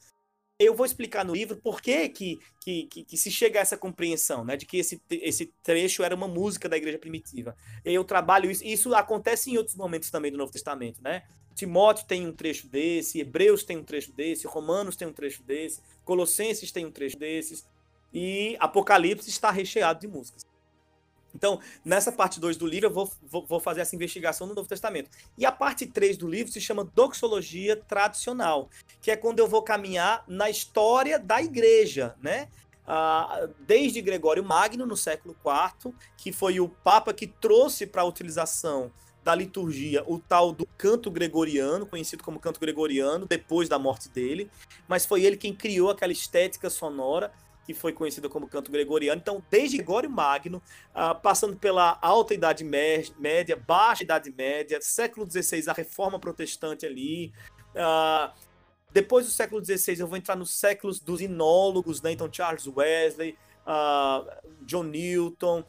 eu 0.57 0.73
vou 0.73 0.85
explicar 0.85 1.25
no 1.25 1.33
livro 1.33 1.57
por 1.57 1.81
que, 1.81 2.07
que, 2.09 2.39
que, 2.61 2.85
que, 2.87 3.17
se 3.17 3.29
chega 3.29 3.59
a 3.59 3.61
essa 3.61 3.77
compreensão, 3.77 4.45
né, 4.45 4.55
de 4.55 4.65
que 4.65 4.77
esse, 4.77 5.01
esse 5.09 5.53
trecho 5.61 6.01
era 6.01 6.15
uma 6.15 6.27
música 6.27 6.69
da 6.69 6.77
igreja 6.77 6.97
primitiva. 6.97 7.55
Eu 7.83 8.03
trabalho 8.03 8.49
isso, 8.49 8.63
isso 8.63 8.95
acontece 8.95 9.51
em 9.51 9.57
outros 9.57 9.75
momentos 9.75 10.09
também 10.09 10.31
do 10.31 10.37
Novo 10.37 10.51
Testamento, 10.51 11.01
né? 11.03 11.23
Timóteo 11.53 12.05
tem 12.05 12.25
um 12.27 12.33
trecho 12.33 12.67
desse, 12.67 13.19
Hebreus 13.19 13.63
tem 13.63 13.77
um 13.77 13.83
trecho 13.83 14.11
desse, 14.11 14.47
Romanos 14.47 14.95
tem 14.95 15.07
um 15.07 15.13
trecho 15.13 15.41
desse, 15.43 15.81
Colossenses 16.03 16.71
tem 16.71 16.85
um 16.85 16.91
trecho 16.91 17.17
desses, 17.17 17.65
e 18.13 18.55
Apocalipse 18.59 19.29
está 19.29 19.51
recheado 19.51 19.99
de 19.99 20.07
músicas. 20.07 20.45
Então, 21.35 21.59
nessa 21.83 22.11
parte 22.11 22.39
2 22.39 22.55
do 22.55 22.65
livro, 22.65 22.87
eu 22.87 22.93
vou, 22.93 23.11
vou, 23.23 23.45
vou, 23.45 23.59
fazer 23.59 23.81
essa 23.81 23.95
investigação 23.95 24.47
no 24.47 24.55
Novo 24.55 24.69
Testamento. 24.69 25.09
E 25.37 25.45
a 25.45 25.51
parte 25.51 25.85
3 25.85 26.17
do 26.17 26.27
livro 26.27 26.51
se 26.51 26.61
chama 26.61 26.89
Doxologia 26.95 27.75
Tradicional, 27.75 28.69
que 29.01 29.11
é 29.11 29.17
quando 29.17 29.39
eu 29.39 29.47
vou 29.47 29.61
caminhar 29.61 30.23
na 30.27 30.49
história 30.49 31.19
da 31.19 31.41
igreja, 31.41 32.15
né? 32.21 32.47
Ah, 32.87 33.49
desde 33.61 33.99
Gregório 33.99 34.43
Magno, 34.43 34.85
no 34.85 34.95
século 34.95 35.35
IV, 35.43 35.93
que 36.15 36.31
foi 36.31 36.59
o 36.59 36.69
Papa 36.69 37.13
que 37.13 37.27
trouxe 37.27 37.85
para 37.85 38.03
a 38.03 38.05
utilização 38.05 38.91
da 39.23 39.33
liturgia 39.33 40.03
o 40.05 40.19
tal 40.19 40.51
do 40.51 40.67
canto 40.77 41.09
gregoriano, 41.09 41.87
conhecido 41.87 42.23
como 42.23 42.39
canto 42.39 42.59
gregoriano, 42.59 43.25
depois 43.25 43.67
da 43.67 43.79
morte 43.79 44.07
dele, 44.07 44.51
mas 44.87 45.03
foi 45.03 45.23
ele 45.23 45.35
quem 45.35 45.51
criou 45.51 45.89
aquela 45.89 46.13
estética 46.13 46.69
sonora 46.69 47.31
que 47.65 47.73
foi 47.73 47.91
conhecida 47.91 48.29
como 48.29 48.47
canto 48.47 48.71
gregoriano. 48.71 49.19
Então, 49.19 49.43
desde 49.49 49.77
Gregório 49.77 50.09
Magno, 50.09 50.61
uh, 50.91 51.19
passando 51.19 51.57
pela 51.57 51.97
alta 52.01 52.33
Idade 52.33 52.63
Média, 52.63 53.55
baixa 53.55 54.03
Idade 54.03 54.31
Média, 54.31 54.79
século 54.81 55.29
XVI, 55.29 55.69
a 55.69 55.73
Reforma 55.73 56.19
Protestante 56.19 56.85
ali. 56.85 57.33
Uh, 57.71 58.31
depois 58.91 59.25
do 59.25 59.31
século 59.31 59.63
XVI, 59.65 59.99
eu 59.99 60.07
vou 60.07 60.17
entrar 60.17 60.35
nos 60.35 60.51
séculos 60.51 60.99
dos 60.99 61.21
inólogos, 61.21 62.01
né? 62.01 62.11
Então, 62.11 62.31
Charles 62.31 62.67
Wesley, 62.67 63.35
uh, 63.65 64.29
John 64.61 64.83
Newton, 64.83 65.63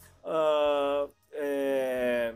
é, 1.32 2.34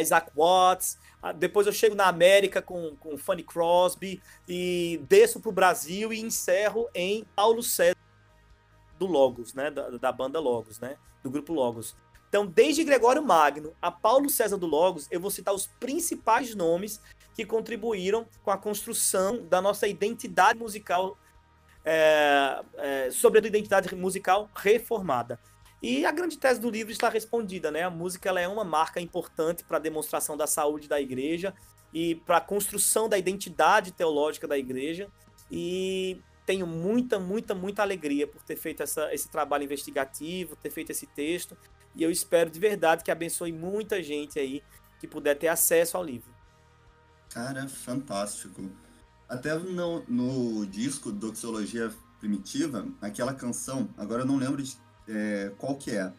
Isaac 0.00 0.30
Watts. 0.36 0.98
Depois 1.36 1.66
eu 1.66 1.72
chego 1.72 1.94
na 1.94 2.06
América 2.06 2.60
com, 2.60 2.96
com 2.96 3.16
Fanny 3.16 3.42
Crosby 3.42 4.20
e 4.48 5.00
desço 5.08 5.40
para 5.40 5.48
o 5.48 5.52
Brasil 5.52 6.12
e 6.12 6.20
encerro 6.20 6.88
em 6.94 7.24
Paulo 7.34 7.62
César 7.62 7.94
do 8.98 9.06
Logos, 9.06 9.54
né? 9.54 9.70
Da, 9.70 9.90
da 9.90 10.12
banda 10.12 10.40
Logos, 10.40 10.78
né? 10.78 10.96
Do 11.22 11.30
grupo 11.30 11.52
Logos. 11.52 11.96
Então, 12.28 12.46
desde 12.46 12.82
Gregório 12.82 13.22
Magno 13.22 13.72
a 13.80 13.92
Paulo 13.92 14.28
César 14.28 14.56
do 14.56 14.66
Logos, 14.66 15.06
eu 15.10 15.20
vou 15.20 15.30
citar 15.30 15.54
os 15.54 15.66
principais 15.66 16.54
nomes 16.54 17.00
que 17.34 17.44
contribuíram 17.44 18.26
com 18.42 18.50
a 18.50 18.58
construção 18.58 19.46
da 19.46 19.62
nossa 19.62 19.86
identidade 19.86 20.58
musical, 20.58 21.16
é, 21.84 22.60
é, 22.76 23.10
sobre 23.10 23.38
a 23.38 23.46
identidade 23.46 23.94
musical 23.94 24.50
reformada. 24.54 25.38
E 25.82 26.06
a 26.06 26.10
grande 26.10 26.38
tese 26.38 26.60
do 26.60 26.70
livro 26.70 26.90
está 26.90 27.08
respondida, 27.08 27.70
né? 27.70 27.82
A 27.82 27.90
música 27.90 28.28
ela 28.28 28.40
é 28.40 28.48
uma 28.48 28.64
marca 28.64 29.00
importante 29.00 29.62
para 29.62 29.76
a 29.76 29.80
demonstração 29.80 30.36
da 30.36 30.46
saúde 30.46 30.88
da 30.88 31.00
igreja 31.00 31.54
e 31.92 32.14
para 32.14 32.38
a 32.38 32.40
construção 32.40 33.08
da 33.08 33.18
identidade 33.18 33.92
teológica 33.92 34.48
da 34.48 34.58
igreja. 34.58 35.08
E 35.50 36.20
tenho 36.46 36.66
muita, 36.66 37.18
muita, 37.18 37.54
muita 37.54 37.82
alegria 37.82 38.26
por 38.26 38.42
ter 38.42 38.56
feito 38.56 38.82
essa, 38.82 39.12
esse 39.14 39.28
trabalho 39.28 39.64
investigativo, 39.64 40.56
ter 40.56 40.70
feito 40.70 40.90
esse 40.90 41.06
texto, 41.06 41.56
e 41.94 42.02
eu 42.02 42.10
espero 42.10 42.50
de 42.50 42.58
verdade 42.58 43.04
que 43.04 43.10
abençoe 43.10 43.52
muita 43.52 44.02
gente 44.02 44.38
aí 44.38 44.62
que 44.98 45.06
puder 45.06 45.36
ter 45.36 45.48
acesso 45.48 45.96
ao 45.96 46.04
livro. 46.04 46.34
Cara, 47.30 47.66
fantástico. 47.68 48.70
Até 49.28 49.54
no, 49.58 50.04
no 50.06 50.66
disco 50.66 51.10
Doxologia 51.10 51.90
Primitiva, 52.20 52.86
aquela 53.00 53.34
canção, 53.34 53.88
agora 53.96 54.22
eu 54.22 54.26
não 54.26 54.36
lembro 54.36 54.62
de 54.62 54.76
é, 55.08 55.52
qual 55.58 55.76
que 55.76 55.90
é, 55.90 56.12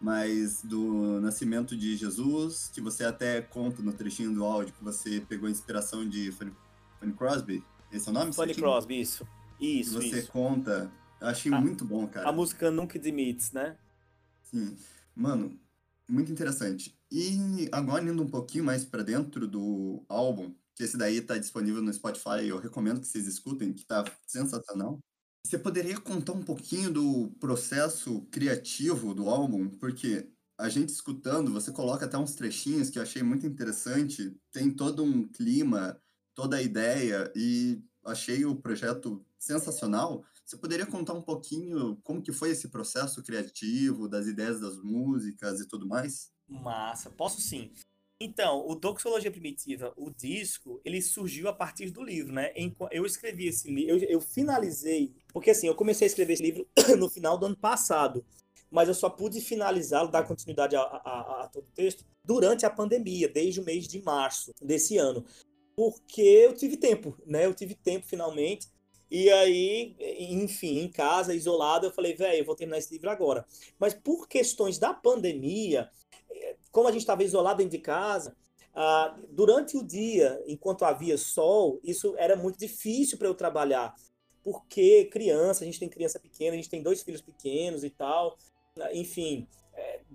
mas 0.00 0.62
do 0.62 1.20
Nascimento 1.20 1.76
de 1.76 1.96
Jesus, 1.96 2.70
que 2.72 2.80
você 2.80 3.04
até 3.04 3.40
conta 3.40 3.82
no 3.82 3.92
trechinho 3.92 4.34
do 4.34 4.44
áudio 4.44 4.74
que 4.74 4.82
você 4.82 5.20
pegou 5.20 5.46
a 5.46 5.50
inspiração 5.50 6.08
de 6.08 6.32
Fanny, 6.32 6.52
Fanny 6.98 7.12
Crosby. 7.12 7.64
Esse 7.92 8.08
é 8.08 8.10
o 8.10 8.14
nome? 8.14 8.32
Fanny 8.32 8.54
Crosby, 8.54 9.00
isso. 9.00 9.26
Isso, 9.62 9.94
você 9.94 10.18
isso. 10.18 10.32
conta. 10.32 10.92
Eu 11.20 11.28
achei 11.28 11.52
a, 11.52 11.60
muito 11.60 11.84
bom, 11.84 12.06
cara. 12.08 12.28
A 12.28 12.32
música 12.32 12.70
Nunca 12.70 12.98
Demites, 12.98 13.52
né? 13.52 13.76
Sim. 14.42 14.76
Mano, 15.14 15.58
muito 16.08 16.32
interessante. 16.32 16.98
E 17.10 17.68
agora 17.70 18.02
indo 18.02 18.22
um 18.22 18.28
pouquinho 18.28 18.64
mais 18.64 18.84
para 18.84 19.02
dentro 19.02 19.46
do 19.46 20.04
álbum, 20.08 20.54
que 20.74 20.82
esse 20.82 20.96
daí 20.96 21.20
tá 21.20 21.38
disponível 21.38 21.80
no 21.80 21.92
Spotify, 21.92 22.46
eu 22.46 22.58
recomendo 22.58 23.00
que 23.00 23.06
vocês 23.06 23.26
escutem, 23.26 23.72
que 23.72 23.84
tá 23.84 24.04
sensacional. 24.26 24.98
Você 25.46 25.58
poderia 25.58 26.00
contar 26.00 26.32
um 26.32 26.42
pouquinho 26.42 26.90
do 26.90 27.30
processo 27.38 28.22
criativo 28.30 29.14
do 29.14 29.28
álbum? 29.28 29.68
Porque 29.68 30.28
a 30.58 30.68
gente 30.68 30.88
escutando, 30.90 31.52
você 31.52 31.70
coloca 31.72 32.06
até 32.06 32.16
uns 32.16 32.34
trechinhos 32.34 32.90
que 32.90 32.98
eu 32.98 33.02
achei 33.02 33.22
muito 33.22 33.46
interessante, 33.46 34.36
tem 34.50 34.70
todo 34.70 35.02
um 35.02 35.26
clima, 35.28 36.00
toda 36.34 36.56
a 36.56 36.62
ideia, 36.62 37.30
e 37.34 37.82
achei 38.04 38.44
o 38.44 38.56
projeto 38.56 39.24
sensacional, 39.38 40.24
Você 40.44 40.56
poderia 40.56 40.84
contar 40.84 41.14
um 41.14 41.22
pouquinho 41.22 41.96
como 42.02 42.20
que 42.20 42.32
foi 42.32 42.50
esse 42.50 42.68
processo 42.68 43.22
criativo, 43.22 44.08
das 44.08 44.26
ideias 44.26 44.60
das 44.60 44.76
músicas 44.82 45.60
e 45.60 45.68
tudo 45.68 45.86
mais? 45.86 46.30
Massa, 46.48 47.10
posso 47.10 47.40
sim. 47.40 47.70
Então, 48.20 48.64
o 48.68 48.76
Doxologia 48.76 49.32
Primitiva, 49.32 49.92
o 49.96 50.08
disco, 50.10 50.80
ele 50.84 51.02
surgiu 51.02 51.48
a 51.48 51.52
partir 51.52 51.90
do 51.90 52.04
livro, 52.04 52.32
né? 52.32 52.52
Eu 52.92 53.04
escrevi 53.04 53.48
esse 53.48 53.68
livro, 53.68 53.96
eu, 53.96 54.08
eu 54.08 54.20
finalizei, 54.20 55.12
porque 55.32 55.50
assim, 55.50 55.66
eu 55.66 55.74
comecei 55.74 56.06
a 56.06 56.10
escrever 56.10 56.34
esse 56.34 56.42
livro 56.42 56.68
no 56.96 57.10
final 57.10 57.36
do 57.36 57.46
ano 57.46 57.56
passado, 57.56 58.24
mas 58.70 58.88
eu 58.88 58.94
só 58.94 59.10
pude 59.10 59.40
finalizá-lo, 59.40 60.08
dar 60.08 60.22
continuidade 60.22 60.76
a, 60.76 60.82
a, 60.82 61.42
a 61.42 61.48
todo 61.48 61.64
o 61.64 61.72
texto, 61.72 62.04
durante 62.24 62.64
a 62.64 62.70
pandemia, 62.70 63.28
desde 63.28 63.60
o 63.60 63.64
mês 63.64 63.88
de 63.88 64.00
março 64.02 64.52
desse 64.62 64.96
ano. 64.98 65.24
Porque 65.76 66.20
eu 66.20 66.54
tive 66.54 66.76
tempo, 66.76 67.16
né? 67.26 67.46
Eu 67.46 67.54
tive 67.54 67.74
tempo 67.74 68.06
finalmente. 68.06 68.68
E 69.10 69.30
aí, 69.30 69.94
enfim, 70.18 70.78
em 70.78 70.90
casa, 70.90 71.34
isolado, 71.34 71.86
eu 71.86 71.92
falei, 71.92 72.14
velho, 72.14 72.38
eu 72.38 72.44
vou 72.46 72.56
terminar 72.56 72.78
esse 72.78 72.92
livro 72.92 73.10
agora. 73.10 73.44
Mas 73.78 73.92
por 73.92 74.26
questões 74.26 74.78
da 74.78 74.94
pandemia, 74.94 75.90
como 76.70 76.88
a 76.88 76.92
gente 76.92 77.02
estava 77.02 77.22
isolado 77.22 77.58
dentro 77.58 77.76
de 77.76 77.78
casa, 77.78 78.34
ah, 78.74 79.14
durante 79.30 79.76
o 79.76 79.84
dia, 79.84 80.42
enquanto 80.46 80.84
havia 80.84 81.18
sol, 81.18 81.78
isso 81.84 82.14
era 82.16 82.34
muito 82.34 82.58
difícil 82.58 83.18
para 83.18 83.28
eu 83.28 83.34
trabalhar. 83.34 83.94
Porque 84.42 85.04
criança, 85.04 85.62
a 85.62 85.66
gente 85.66 85.78
tem 85.78 85.88
criança 85.88 86.18
pequena, 86.18 86.52
a 86.52 86.56
gente 86.56 86.70
tem 86.70 86.82
dois 86.82 87.02
filhos 87.02 87.20
pequenos 87.20 87.84
e 87.84 87.90
tal. 87.90 88.36
Enfim, 88.92 89.46
é, 89.46 89.61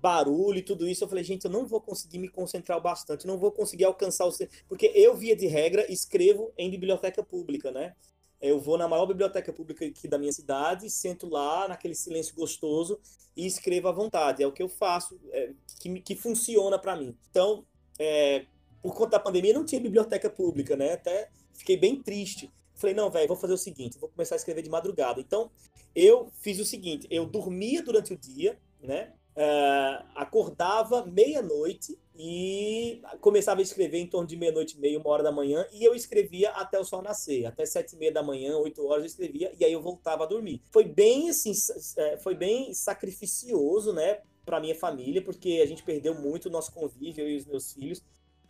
barulho 0.02 0.60
e 0.60 0.64
tudo 0.64 0.88
isso, 0.88 1.04
eu 1.04 1.08
falei, 1.08 1.24
gente, 1.24 1.46
eu 1.46 1.52
não 1.52 1.66
vou 1.66 1.82
conseguir 1.82 2.20
me 2.20 2.30
concentrar 2.30 2.80
bastante, 2.82 3.28
não 3.28 3.38
vou 3.38 3.52
conseguir 3.52 3.86
alcançar 3.86 4.28
o. 4.28 4.32
Porque 4.68 4.92
eu, 4.94 5.16
via 5.16 5.36
de 5.36 5.48
regra, 5.48 5.92
escrevo 5.92 6.52
em 6.58 6.70
biblioteca 6.70 7.24
pública, 7.24 7.72
né? 7.72 7.96
Eu 8.40 8.60
vou 8.60 8.78
na 8.78 8.88
maior 8.88 9.08
biblioteca 9.08 9.52
pública 9.52 9.86
aqui 9.86 10.08
da 10.08 10.18
minha 10.20 10.32
cidade, 10.32 10.90
sento 10.92 11.28
lá 11.28 11.68
naquele 11.68 11.96
silêncio 11.96 12.36
gostoso 12.36 13.00
e 13.36 13.48
escrevo 13.48 13.88
à 13.88 13.92
vontade. 13.92 14.44
É 14.44 14.48
o 14.48 14.52
que 14.52 14.62
eu 14.62 14.70
faço, 14.70 15.20
é, 15.32 15.54
que, 15.80 16.00
que 16.02 16.16
funciona 16.16 16.78
para 16.78 16.96
mim. 16.96 17.18
Então, 17.32 17.66
é, 17.98 18.46
por 18.82 18.94
conta 18.94 19.12
da 19.12 19.20
pandemia, 19.20 19.54
não 19.54 19.66
tinha 19.66 19.82
biblioteca 19.82 20.30
pública, 20.30 20.76
né? 20.76 20.94
Até 20.94 21.30
fiquei 21.54 21.76
bem 21.76 22.02
triste. 22.02 22.52
Falei, 22.76 22.96
não, 22.96 23.10
velho, 23.10 23.28
vou 23.28 23.36
fazer 23.36 23.54
o 23.54 23.58
seguinte, 23.58 23.98
vou 23.98 24.10
começar 24.10 24.36
a 24.36 24.38
escrever 24.38 24.62
de 24.62 24.70
madrugada. 24.70 25.20
Então, 25.20 25.50
eu 25.96 26.32
fiz 26.42 26.60
o 26.60 26.66
seguinte, 26.66 27.08
eu 27.10 27.26
dormia 27.26 27.82
durante 27.82 28.14
o 28.14 28.18
dia, 28.18 28.60
né? 28.80 29.14
Uh, 29.38 30.04
acordava 30.16 31.06
meia-noite 31.06 31.96
e 32.18 33.00
começava 33.22 33.60
a 33.60 33.64
escrever 33.64 34.00
em 34.00 34.08
torno 34.08 34.28
de 34.28 34.36
meia-noite 34.36 34.76
e 34.76 34.80
meia, 34.80 34.98
uma 34.98 35.10
hora 35.12 35.22
da 35.22 35.32
manhã, 35.32 35.64
e 35.72 35.84
eu 35.84 35.94
escrevia 35.94 36.50
até 36.50 36.80
o 36.80 36.84
sol 36.84 37.04
nascer, 37.04 37.46
até 37.46 37.64
sete 37.64 37.94
e 37.94 38.00
meia 38.00 38.12
da 38.12 38.24
manhã, 38.24 38.58
oito 38.58 38.84
horas 38.84 39.04
eu 39.04 39.06
escrevia, 39.06 39.54
e 39.60 39.64
aí 39.64 39.72
eu 39.72 39.80
voltava 39.80 40.24
a 40.24 40.26
dormir. 40.26 40.60
Foi 40.72 40.84
bem 40.86 41.30
assim, 41.30 41.52
é, 41.98 42.18
foi 42.18 42.34
bem 42.34 42.74
sacrificioso, 42.74 43.94
né, 43.94 44.22
para 44.44 44.60
minha 44.60 44.74
família, 44.74 45.22
porque 45.22 45.60
a 45.62 45.68
gente 45.68 45.84
perdeu 45.84 46.16
muito 46.16 46.48
o 46.48 46.52
nosso 46.52 46.74
convívio, 46.74 47.24
eu 47.24 47.30
e 47.30 47.38
os 47.38 47.46
meus 47.46 47.74
filhos, 47.74 48.04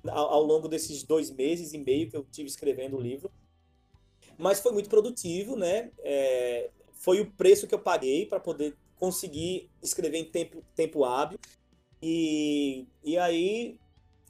ao, 0.07 0.35
ao 0.35 0.43
longo 0.43 0.69
desses 0.69 1.03
dois 1.03 1.29
meses 1.29 1.73
e 1.73 1.77
meio 1.77 2.09
que 2.09 2.15
eu 2.15 2.25
tive 2.31 2.47
escrevendo 2.47 2.95
o 2.95 3.01
livro. 3.01 3.29
Mas 4.37 4.61
foi 4.61 4.71
muito 4.71 4.87
produtivo, 4.87 5.57
né? 5.57 5.91
É, 5.99 6.69
foi 6.93 7.19
o 7.19 7.29
preço 7.31 7.67
que 7.67 7.75
eu 7.75 7.79
paguei 7.79 8.25
para 8.25 8.39
poder 8.39 8.77
conseguir 8.99 9.69
escrever 9.81 10.17
em 10.17 10.25
tempo, 10.25 10.63
tempo 10.75 11.03
hábil. 11.03 11.39
E, 12.01 12.87
e 13.03 13.17
aí, 13.17 13.79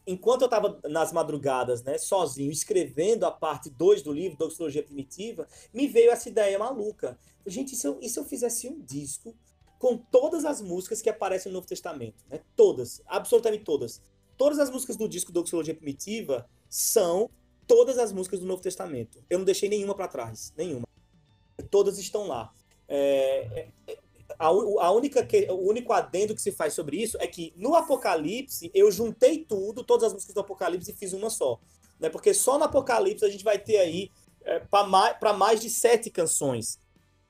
enquanto 0.06 0.42
eu 0.42 0.46
estava 0.46 0.80
nas 0.86 1.12
madrugadas, 1.12 1.84
né, 1.84 1.98
sozinho, 1.98 2.52
escrevendo 2.52 3.26
a 3.26 3.32
parte 3.32 3.70
2 3.70 4.02
do 4.02 4.14
livro, 4.14 4.38
Doxologia 4.38 4.84
Primitiva, 4.84 5.48
me 5.74 5.88
veio 5.88 6.12
essa 6.12 6.30
ideia 6.30 6.58
maluca. 6.58 7.18
Gente, 7.46 7.74
e 7.74 7.76
se 7.76 7.88
eu, 7.88 8.00
e 8.02 8.10
se 8.10 8.20
eu 8.20 8.26
fizesse 8.26 8.68
um 8.68 8.80
disco 8.80 9.36
com 9.80 9.98
todas 9.98 10.46
as 10.46 10.62
músicas 10.62 11.02
que 11.02 11.10
aparecem 11.10 11.52
no 11.52 11.58
Novo 11.58 11.68
Testamento? 11.68 12.24
Né? 12.30 12.42
Todas, 12.56 13.02
absolutamente 13.06 13.64
todas. 13.64 14.02
Todas 14.38 14.60
as 14.60 14.70
músicas 14.70 14.96
do 14.96 15.08
disco 15.08 15.32
Doxologia 15.32 15.76
Primitiva 15.76 16.48
são 16.70 17.30
todas 17.66 17.98
as 17.98 18.12
músicas 18.12 18.40
do 18.40 18.46
Novo 18.46 18.62
Testamento. 18.62 19.24
Eu 19.30 19.40
não 19.40 19.46
deixei 19.46 19.68
nenhuma 19.68 19.94
para 19.94 20.08
trás, 20.08 20.54
nenhuma. 20.56 20.88
Todas 21.70 21.98
estão 21.98 22.28
lá. 22.28 22.54
É, 22.88 23.70
é, 23.88 23.98
a, 24.39 24.47
a 24.47 24.91
única 24.91 25.26
que, 25.26 25.47
o 25.50 25.67
único 25.67 25.93
adendo 25.93 26.36
que 26.36 26.41
se 26.41 26.52
faz 26.52 26.73
sobre 26.73 26.97
isso 27.02 27.17
é 27.19 27.28
que 27.28 27.54
no 27.56 27.76
Apocalipse 27.76 28.69
eu 28.73 28.91
juntei 28.91 29.43
tudo, 29.43 29.84
todas 29.84 30.06
as 30.06 30.13
músicas 30.13 30.34
do 30.34 30.41
Apocalipse 30.41 30.91
e 30.91 30.95
fiz 30.95 31.13
uma 31.13 31.30
só. 31.30 31.60
Né? 32.00 32.10
Porque 32.10 32.34
só 32.34 32.58
no 32.58 32.65
Apocalipse 32.65 33.26
a 33.26 33.30
gente 33.30 33.43
vai 33.43 33.58
ter 33.58 33.78
aí 33.78 34.12
é, 34.43 34.60
para 34.60 34.86
mais, 34.86 35.17
mais 35.38 35.62
de 35.62 35.69
sete 35.69 36.10
canções. 36.10 36.80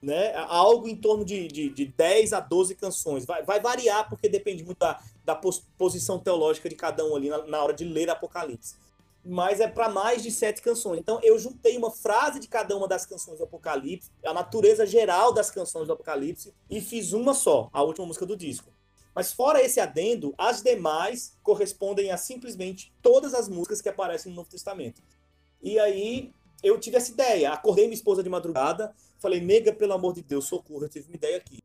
Né? 0.01 0.33
Algo 0.35 0.87
em 0.87 0.95
torno 0.95 1.25
de, 1.25 1.47
de, 1.47 1.69
de 1.69 1.85
10 1.85 2.33
a 2.33 2.39
12 2.39 2.75
canções. 2.75 3.25
Vai, 3.25 3.43
vai 3.43 3.59
variar 3.59 4.07
porque 4.07 4.29
depende 4.29 4.63
muito 4.63 4.77
da, 4.77 4.99
da 5.25 5.35
posição 5.77 6.19
teológica 6.19 6.69
de 6.69 6.75
cada 6.75 7.05
um 7.05 7.15
ali 7.15 7.29
na, 7.29 7.45
na 7.47 7.63
hora 7.63 7.73
de 7.73 7.83
ler 7.83 8.09
Apocalipse 8.09 8.75
mas 9.27 9.59
é 9.59 9.67
para 9.67 9.89
mais 9.89 10.23
de 10.23 10.31
sete 10.31 10.61
canções. 10.61 10.99
Então 10.99 11.19
eu 11.21 11.37
juntei 11.37 11.77
uma 11.77 11.91
frase 11.91 12.39
de 12.39 12.47
cada 12.47 12.75
uma 12.75 12.87
das 12.87 13.05
canções 13.05 13.37
do 13.37 13.43
Apocalipse, 13.43 14.09
a 14.25 14.33
natureza 14.33 14.85
geral 14.85 15.33
das 15.33 15.51
canções 15.51 15.85
do 15.85 15.93
Apocalipse, 15.93 16.53
e 16.69 16.79
fiz 16.79 17.11
uma 17.11 17.33
só, 17.33 17.69
a 17.73 17.83
última 17.83 18.07
música 18.07 18.25
do 18.25 18.37
disco. 18.37 18.71
Mas 19.13 19.33
fora 19.33 19.61
esse 19.61 19.79
adendo, 19.79 20.33
as 20.37 20.61
demais 20.61 21.37
correspondem 21.43 22.11
a 22.11 22.17
simplesmente 22.17 22.93
todas 23.01 23.33
as 23.33 23.49
músicas 23.49 23.81
que 23.81 23.89
aparecem 23.89 24.29
no 24.29 24.35
Novo 24.35 24.49
Testamento. 24.49 25.01
E 25.61 25.77
aí 25.79 26.31
eu 26.63 26.79
tive 26.79 26.97
essa 26.97 27.11
ideia, 27.11 27.51
acordei 27.51 27.85
minha 27.85 27.95
esposa 27.95 28.23
de 28.23 28.29
madrugada, 28.29 28.93
falei, 29.19 29.41
nega, 29.41 29.73
pelo 29.73 29.93
amor 29.93 30.13
de 30.13 30.21
Deus, 30.21 30.45
socorro, 30.45 30.85
eu 30.85 30.89
tive 30.89 31.07
uma 31.07 31.15
ideia 31.15 31.37
aqui. 31.37 31.57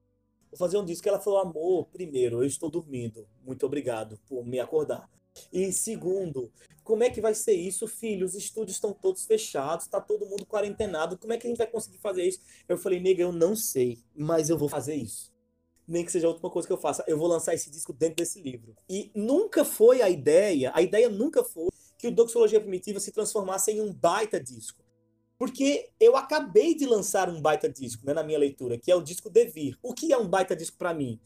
Vou 0.50 0.58
fazer 0.58 0.76
um 0.76 0.84
disco. 0.84 1.08
Ela 1.08 1.18
falou, 1.18 1.38
amor, 1.38 1.86
primeiro, 1.86 2.42
eu 2.42 2.46
estou 2.46 2.70
dormindo. 2.70 3.26
Muito 3.42 3.64
obrigado 3.64 4.18
por 4.28 4.44
me 4.44 4.60
acordar. 4.60 5.08
E 5.52 5.72
segundo, 5.72 6.50
como 6.82 7.04
é 7.04 7.10
que 7.10 7.20
vai 7.20 7.34
ser 7.34 7.54
isso, 7.54 7.86
filho? 7.86 8.26
Os 8.26 8.34
estúdios 8.34 8.76
estão 8.76 8.92
todos 8.92 9.24
fechados, 9.24 9.86
está 9.86 10.00
todo 10.00 10.26
mundo 10.26 10.46
quarentenado. 10.46 11.16
Como 11.16 11.32
é 11.32 11.38
que 11.38 11.46
a 11.46 11.50
gente 11.50 11.58
vai 11.58 11.66
conseguir 11.66 11.98
fazer 11.98 12.24
isso? 12.24 12.40
Eu 12.68 12.76
falei, 12.76 13.00
nega, 13.00 13.22
eu 13.22 13.32
não 13.32 13.54
sei, 13.54 13.98
mas 14.14 14.50
eu 14.50 14.58
vou 14.58 14.68
fazer 14.68 14.94
isso. 14.94 15.32
Nem 15.86 16.04
que 16.04 16.12
seja 16.12 16.26
a 16.26 16.30
última 16.30 16.50
coisa 16.50 16.66
que 16.66 16.72
eu 16.72 16.78
faça, 16.78 17.04
eu 17.06 17.18
vou 17.18 17.26
lançar 17.26 17.54
esse 17.54 17.70
disco 17.70 17.92
dentro 17.92 18.16
desse 18.16 18.40
livro. 18.40 18.74
E 18.88 19.10
nunca 19.14 19.64
foi 19.64 20.00
a 20.00 20.08
ideia, 20.08 20.72
a 20.74 20.82
ideia 20.82 21.08
nunca 21.08 21.44
foi 21.44 21.68
que 21.98 22.08
o 22.08 22.10
Doxologia 22.10 22.60
Primitiva 22.60 22.98
se 22.98 23.12
transformasse 23.12 23.70
em 23.70 23.80
um 23.80 23.92
baita 23.92 24.40
disco. 24.40 24.82
Porque 25.38 25.90
eu 25.98 26.16
acabei 26.16 26.74
de 26.74 26.86
lançar 26.86 27.28
um 27.28 27.40
baita 27.40 27.68
disco 27.68 28.06
né, 28.06 28.14
na 28.14 28.22
minha 28.22 28.38
leitura, 28.38 28.78
que 28.78 28.92
é 28.92 28.94
o 28.94 29.02
disco 29.02 29.28
Devir. 29.28 29.76
O 29.82 29.92
que 29.92 30.12
é 30.12 30.16
um 30.16 30.28
baita 30.28 30.54
disco 30.54 30.76
para 30.76 30.94
mim? 30.94 31.20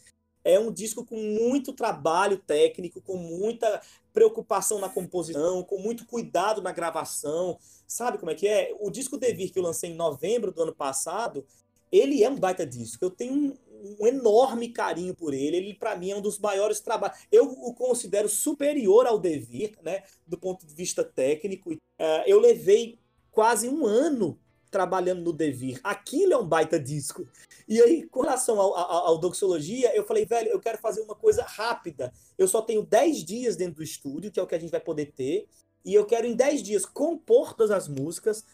É 0.46 0.58
um 0.60 0.72
disco 0.72 1.04
com 1.04 1.16
muito 1.16 1.72
trabalho 1.72 2.38
técnico, 2.38 3.00
com 3.00 3.16
muita 3.16 3.80
preocupação 4.12 4.78
na 4.78 4.88
composição, 4.88 5.62
com 5.62 5.78
muito 5.78 6.06
cuidado 6.06 6.62
na 6.62 6.72
gravação. 6.72 7.58
Sabe 7.86 8.16
como 8.16 8.30
é 8.30 8.34
que 8.34 8.46
é? 8.46 8.74
O 8.80 8.90
disco 8.90 9.18
Devir 9.18 9.52
que 9.52 9.58
eu 9.58 9.62
lancei 9.62 9.90
em 9.90 9.94
novembro 9.94 10.52
do 10.52 10.62
ano 10.62 10.74
passado, 10.74 11.44
ele 11.90 12.22
é 12.22 12.30
um 12.30 12.36
baita 12.36 12.64
disco. 12.64 13.04
Eu 13.04 13.10
tenho 13.10 13.32
um, 13.32 13.96
um 14.00 14.06
enorme 14.06 14.68
carinho 14.68 15.14
por 15.14 15.34
ele. 15.34 15.56
Ele, 15.56 15.74
para 15.74 15.96
mim, 15.96 16.10
é 16.12 16.16
um 16.16 16.22
dos 16.22 16.38
maiores 16.38 16.80
trabalhos. 16.80 17.18
Eu 17.30 17.44
o 17.44 17.74
considero 17.74 18.28
superior 18.28 19.06
ao 19.06 19.18
Devir, 19.18 19.76
né? 19.82 20.02
Do 20.26 20.38
ponto 20.38 20.66
de 20.66 20.74
vista 20.74 21.04
técnico. 21.04 21.72
Uh, 21.72 22.22
eu 22.26 22.38
levei 22.38 22.98
quase 23.30 23.68
um 23.68 23.84
ano 23.84 24.38
trabalhando 24.70 25.22
no 25.22 25.32
Devir. 25.32 25.80
Aquilo 25.82 26.32
é 26.32 26.36
um 26.36 26.46
baita 26.46 26.78
disco. 26.78 27.26
E 27.68 27.80
aí, 27.80 28.06
com 28.06 28.20
relação 28.20 28.60
ao, 28.60 28.74
ao, 28.74 29.06
ao, 29.06 29.18
Doxologia, 29.18 29.94
eu 29.94 30.04
falei, 30.04 30.24
velho, 30.24 30.48
eu 30.48 30.60
quero 30.60 30.78
fazer 30.78 31.00
uma 31.00 31.14
coisa 31.14 31.42
rápida. 31.42 32.12
Eu 32.36 32.46
só 32.46 32.62
tenho 32.62 32.82
10 32.82 33.24
dias 33.24 33.56
dentro 33.56 33.76
do 33.76 33.82
estúdio, 33.82 34.30
que 34.30 34.38
é 34.38 34.42
o 34.42 34.46
que 34.46 34.54
a 34.54 34.58
gente 34.58 34.70
vai 34.70 34.80
poder 34.80 35.12
ter. 35.12 35.46
E 35.84 35.94
eu 35.94 36.04
quero, 36.04 36.26
em 36.26 36.34
10 36.34 36.62
dias, 36.62 36.84
compor 36.84 37.54
todas 37.54 37.70
as 37.70 37.88
músicas, 37.88 38.44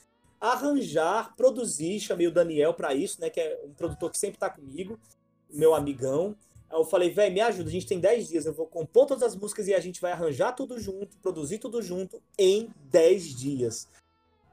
arranjar, 0.41 1.35
produzir. 1.37 2.01
Chamei 2.01 2.27
o 2.27 2.33
Daniel 2.33 2.75
para 2.75 2.95
isso, 2.95 3.21
né? 3.21 3.31
Que 3.31 3.41
é 3.41 3.61
um 3.65 3.73
produtor 3.73 4.11
que 4.11 4.19
sempre 4.19 4.39
tá 4.39 4.51
comigo, 4.51 4.99
meu 5.51 5.75
amigão. 5.75 6.37
Eu 6.71 6.85
falei, 6.85 7.11
velho, 7.11 7.35
me 7.35 7.41
ajuda, 7.41 7.69
a 7.69 7.73
gente 7.73 7.87
tem 7.87 8.01
10 8.01 8.29
dias, 8.29 8.47
eu 8.47 8.55
vou 8.55 8.67
compor 8.67 9.07
todas 9.07 9.23
as 9.23 9.37
músicas 9.37 9.69
e 9.69 9.75
a 9.75 9.81
gente 9.81 10.01
vai 10.01 10.11
arranjar 10.11 10.53
tudo 10.53 10.81
junto, 10.81 11.19
produzir 11.19 11.59
tudo 11.59 11.83
junto 11.83 12.23
em 12.39 12.71
10 12.91 13.35
dias 13.35 13.89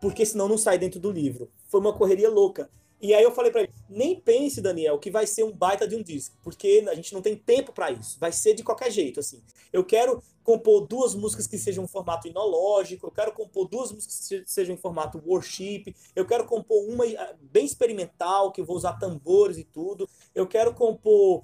porque 0.02 0.26
senão 0.26 0.48
não 0.48 0.58
sai 0.58 0.78
dentro 0.78 1.00
do 1.00 1.12
livro. 1.12 1.50
Foi 1.68 1.80
uma 1.80 1.94
correria 1.94 2.30
louca. 2.30 2.70
E 3.02 3.14
aí 3.14 3.24
eu 3.24 3.32
falei 3.32 3.52
para 3.52 3.62
ele, 3.62 3.72
nem 3.90 4.20
pense, 4.20 4.60
Daniel, 4.60 5.00
que 5.00 5.10
vai 5.10 5.26
ser 5.26 5.44
um 5.44 5.52
baita 5.52 5.88
de 5.88 5.96
um 5.96 6.04
disco, 6.04 6.36
porque 6.44 6.86
a 6.90 6.94
gente 6.94 7.14
não 7.14 7.22
tem 7.22 7.36
tempo 7.36 7.72
para 7.72 7.92
isso. 7.92 8.20
Vai 8.20 8.32
ser 8.32 8.54
de 8.54 8.64
qualquer 8.64 8.92
jeito, 8.92 9.20
assim. 9.22 9.42
Eu 9.72 9.86
quero 9.86 10.22
compor 10.50 10.88
duas 10.88 11.14
músicas 11.14 11.46
que 11.46 11.60
sejam 11.60 11.84
em 11.84 11.88
formato 11.88 12.28
inológico, 12.28 13.06
eu 13.06 13.12
quero 13.12 13.32
compor 13.34 13.68
duas 13.68 13.92
músicas 13.92 14.28
que 14.28 14.44
sejam 14.48 14.74
em 14.74 14.78
formato 14.78 15.22
worship, 15.24 15.96
eu 16.16 16.26
quero 16.26 16.44
compor 16.46 16.84
uma 16.90 17.06
ah, 17.06 17.36
bem 17.40 17.64
experimental, 17.64 18.52
que 18.52 18.60
eu 18.60 18.66
vou 18.66 18.76
usar 18.76 18.94
tambores 18.94 19.60
e 19.60 19.64
tudo. 19.64 20.10
Eu 20.34 20.48
quero 20.48 20.74
compor 20.74 21.44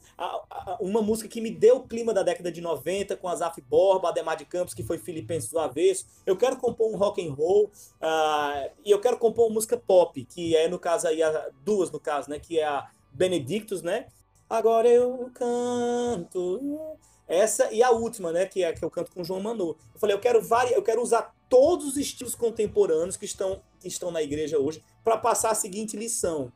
uma 0.79 1.03
música 1.03 1.29
que 1.29 1.39
me 1.39 1.51
deu 1.51 1.77
o 1.77 1.87
clima 1.87 2.15
da 2.15 2.23
década 2.23 2.51
de 2.51 2.61
90, 2.61 3.15
com 3.17 3.27
Azaf 3.27 3.61
Borba, 3.61 4.09
Ademar 4.09 4.37
de 4.37 4.45
Campos, 4.45 4.73
que 4.73 4.81
foi 4.81 4.97
Filipenses 4.97 5.51
do 5.51 5.59
Avesso. 5.59 6.07
Eu 6.25 6.35
quero 6.35 6.57
compor 6.57 6.91
um 6.91 6.97
rock 6.97 7.23
and 7.23 7.31
roll, 7.31 7.65
uh, 7.65 8.71
e 8.83 8.89
eu 8.89 8.99
quero 8.99 9.19
compor 9.19 9.45
uma 9.45 9.53
música 9.53 9.77
pop, 9.77 10.25
que 10.25 10.55
é, 10.55 10.67
no 10.67 10.79
caso 10.79 11.07
aí, 11.07 11.19
duas 11.63 11.91
no 11.91 11.99
caso, 11.99 12.27
né? 12.27 12.39
Que 12.39 12.59
é 12.59 12.65
a 12.65 12.89
Benedictus, 13.11 13.83
né? 13.83 14.07
Agora 14.49 14.87
eu 14.87 15.29
canto. 15.35 16.97
Essa 17.27 17.71
e 17.71 17.81
a 17.81 17.91
última, 17.91 18.31
né? 18.31 18.45
Que 18.45 18.63
é 18.63 18.71
que 18.71 18.83
eu 18.83 18.89
canto 18.91 19.11
com 19.11 19.21
o 19.21 19.23
João 19.23 19.39
Manu. 19.39 19.75
Eu 19.93 19.99
falei, 19.99 20.15
eu 20.15 20.19
quero 20.19 20.41
vari... 20.41 20.73
eu 20.73 20.83
quero 20.83 21.01
usar 21.01 21.33
todos 21.49 21.87
os 21.87 21.97
estilos 21.97 22.35
contemporâneos 22.35 23.17
que 23.17 23.25
estão, 23.25 23.61
que 23.79 23.87
estão 23.87 24.11
na 24.11 24.21
igreja 24.21 24.59
hoje 24.59 24.83
para 25.03 25.17
passar 25.17 25.51
a 25.51 25.55
seguinte 25.55 25.97
lição. 25.97 26.51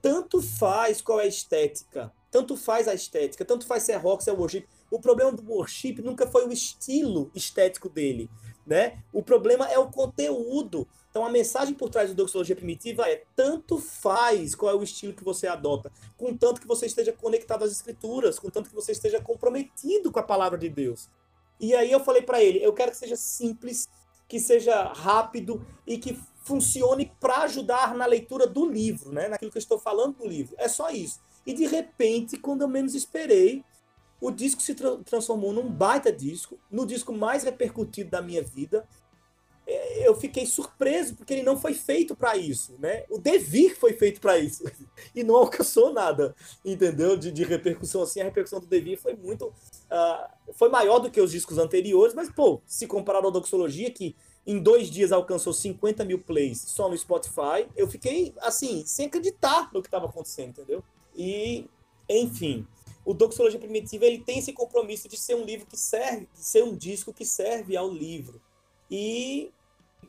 Tanto 0.00 0.42
faz 0.42 1.00
qual 1.00 1.20
é 1.20 1.24
a 1.24 1.26
estética, 1.26 2.12
tanto 2.30 2.56
faz 2.56 2.86
a 2.88 2.94
estética, 2.94 3.44
tanto 3.44 3.66
faz 3.66 3.84
se 3.84 3.92
é 3.92 3.96
rock, 3.96 4.22
se 4.22 4.28
é 4.28 4.32
worship. 4.32 4.66
O 4.90 5.00
problema 5.00 5.32
do 5.32 5.50
worship 5.50 6.02
nunca 6.02 6.26
foi 6.26 6.46
o 6.46 6.52
estilo 6.52 7.30
estético 7.34 7.88
dele, 7.88 8.28
né? 8.66 8.98
O 9.12 9.22
problema 9.22 9.68
é 9.68 9.78
o 9.78 9.90
conteúdo. 9.90 10.86
Então 11.10 11.24
a 11.24 11.30
mensagem 11.30 11.74
por 11.74 11.90
trás 11.90 12.08
da 12.08 12.14
doxologia 12.14 12.56
primitiva 12.56 13.08
é 13.08 13.22
tanto 13.36 13.78
faz 13.78 14.54
qual 14.54 14.72
é 14.72 14.74
o 14.74 14.82
estilo 14.82 15.12
que 15.12 15.22
você 15.22 15.46
adota, 15.46 15.92
contanto 16.16 16.60
que 16.60 16.66
você 16.66 16.86
esteja 16.86 17.12
conectado 17.12 17.62
às 17.62 17.70
escrituras, 17.70 18.38
contanto 18.38 18.68
que 18.68 18.74
você 18.74 18.92
esteja 18.92 19.20
comprometido 19.20 20.10
com 20.10 20.18
a 20.18 20.24
palavra 20.24 20.58
de 20.58 20.68
Deus. 20.68 21.08
E 21.60 21.74
aí 21.74 21.92
eu 21.92 22.00
falei 22.00 22.22
para 22.22 22.42
ele, 22.42 22.64
eu 22.64 22.72
quero 22.72 22.90
que 22.90 22.96
seja 22.96 23.16
simples, 23.16 23.88
que 24.26 24.40
seja 24.40 24.92
rápido 24.92 25.64
e 25.86 25.98
que 25.98 26.18
funcione 26.42 27.12
para 27.20 27.42
ajudar 27.42 27.94
na 27.94 28.06
leitura 28.06 28.46
do 28.46 28.68
livro, 28.68 29.12
né? 29.12 29.28
Naquilo 29.28 29.50
que 29.50 29.56
eu 29.56 29.62
estou 29.62 29.78
falando 29.78 30.18
do 30.18 30.26
livro. 30.26 30.54
É 30.58 30.68
só 30.68 30.90
isso. 30.90 31.20
E 31.46 31.54
de 31.54 31.66
repente, 31.66 32.36
quando 32.36 32.62
eu 32.62 32.68
menos 32.68 32.94
esperei, 32.94 33.64
o 34.24 34.30
disco 34.30 34.62
se 34.62 34.74
tra 34.74 34.96
transformou 35.04 35.52
num 35.52 35.70
baita 35.70 36.10
disco, 36.10 36.58
no 36.70 36.86
disco 36.86 37.12
mais 37.12 37.44
repercutido 37.44 38.08
da 38.10 38.22
minha 38.22 38.42
vida. 38.42 38.88
É, 39.66 40.08
eu 40.08 40.14
fiquei 40.14 40.46
surpreso 40.46 41.14
porque 41.14 41.34
ele 41.34 41.42
não 41.42 41.58
foi 41.58 41.74
feito 41.74 42.16
para 42.16 42.34
isso, 42.34 42.74
né? 42.78 43.04
O 43.10 43.18
Devir 43.18 43.78
foi 43.78 43.92
feito 43.92 44.22
para 44.22 44.38
isso 44.38 44.64
e 45.14 45.22
não 45.22 45.36
alcançou 45.36 45.92
nada, 45.92 46.34
entendeu? 46.64 47.18
De, 47.18 47.30
de, 47.30 47.44
repercussão 47.44 48.02
assim, 48.02 48.22
a 48.22 48.24
repercussão 48.24 48.60
do 48.60 48.66
Devir 48.66 48.98
foi 48.98 49.14
muito, 49.14 49.48
uh, 49.48 50.54
foi 50.54 50.70
maior 50.70 51.00
do 51.00 51.10
que 51.10 51.20
os 51.20 51.30
discos 51.30 51.58
anteriores, 51.58 52.14
mas 52.14 52.30
pô, 52.30 52.62
se 52.66 52.86
comparar 52.86 53.22
ao 53.24 53.30
Doxologia 53.30 53.90
que 53.90 54.16
em 54.46 54.58
dois 54.58 54.88
dias 54.88 55.12
alcançou 55.12 55.52
50 55.52 56.02
mil 56.04 56.18
plays 56.18 56.62
só 56.62 56.88
no 56.88 56.96
Spotify, 56.96 57.68
eu 57.76 57.86
fiquei 57.86 58.34
assim 58.40 58.84
sem 58.86 59.06
acreditar 59.06 59.70
no 59.72 59.82
que 59.82 59.88
estava 59.88 60.06
acontecendo, 60.06 60.48
entendeu? 60.48 60.82
E 61.14 61.68
enfim, 62.08 62.66
o 63.04 63.12
Doxologia 63.12 63.58
Primitiva 63.58 64.06
ele 64.06 64.18
tem 64.18 64.38
esse 64.38 64.52
compromisso 64.52 65.08
de 65.08 65.16
ser 65.16 65.34
um 65.34 65.44
livro 65.44 65.66
que 65.66 65.76
serve, 65.76 66.28
de 66.32 66.42
ser 66.42 66.64
um 66.64 66.74
disco 66.74 67.12
que 67.12 67.24
serve 67.24 67.76
ao 67.76 67.88
livro. 67.88 68.40
E 68.90 69.52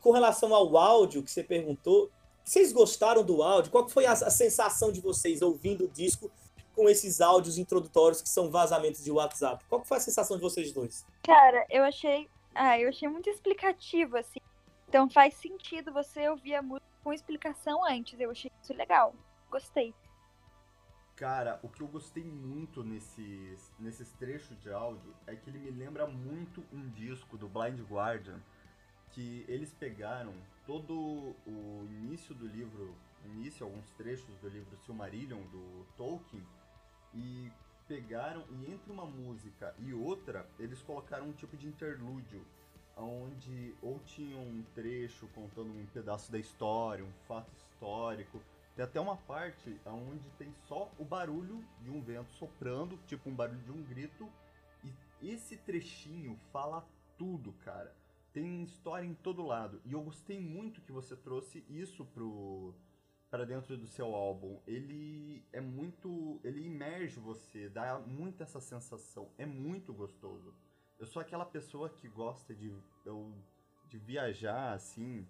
com 0.00 0.10
relação 0.10 0.54
ao 0.54 0.76
áudio 0.76 1.22
que 1.22 1.30
você 1.30 1.42
perguntou, 1.42 2.10
vocês 2.44 2.72
gostaram 2.72 3.24
do 3.24 3.42
áudio? 3.42 3.70
Qual 3.70 3.88
foi 3.88 4.06
a, 4.06 4.12
a 4.12 4.30
sensação 4.30 4.92
de 4.92 5.00
vocês 5.00 5.42
ouvindo 5.42 5.84
o 5.84 5.88
disco 5.88 6.30
com 6.74 6.88
esses 6.88 7.20
áudios 7.20 7.58
introdutórios 7.58 8.22
que 8.22 8.28
são 8.28 8.50
vazamentos 8.50 9.02
de 9.02 9.10
WhatsApp? 9.10 9.64
Qual 9.68 9.84
foi 9.84 9.96
a 9.96 10.00
sensação 10.00 10.36
de 10.36 10.42
vocês 10.42 10.72
dois? 10.72 11.04
Cara, 11.22 11.66
eu 11.68 11.82
achei, 11.82 12.28
ah, 12.54 12.78
eu 12.78 12.88
achei 12.88 13.08
muito 13.08 13.28
explicativo 13.28 14.16
assim. 14.16 14.40
Então 14.88 15.10
faz 15.10 15.34
sentido 15.34 15.92
você 15.92 16.28
ouvir 16.28 16.54
a 16.54 16.62
música 16.62 16.86
com 17.02 17.12
explicação 17.12 17.84
antes. 17.84 18.18
Eu 18.20 18.30
achei 18.30 18.50
isso 18.62 18.72
legal. 18.72 19.14
Gostei. 19.50 19.92
Cara, 21.16 21.58
o 21.62 21.68
que 21.70 21.80
eu 21.80 21.88
gostei 21.88 22.22
muito 22.22 22.84
nesses, 22.84 23.72
nesses 23.78 24.12
trechos 24.12 24.60
de 24.60 24.70
áudio 24.70 25.14
é 25.26 25.34
que 25.34 25.48
ele 25.48 25.58
me 25.58 25.70
lembra 25.70 26.06
muito 26.06 26.62
um 26.70 26.90
disco 26.90 27.38
do 27.38 27.48
Blind 27.48 27.80
Guardian, 27.90 28.38
que 29.12 29.42
eles 29.48 29.72
pegaram 29.72 30.34
todo 30.66 31.34
o 31.46 31.86
início 31.88 32.34
do 32.34 32.46
livro, 32.46 32.94
início, 33.24 33.64
alguns 33.64 33.88
trechos 33.92 34.36
do 34.42 34.48
livro 34.50 34.76
Silmarillion, 34.84 35.40
do 35.44 35.86
Tolkien, 35.96 36.46
e 37.14 37.50
pegaram, 37.88 38.44
e 38.50 38.70
entre 38.70 38.92
uma 38.92 39.06
música 39.06 39.74
e 39.78 39.94
outra, 39.94 40.46
eles 40.58 40.82
colocaram 40.82 41.28
um 41.28 41.32
tipo 41.32 41.56
de 41.56 41.66
interlúdio, 41.66 42.44
onde 42.94 43.74
ou 43.80 43.98
tinha 44.00 44.36
um 44.36 44.62
trecho 44.74 45.26
contando 45.28 45.70
um 45.70 45.86
pedaço 45.86 46.30
da 46.30 46.38
história, 46.38 47.02
um 47.02 47.12
fato 47.26 47.50
histórico, 47.54 48.38
tem 48.76 48.84
até 48.84 49.00
uma 49.00 49.16
parte 49.16 49.80
onde 49.86 50.28
tem 50.32 50.52
só 50.68 50.92
o 50.98 51.04
barulho 51.04 51.64
de 51.80 51.90
um 51.90 52.02
vento 52.02 52.30
soprando, 52.34 52.98
tipo 53.06 53.30
um 53.30 53.34
barulho 53.34 53.62
de 53.62 53.72
um 53.72 53.82
grito. 53.82 54.30
E 55.22 55.30
esse 55.30 55.56
trechinho 55.56 56.38
fala 56.52 56.86
tudo, 57.16 57.54
cara. 57.64 57.96
Tem 58.34 58.62
história 58.62 59.06
em 59.06 59.14
todo 59.14 59.46
lado. 59.46 59.80
E 59.82 59.94
eu 59.94 60.02
gostei 60.02 60.38
muito 60.38 60.82
que 60.82 60.92
você 60.92 61.16
trouxe 61.16 61.64
isso 61.70 62.04
pro 62.04 62.74
para 63.30 63.46
dentro 63.46 63.78
do 63.78 63.86
seu 63.86 64.14
álbum. 64.14 64.60
Ele 64.66 65.42
é 65.52 65.60
muito, 65.60 66.38
ele 66.44 66.64
imerge 66.64 67.18
você, 67.18 67.70
dá 67.70 67.98
muito 67.98 68.42
essa 68.42 68.60
sensação. 68.60 69.30
É 69.38 69.46
muito 69.46 69.92
gostoso. 69.92 70.54
Eu 70.98 71.06
sou 71.06 71.20
aquela 71.20 71.46
pessoa 71.46 71.88
que 71.88 72.08
gosta 72.08 72.54
de 72.54 72.72
eu, 73.06 73.34
de 73.88 73.98
viajar 73.98 74.74
assim 74.74 75.26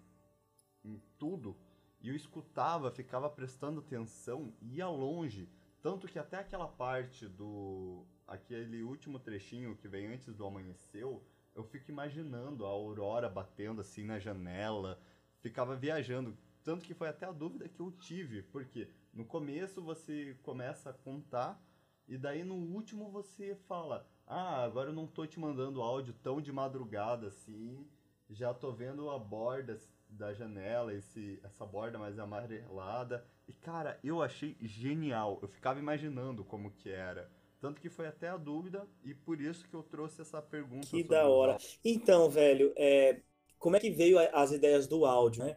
em 0.84 1.00
tudo 1.16 1.56
e 2.00 2.08
eu 2.08 2.14
escutava, 2.14 2.90
ficava 2.90 3.28
prestando 3.28 3.80
atenção, 3.80 4.52
ia 4.60 4.88
longe. 4.88 5.48
Tanto 5.82 6.08
que 6.08 6.18
até 6.18 6.38
aquela 6.38 6.68
parte 6.68 7.26
do. 7.28 8.04
aquele 8.26 8.82
último 8.82 9.18
trechinho 9.18 9.76
que 9.76 9.88
vem 9.88 10.06
antes 10.08 10.34
do 10.34 10.46
amanheceu, 10.46 11.24
eu 11.54 11.64
fico 11.64 11.90
imaginando 11.90 12.66
a 12.66 12.68
aurora 12.68 13.28
batendo 13.28 13.80
assim 13.80 14.04
na 14.04 14.18
janela, 14.18 15.00
ficava 15.40 15.76
viajando. 15.76 16.36
Tanto 16.62 16.84
que 16.84 16.94
foi 16.94 17.08
até 17.08 17.24
a 17.24 17.32
dúvida 17.32 17.68
que 17.68 17.80
eu 17.80 17.92
tive, 17.92 18.42
porque 18.42 18.90
no 19.12 19.24
começo 19.24 19.80
você 19.80 20.36
começa 20.42 20.90
a 20.90 20.92
contar, 20.92 21.62
e 22.08 22.18
daí 22.18 22.42
no 22.42 22.56
último 22.56 23.10
você 23.10 23.54
fala: 23.68 24.06
Ah, 24.26 24.64
agora 24.64 24.90
eu 24.90 24.94
não 24.94 25.06
tô 25.06 25.24
te 25.26 25.38
mandando 25.38 25.80
áudio 25.80 26.14
tão 26.22 26.40
de 26.40 26.52
madrugada 26.52 27.28
assim, 27.28 27.88
já 28.28 28.52
tô 28.52 28.72
vendo 28.72 29.08
a 29.08 29.18
borda 29.18 29.78
da 30.08 30.32
janela, 30.32 30.94
esse, 30.94 31.40
essa 31.42 31.64
borda 31.64 31.98
mais 31.98 32.18
amarelada. 32.18 33.24
E 33.48 33.52
cara, 33.52 33.98
eu 34.02 34.22
achei 34.22 34.56
genial. 34.60 35.38
Eu 35.42 35.48
ficava 35.48 35.78
imaginando 35.78 36.44
como 36.44 36.70
que 36.70 36.90
era. 36.90 37.30
Tanto 37.60 37.80
que 37.80 37.88
foi 37.88 38.06
até 38.06 38.28
a 38.28 38.36
dúvida 38.36 38.86
e 39.02 39.14
por 39.14 39.40
isso 39.40 39.66
que 39.68 39.74
eu 39.74 39.82
trouxe 39.82 40.20
essa 40.20 40.42
pergunta. 40.42 40.86
Que 40.86 41.02
da 41.02 41.26
hora. 41.26 41.56
Então, 41.84 42.28
velho, 42.28 42.72
é, 42.76 43.22
como 43.58 43.76
é 43.76 43.80
que 43.80 43.90
veio 43.90 44.18
as 44.32 44.52
ideias 44.52 44.86
do 44.86 45.04
áudio, 45.04 45.44
né? 45.44 45.56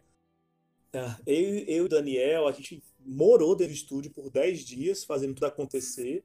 Ah, 0.92 1.18
eu, 1.26 1.58
eu 1.58 1.76
e 1.76 1.80
o 1.82 1.88
Daniel, 1.88 2.48
a 2.48 2.52
gente 2.52 2.82
morou 2.98 3.54
dentro 3.54 3.72
do 3.72 3.76
estúdio 3.76 4.10
por 4.10 4.30
10 4.30 4.64
dias, 4.64 5.04
fazendo 5.04 5.34
tudo 5.34 5.46
acontecer. 5.46 6.24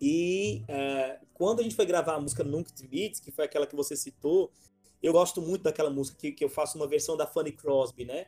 E 0.00 0.64
é, 0.68 1.20
quando 1.34 1.60
a 1.60 1.62
gente 1.62 1.74
foi 1.74 1.86
gravar 1.86 2.14
a 2.14 2.20
música 2.20 2.44
Nunca 2.44 2.72
Te 2.72 2.86
Beats, 2.86 3.20
que 3.20 3.30
foi 3.30 3.44
aquela 3.44 3.66
que 3.66 3.74
você 3.74 3.96
citou, 3.96 4.52
eu 5.02 5.12
gosto 5.12 5.40
muito 5.40 5.62
daquela 5.62 5.90
música 5.90 6.18
que, 6.18 6.32
que 6.32 6.44
eu 6.44 6.48
faço 6.48 6.76
uma 6.76 6.86
versão 6.86 7.16
da 7.16 7.26
Fanny 7.26 7.52
Crosby, 7.52 8.04
né? 8.04 8.26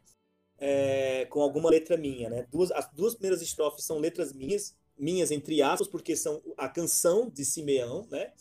É, 0.58 1.24
com 1.26 1.40
alguma 1.40 1.70
letra 1.70 1.96
minha, 1.96 2.28
né? 2.28 2.46
Duas, 2.50 2.70
as 2.72 2.88
duas 2.92 3.14
primeiras 3.14 3.40
estrofes 3.42 3.84
são 3.84 3.98
letras 3.98 4.32
minhas, 4.32 4.76
minhas 4.98 5.30
entre 5.30 5.62
aspas, 5.62 5.88
porque 5.88 6.14
são 6.14 6.42
a 6.56 6.68
canção 6.68 7.28
de 7.28 7.44
Simeão, 7.44 8.06
né? 8.10 8.32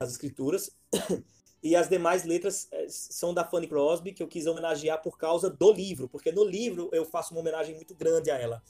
As 0.00 0.10
escrituras. 0.10 0.76
e 1.62 1.76
as 1.76 1.88
demais 1.88 2.24
letras 2.24 2.68
é, 2.72 2.86
são 2.88 3.32
da 3.32 3.44
Fanny 3.44 3.68
Crosby, 3.68 4.12
que 4.12 4.22
eu 4.22 4.28
quis 4.28 4.46
homenagear 4.46 5.00
por 5.00 5.16
causa 5.16 5.48
do 5.48 5.72
livro, 5.72 6.08
porque 6.08 6.32
no 6.32 6.44
livro 6.44 6.90
eu 6.92 7.04
faço 7.04 7.32
uma 7.32 7.40
homenagem 7.40 7.74
muito 7.74 7.94
grande 7.94 8.30
a 8.30 8.38
ela. 8.38 8.62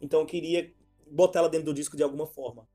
Então 0.00 0.20
eu 0.20 0.26
queria 0.26 0.74
botar 1.10 1.38
ela 1.38 1.48
dentro 1.48 1.66
do 1.66 1.74
disco 1.74 1.96
de 1.96 2.02
alguma 2.02 2.26
forma. 2.26 2.66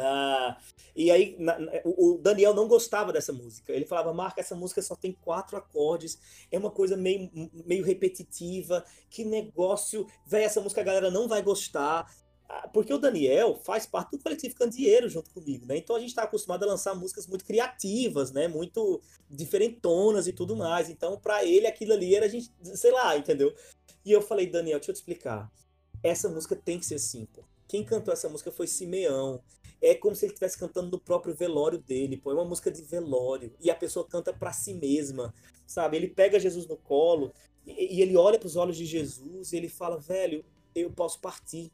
Ah, 0.00 0.56
e 0.94 1.10
aí 1.10 1.36
na, 1.38 1.58
o 1.84 2.18
Daniel 2.22 2.54
não 2.54 2.68
gostava 2.68 3.12
dessa 3.12 3.32
música. 3.32 3.72
Ele 3.72 3.84
falava, 3.84 4.12
Marca, 4.12 4.40
essa 4.40 4.54
música 4.54 4.80
só 4.80 4.94
tem 4.94 5.12
quatro 5.12 5.56
acordes, 5.56 6.18
é 6.50 6.58
uma 6.58 6.70
coisa 6.70 6.96
meio, 6.96 7.30
meio 7.66 7.84
repetitiva, 7.84 8.84
que 9.10 9.24
negócio, 9.24 10.06
velho, 10.26 10.44
essa 10.44 10.60
música 10.60 10.80
a 10.80 10.84
galera 10.84 11.10
não 11.10 11.26
vai 11.26 11.42
gostar. 11.42 12.08
Ah, 12.48 12.66
porque 12.68 12.94
o 12.94 12.98
Daniel 12.98 13.56
faz 13.62 13.86
parte 13.86 14.12
do 14.12 14.18
coletivo 14.18 14.54
Candeeiro 14.54 15.08
junto 15.08 15.30
comigo, 15.30 15.66
né? 15.66 15.76
Então 15.76 15.94
a 15.94 16.00
gente 16.00 16.10
está 16.10 16.22
acostumado 16.22 16.62
a 16.62 16.66
lançar 16.66 16.94
músicas 16.94 17.26
muito 17.26 17.44
criativas, 17.44 18.30
né? 18.30 18.48
Muito 18.48 19.02
diferentonas 19.28 20.26
e 20.26 20.32
tudo 20.32 20.56
mais. 20.56 20.88
Então, 20.88 21.18
para 21.18 21.44
ele, 21.44 21.66
aquilo 21.66 21.92
ali 21.92 22.14
era 22.14 22.24
a 22.24 22.28
gente, 22.28 22.50
sei 22.62 22.90
lá, 22.90 23.16
entendeu? 23.18 23.54
E 24.04 24.12
eu 24.12 24.22
falei, 24.22 24.46
Daniel, 24.46 24.78
deixa 24.78 24.92
eu 24.92 24.94
te 24.94 24.98
explicar. 24.98 25.52
Essa 26.02 26.28
música 26.28 26.56
tem 26.56 26.78
que 26.78 26.86
ser 26.86 27.26
pô. 27.26 27.44
Quem 27.66 27.84
cantou 27.84 28.14
essa 28.14 28.28
música 28.30 28.50
foi 28.50 28.66
Simeão 28.66 29.42
é 29.80 29.94
como 29.94 30.14
se 30.14 30.24
ele 30.24 30.32
estivesse 30.32 30.58
cantando 30.58 30.90
no 30.90 31.00
próprio 31.00 31.34
velório 31.34 31.78
dele, 31.78 32.16
pô, 32.16 32.30
é 32.30 32.34
uma 32.34 32.44
música 32.44 32.70
de 32.70 32.82
velório, 32.82 33.52
e 33.60 33.70
a 33.70 33.74
pessoa 33.74 34.06
canta 34.06 34.32
para 34.32 34.52
si 34.52 34.74
mesma, 34.74 35.32
sabe? 35.66 35.96
Ele 35.96 36.08
pega 36.08 36.40
Jesus 36.40 36.66
no 36.66 36.76
colo 36.76 37.32
e, 37.66 37.96
e 37.96 38.02
ele 38.02 38.16
olha 38.16 38.38
para 38.38 38.46
os 38.46 38.56
olhos 38.56 38.76
de 38.76 38.84
Jesus 38.84 39.52
e 39.52 39.56
ele 39.56 39.68
fala: 39.68 39.98
"Velho, 39.98 40.44
eu 40.74 40.90
posso 40.90 41.20
partir. 41.20 41.70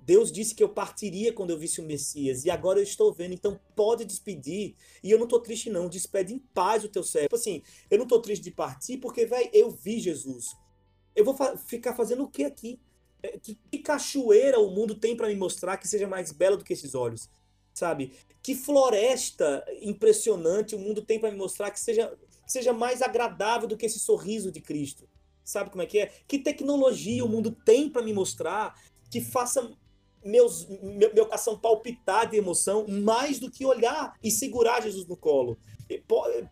Deus 0.00 0.30
disse 0.30 0.54
que 0.54 0.62
eu 0.62 0.68
partiria 0.68 1.32
quando 1.32 1.50
eu 1.50 1.58
visse 1.58 1.80
o 1.80 1.84
Messias, 1.84 2.44
e 2.44 2.50
agora 2.50 2.78
eu 2.78 2.84
estou 2.84 3.12
vendo, 3.12 3.34
então 3.34 3.58
pode 3.74 4.04
despedir. 4.04 4.76
E 5.02 5.10
eu 5.10 5.18
não 5.18 5.26
tô 5.26 5.40
triste 5.40 5.68
não, 5.68 5.88
despede 5.88 6.32
em 6.32 6.38
paz 6.38 6.84
o 6.84 6.88
teu 6.88 7.02
servo. 7.02 7.26
Tipo 7.26 7.36
assim, 7.36 7.62
eu 7.90 7.98
não 7.98 8.06
tô 8.06 8.20
triste 8.20 8.44
de 8.44 8.52
partir 8.52 8.98
porque, 8.98 9.26
velho, 9.26 9.50
eu 9.52 9.70
vi 9.70 9.98
Jesus. 9.98 10.54
Eu 11.14 11.24
vou 11.24 11.34
fa 11.34 11.56
ficar 11.56 11.94
fazendo 11.94 12.22
o 12.22 12.30
que 12.30 12.44
aqui? 12.44 12.78
é, 13.26 13.38
que, 13.38 13.58
que 13.70 13.78
cachoeira 13.78 14.58
o 14.58 14.70
mundo 14.70 14.94
tem 14.94 15.16
para 15.16 15.28
me 15.28 15.34
mostrar 15.34 15.76
que 15.76 15.88
seja 15.88 16.06
mais 16.06 16.32
bela 16.32 16.56
do 16.56 16.64
que 16.64 16.72
esses 16.72 16.94
olhos? 16.94 17.28
Sabe? 17.76 18.12
Que 18.42 18.54
floresta 18.54 19.62
impressionante 19.82 20.74
o 20.74 20.78
mundo 20.78 21.02
tem 21.02 21.20
para 21.20 21.30
me 21.30 21.36
mostrar 21.36 21.70
que 21.70 21.78
seja, 21.78 22.10
seja 22.46 22.72
mais 22.72 23.02
agradável 23.02 23.68
do 23.68 23.76
que 23.76 23.84
esse 23.84 23.98
sorriso 23.98 24.50
de 24.50 24.62
Cristo? 24.62 25.06
Sabe 25.44 25.68
como 25.68 25.82
é 25.82 25.86
que 25.86 25.98
é? 25.98 26.10
Que 26.26 26.38
tecnologia 26.38 27.22
o 27.22 27.28
mundo 27.28 27.54
tem 27.66 27.90
para 27.90 28.00
me 28.00 28.14
mostrar 28.14 28.74
que 29.10 29.20
faça 29.20 29.70
meus, 30.24 30.66
meu, 30.66 31.12
meu 31.12 31.26
coração 31.26 31.58
palpitar 31.58 32.30
de 32.30 32.38
emoção 32.38 32.86
mais 32.88 33.38
do 33.38 33.50
que 33.50 33.66
olhar 33.66 34.16
e 34.24 34.30
segurar 34.30 34.80
Jesus 34.80 35.06
no 35.06 35.16
colo. 35.16 35.58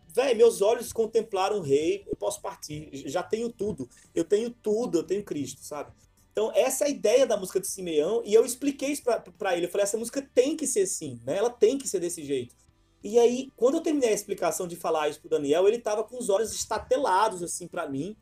Véi, 0.07 0.35
meus 0.35 0.61
olhos 0.61 0.93
contemplaram 0.93 1.57
o 1.57 1.61
rei, 1.61 2.05
eu 2.07 2.15
posso 2.15 2.39
partir, 2.39 2.89
já 3.09 3.23
tenho 3.23 3.51
tudo, 3.51 3.89
eu 4.13 4.23
tenho 4.23 4.51
tudo, 4.51 4.99
eu 4.99 5.03
tenho 5.03 5.23
Cristo, 5.23 5.61
sabe? 5.63 5.91
Então, 6.35 6.51
essa 6.53 6.83
é 6.83 6.87
a 6.87 6.89
ideia 6.89 7.25
da 7.25 7.37
música 7.37 7.61
de 7.61 7.67
Simeão, 7.67 8.21
e 8.25 8.33
eu 8.33 8.45
expliquei 8.45 8.89
isso 8.89 9.03
para 9.37 9.55
ele. 9.55 9.67
Eu 9.67 9.71
falei: 9.71 9.85
essa 9.85 9.97
música 9.97 10.21
tem 10.21 10.57
que 10.57 10.67
ser 10.67 10.81
assim, 10.81 11.17
né? 11.23 11.37
Ela 11.37 11.49
tem 11.49 11.77
que 11.77 11.87
ser 11.87 12.01
desse 12.01 12.25
jeito. 12.25 12.53
E 13.01 13.17
aí, 13.17 13.53
quando 13.55 13.75
eu 13.75 13.81
terminei 13.81 14.09
a 14.09 14.13
explicação 14.13 14.67
de 14.67 14.75
falar 14.75 15.07
isso 15.07 15.21
pro 15.21 15.29
Daniel, 15.29 15.65
ele 15.65 15.79
tava 15.79 16.03
com 16.03 16.17
os 16.17 16.27
olhos 16.27 16.53
estatelados, 16.53 17.41
assim, 17.41 17.69
para 17.69 17.87
mim. 17.87 18.17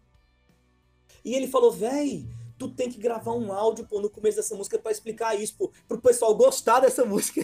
E 1.26 1.34
ele 1.34 1.48
falou: 1.48 1.72
véi, 1.72 2.28
tu 2.58 2.70
tem 2.70 2.90
que 2.90 2.98
gravar 2.98 3.34
um 3.34 3.52
áudio, 3.52 3.86
pô, 3.88 4.00
no 4.00 4.10
começo 4.10 4.38
dessa 4.38 4.56
música 4.56 4.78
para 4.80 4.92
explicar 4.92 5.40
isso, 5.40 5.56
pô, 5.58 5.72
pro 5.88 6.02
pessoal 6.02 6.36
gostar 6.36 6.80
dessa 6.80 7.04
música. 7.06 7.42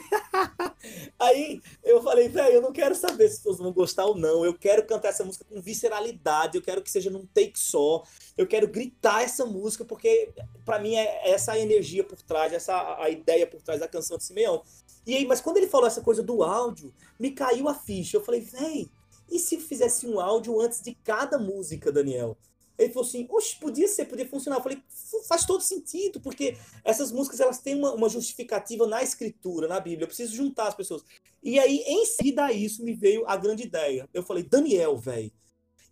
Aí 1.18 1.62
eu 1.84 2.02
falei, 2.02 2.30
velho, 2.30 2.56
eu 2.56 2.62
não 2.62 2.72
quero 2.72 2.96
saber 2.96 3.30
se 3.30 3.44
vocês 3.44 3.58
vão 3.58 3.72
gostar 3.72 4.06
ou 4.06 4.16
não. 4.16 4.46
Eu 4.46 4.54
quero 4.54 4.86
cantar 4.86 5.10
essa 5.10 5.24
música 5.24 5.46
com 5.46 5.62
visceralidade, 5.62 6.58
eu 6.58 6.62
quero 6.62 6.82
que 6.82 6.92
seja 6.92 7.10
num 7.10 7.26
take 7.26 7.60
só. 7.60 8.04
Eu 8.38 8.48
quero 8.48 8.68
gritar 8.68 9.24
essa 9.24 9.46
música, 9.46 9.84
porque 9.84 10.32
para 10.64 10.80
mim 10.80 10.96
é 10.96 11.32
essa 11.32 11.54
a 11.54 11.60
energia 11.60 12.04
por 12.04 12.22
trás, 12.22 12.54
essa 12.54 12.98
a 13.00 13.10
ideia 13.10 13.46
por 13.46 13.62
trás 13.62 13.80
da 13.80 13.88
canção 13.88 14.18
de 14.18 14.24
Simeão. 14.24 14.64
E 15.06 15.16
aí, 15.16 15.26
mas 15.26 15.42
quando 15.42 15.58
ele 15.58 15.68
falou 15.68 15.88
essa 15.88 16.02
coisa 16.02 16.22
do 16.22 16.44
áudio, 16.44 16.94
me 17.20 17.32
caiu 17.32 17.68
a 17.68 17.74
ficha. 17.74 18.18
Eu 18.18 18.24
falei, 18.24 18.42
velho, 18.42 18.90
e 19.32 19.40
se 19.40 19.58
fizesse 19.58 20.08
um 20.08 20.20
áudio 20.20 20.60
antes 20.60 20.82
de 20.82 20.94
cada 20.94 21.38
música, 21.38 21.92
Daniel? 21.92 22.38
Ele 22.80 22.94
falou 22.94 23.08
assim, 23.08 23.28
oxe, 23.30 23.58
podia 23.58 23.88
ser, 23.90 24.06
podia 24.06 24.28
funcionar. 24.28 24.58
Eu 24.58 24.64
falei, 24.64 24.82
faz 25.28 25.46
todo 25.46 25.62
sentido, 25.62 26.22
porque 26.22 26.58
essas 26.84 27.12
músicas 27.12 27.42
elas 27.42 27.60
têm 27.60 27.76
uma, 27.76 27.94
uma, 27.94 28.08
justificativa 28.08 28.88
na 28.88 29.04
escritura, 29.04 29.68
na 29.68 29.82
Bíblia. 29.82 30.04
Eu 30.04 30.08
preciso 30.08 30.34
juntar 30.34 30.70
as 30.70 30.76
pessoas. 30.76 31.04
E 31.44 31.60
aí, 31.60 31.84
em 31.86 32.06
seguida 32.06 32.46
a 32.46 32.54
isso, 32.54 32.84
me 32.84 32.94
veio 32.94 33.28
a 33.28 33.36
grande 33.36 33.64
ideia. 33.64 34.08
Eu 34.14 34.24
falei, 34.24 34.44
Daniel, 34.44 34.98
velho, 34.98 35.32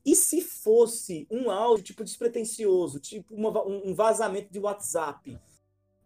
e 0.06 0.16
se 0.16 0.40
fosse 0.40 1.28
um 1.30 1.52
áudio, 1.52 1.84
tipo, 1.84 2.06
despretensioso, 2.06 2.98
tipo 2.98 3.36
uma, 3.36 3.68
um 3.68 3.94
vazamento 3.94 4.50
de 4.50 4.58
WhatsApp? 4.58 5.38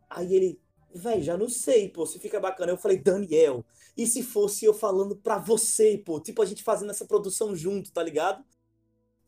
Aí 0.09 0.33
ele, 0.33 0.59
velho, 0.91 1.21
já 1.21 1.37
não 1.37 1.47
sei, 1.47 1.89
pô, 1.89 2.07
se 2.07 2.17
fica 2.17 2.39
bacana. 2.39 2.71
Eu 2.71 2.77
falei, 2.77 2.97
Daniel, 2.97 3.63
e 3.95 4.07
se 4.07 4.23
fosse 4.23 4.65
eu 4.65 4.73
falando 4.73 5.15
pra 5.15 5.37
você, 5.37 6.01
pô, 6.03 6.19
tipo, 6.19 6.41
a 6.41 6.45
gente 6.45 6.63
fazendo 6.63 6.89
essa 6.89 7.05
produção 7.05 7.55
junto, 7.55 7.91
tá 7.91 8.01
ligado? 8.01 8.43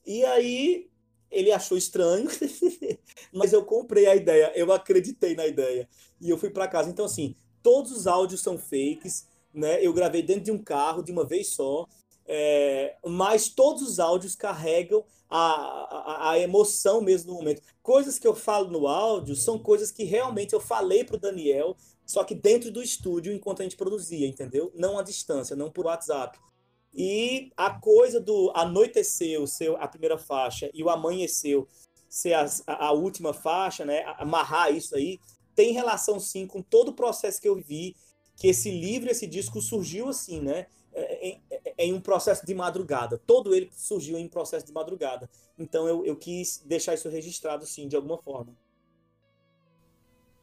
E 0.04 0.26
aí 0.26 0.90
ele 1.34 1.52
achou 1.52 1.78
estranho, 1.78 2.30
mas 3.34 3.52
eu 3.52 3.66
comprei 3.66 4.06
a 4.06 4.16
ideia, 4.16 4.52
eu 4.56 4.72
acreditei 4.72 5.36
na 5.36 5.46
ideia 5.46 5.88
e 6.22 6.30
eu 6.30 6.38
fui 6.38 6.50
para 6.50 6.68
casa. 6.68 6.90
Então, 6.90 7.06
assim, 7.06 7.36
todos 7.62 7.92
os 7.92 8.08
áudios 8.08 8.42
são 8.42 8.58
fakes, 8.58 9.28
né? 9.54 9.84
Eu 9.86 9.94
gravei 9.94 10.22
dentro 10.22 10.44
de 10.44 10.52
um 10.52 10.64
carro 10.64 11.04
de 11.04 11.12
uma 11.12 11.26
vez 11.26 11.48
só, 11.50 11.88
é, 12.26 12.96
mas 13.06 13.50
todos 13.50 13.82
os 13.82 14.00
áudios 14.00 14.36
carregam 14.36 15.04
a, 15.30 15.40
a, 15.40 16.32
a, 16.32 16.40
emoção 16.40 17.02
mesmo 17.02 17.32
no 17.32 17.40
momento. 17.40 17.62
Coisas 17.82 18.20
que 18.20 18.28
eu 18.28 18.36
falo 18.36 18.70
no 18.70 18.88
áudio 18.88 19.36
são 19.36 19.58
coisas 19.58 19.92
que 19.92 20.04
realmente 20.04 20.54
eu 20.54 20.60
falei 20.60 21.04
para 21.04 21.16
o 21.16 21.20
Daniel, 21.20 21.76
só 22.06 22.24
que 22.24 22.36
dentro 22.36 22.72
do 22.72 22.82
estúdio 22.82 23.34
enquanto 23.34 23.62
a 23.62 23.64
gente 23.64 23.76
produzia, 23.76 24.28
entendeu? 24.28 24.72
Não 24.76 24.98
à 25.00 25.04
distância, 25.04 25.56
não 25.56 25.72
por 25.72 25.86
WhatsApp. 25.86 26.38
E 26.94 27.52
a 27.58 27.72
coisa 27.72 28.20
do 28.20 28.52
anoiteceu, 28.56 29.48
ser 29.48 29.76
a 29.78 29.88
primeira 29.88 30.18
faixa, 30.18 30.70
e 30.74 30.84
o 30.84 30.90
amanheceu 30.90 31.68
ser 32.08 32.34
a, 32.34 32.46
a, 32.68 32.92
última 32.92 33.34
faixa, 33.34 33.84
né? 33.84 34.04
Amarrar 34.20 34.72
isso 34.72 34.96
aí, 34.96 35.20
tem 35.56 35.74
relação 35.74 36.20
sim 36.20 36.46
com 36.46 36.62
todo 36.62 36.90
o 36.90 36.94
processo 36.94 37.42
que 37.42 37.48
eu 37.48 37.56
vi, 37.56 37.96
que 38.36 38.48
esse 38.48 38.70
livro, 38.70 39.10
esse 39.10 39.26
disco 39.26 39.60
surgiu 39.62 40.10
assim, 40.10 40.40
né? 40.40 40.68
É, 40.94 41.28
em, 41.28 41.42
em 41.80 41.94
um 41.94 42.00
processo 42.00 42.46
de 42.46 42.54
madrugada. 42.54 43.20
Todo 43.26 43.56
ele 43.56 43.72
surgiu 43.76 44.20
em 44.20 44.28
processo 44.28 44.66
de 44.68 44.72
madrugada. 44.72 45.28
Então 45.58 45.88
eu, 45.88 46.06
eu 46.06 46.16
quis 46.16 46.62
deixar 46.64 46.94
isso 46.94 47.10
registrado, 47.10 47.66
sim, 47.66 47.88
de 47.88 47.96
alguma 47.96 48.20
forma. 48.20 48.56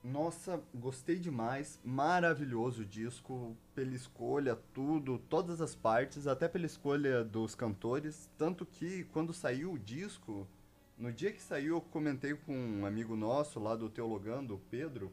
Nossa, 0.03 0.63
gostei 0.75 1.19
demais. 1.19 1.79
Maravilhoso 1.85 2.83
o 2.83 2.87
disco, 2.87 3.55
pela 3.75 3.95
escolha, 3.95 4.57
tudo, 4.73 5.19
todas 5.19 5.61
as 5.61 5.75
partes, 5.75 6.27
até 6.27 6.49
pela 6.49 6.65
escolha 6.65 7.23
dos 7.23 7.55
cantores. 7.55 8.31
Tanto 8.39 8.65
que 8.65 9.05
quando 9.05 9.35
saiu 9.35 9.73
o 9.73 9.79
disco, 9.79 10.49
no 10.97 11.13
dia 11.13 11.33
que 11.33 11.43
saiu, 11.43 11.77
eu 11.77 11.81
comentei 11.81 12.35
com 12.35 12.55
um 12.55 12.87
amigo 12.87 13.15
nosso 13.15 13.61
lá 13.61 13.77
do 13.77 13.91
Teologando, 13.91 14.55
o 14.55 14.59
Pedro, 14.71 15.13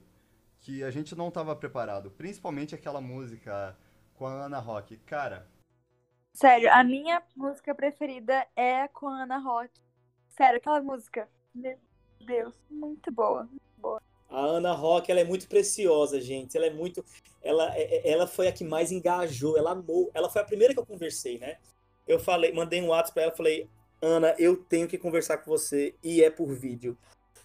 que 0.62 0.84
a 0.84 0.92
gente 0.92 1.16
não 1.16 1.28
estava 1.28 1.56
preparado. 1.56 2.10
Principalmente 2.12 2.74
aquela 2.74 3.02
música 3.02 3.78
com 4.16 4.26
a 4.26 4.46
Ana 4.46 4.60
Rock. 4.60 4.98
Cara. 5.00 5.48
Sério, 6.34 6.72
a 6.72 6.84
minha 6.84 7.22
música 7.36 7.76
preferida 7.76 8.48
é 8.56 8.88
com 8.88 9.10
a 9.10 9.24
Ana 9.24 9.38
Rock. 9.38 9.72
Sério, 10.30 10.58
aquela 10.58 10.82
música. 10.82 11.28
Meu 11.54 11.78
Deus, 12.26 12.56
muito 12.70 13.12
boa. 13.12 13.50
A 14.30 14.40
Ana 14.40 14.74
Rock, 14.74 15.10
ela 15.12 15.22
é 15.22 15.24
muito 15.24 15.48
preciosa, 15.48 16.20
gente. 16.20 16.58
Ela 16.58 16.68
é 16.68 16.70
muito. 16.70 17.04
Ela, 17.42 17.74
é, 17.76 17.82
é, 17.82 18.12
ela 18.12 18.28
foi 18.28 18.48
a 18.48 18.52
que 18.52 18.64
mais 18.64 18.92
engajou, 18.92 19.58
ela 19.58 19.72
amou. 19.72 20.12
Ela 20.14 20.30
foi 20.30 20.42
a 20.42 20.46
primeira 20.46 20.74
que 20.74 20.80
eu 20.80 20.86
conversei, 20.86 21.38
né? 21.38 21.58
Eu 22.08 22.20
falei, 22.20 22.52
mandei 22.52 22.82
um 22.82 22.88
WhatsApp 22.88 23.14
pra 23.14 23.24
ela, 23.24 23.36
falei, 23.36 23.70
Ana, 24.02 24.36
eu 24.38 24.58
tenho 24.58 24.88
que 24.88 24.98
conversar 24.98 25.38
com 25.38 25.50
você 25.50 25.96
e 26.04 26.24
é 26.24 26.30
por 26.30 26.54
vídeo. 26.54 26.98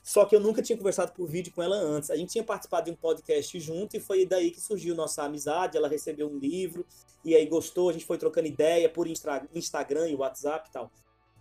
Só 0.02 0.24
que 0.24 0.34
eu 0.34 0.40
nunca 0.40 0.60
tinha 0.60 0.76
conversado 0.76 1.12
por 1.12 1.28
vídeo 1.28 1.52
com 1.52 1.62
ela 1.62 1.76
antes. 1.76 2.10
A 2.10 2.16
gente 2.16 2.32
tinha 2.32 2.42
participado 2.42 2.86
de 2.86 2.90
um 2.90 2.96
podcast 2.96 3.58
junto 3.60 3.96
e 3.96 4.00
foi 4.00 4.26
daí 4.26 4.50
que 4.50 4.60
surgiu 4.60 4.94
nossa 4.94 5.22
amizade. 5.22 5.76
Ela 5.76 5.88
recebeu 5.88 6.28
um 6.28 6.38
livro 6.38 6.84
e 7.24 7.36
aí 7.36 7.46
gostou, 7.46 7.88
a 7.88 7.92
gente 7.92 8.04
foi 8.04 8.18
trocando 8.18 8.48
ideia 8.48 8.88
por 8.88 9.06
Instagram 9.06 10.08
e 10.08 10.16
WhatsApp 10.16 10.68
e 10.68 10.72
tal. 10.72 10.90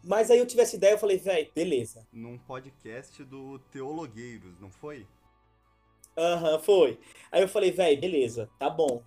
Mas 0.03 0.31
aí 0.31 0.39
eu 0.39 0.45
tive 0.45 0.61
essa 0.61 0.75
ideia, 0.75 0.93
eu 0.93 0.97
falei, 0.97 1.17
velho, 1.17 1.49
beleza. 1.53 2.07
Num 2.11 2.37
podcast 2.37 3.23
do 3.23 3.59
Teologueiros, 3.71 4.59
não 4.59 4.69
foi? 4.69 5.07
Aham, 6.17 6.53
uhum, 6.53 6.59
foi. 6.59 6.99
Aí 7.31 7.41
eu 7.41 7.47
falei, 7.47 7.71
velho, 7.71 7.99
beleza, 7.99 8.49
tá 8.59 8.69
bom. 8.69 9.03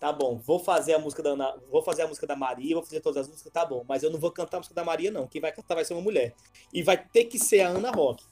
Tá 0.00 0.12
bom, 0.12 0.38
vou 0.38 0.58
fazer 0.58 0.94
a 0.94 0.98
música 0.98 1.22
da 1.22 1.30
Ana, 1.30 1.56
vou 1.70 1.82
fazer 1.82 2.02
a 2.02 2.08
música 2.08 2.26
da 2.26 2.34
Maria, 2.36 2.74
vou 2.74 2.84
fazer 2.84 3.00
todas 3.00 3.22
as 3.22 3.28
músicas, 3.28 3.52
tá 3.52 3.64
bom. 3.64 3.84
Mas 3.88 4.02
eu 4.02 4.10
não 4.10 4.18
vou 4.18 4.32
cantar 4.32 4.56
a 4.56 4.60
música 4.60 4.74
da 4.74 4.84
Maria, 4.84 5.10
não. 5.12 5.28
Quem 5.28 5.40
vai 5.40 5.52
cantar 5.52 5.76
vai 5.76 5.84
ser 5.84 5.94
uma 5.94 6.02
mulher. 6.02 6.34
E 6.72 6.82
vai 6.82 6.96
ter 6.98 7.26
que 7.26 7.38
ser 7.38 7.60
a 7.60 7.68
Ana 7.68 7.92
Rock. 7.92 8.24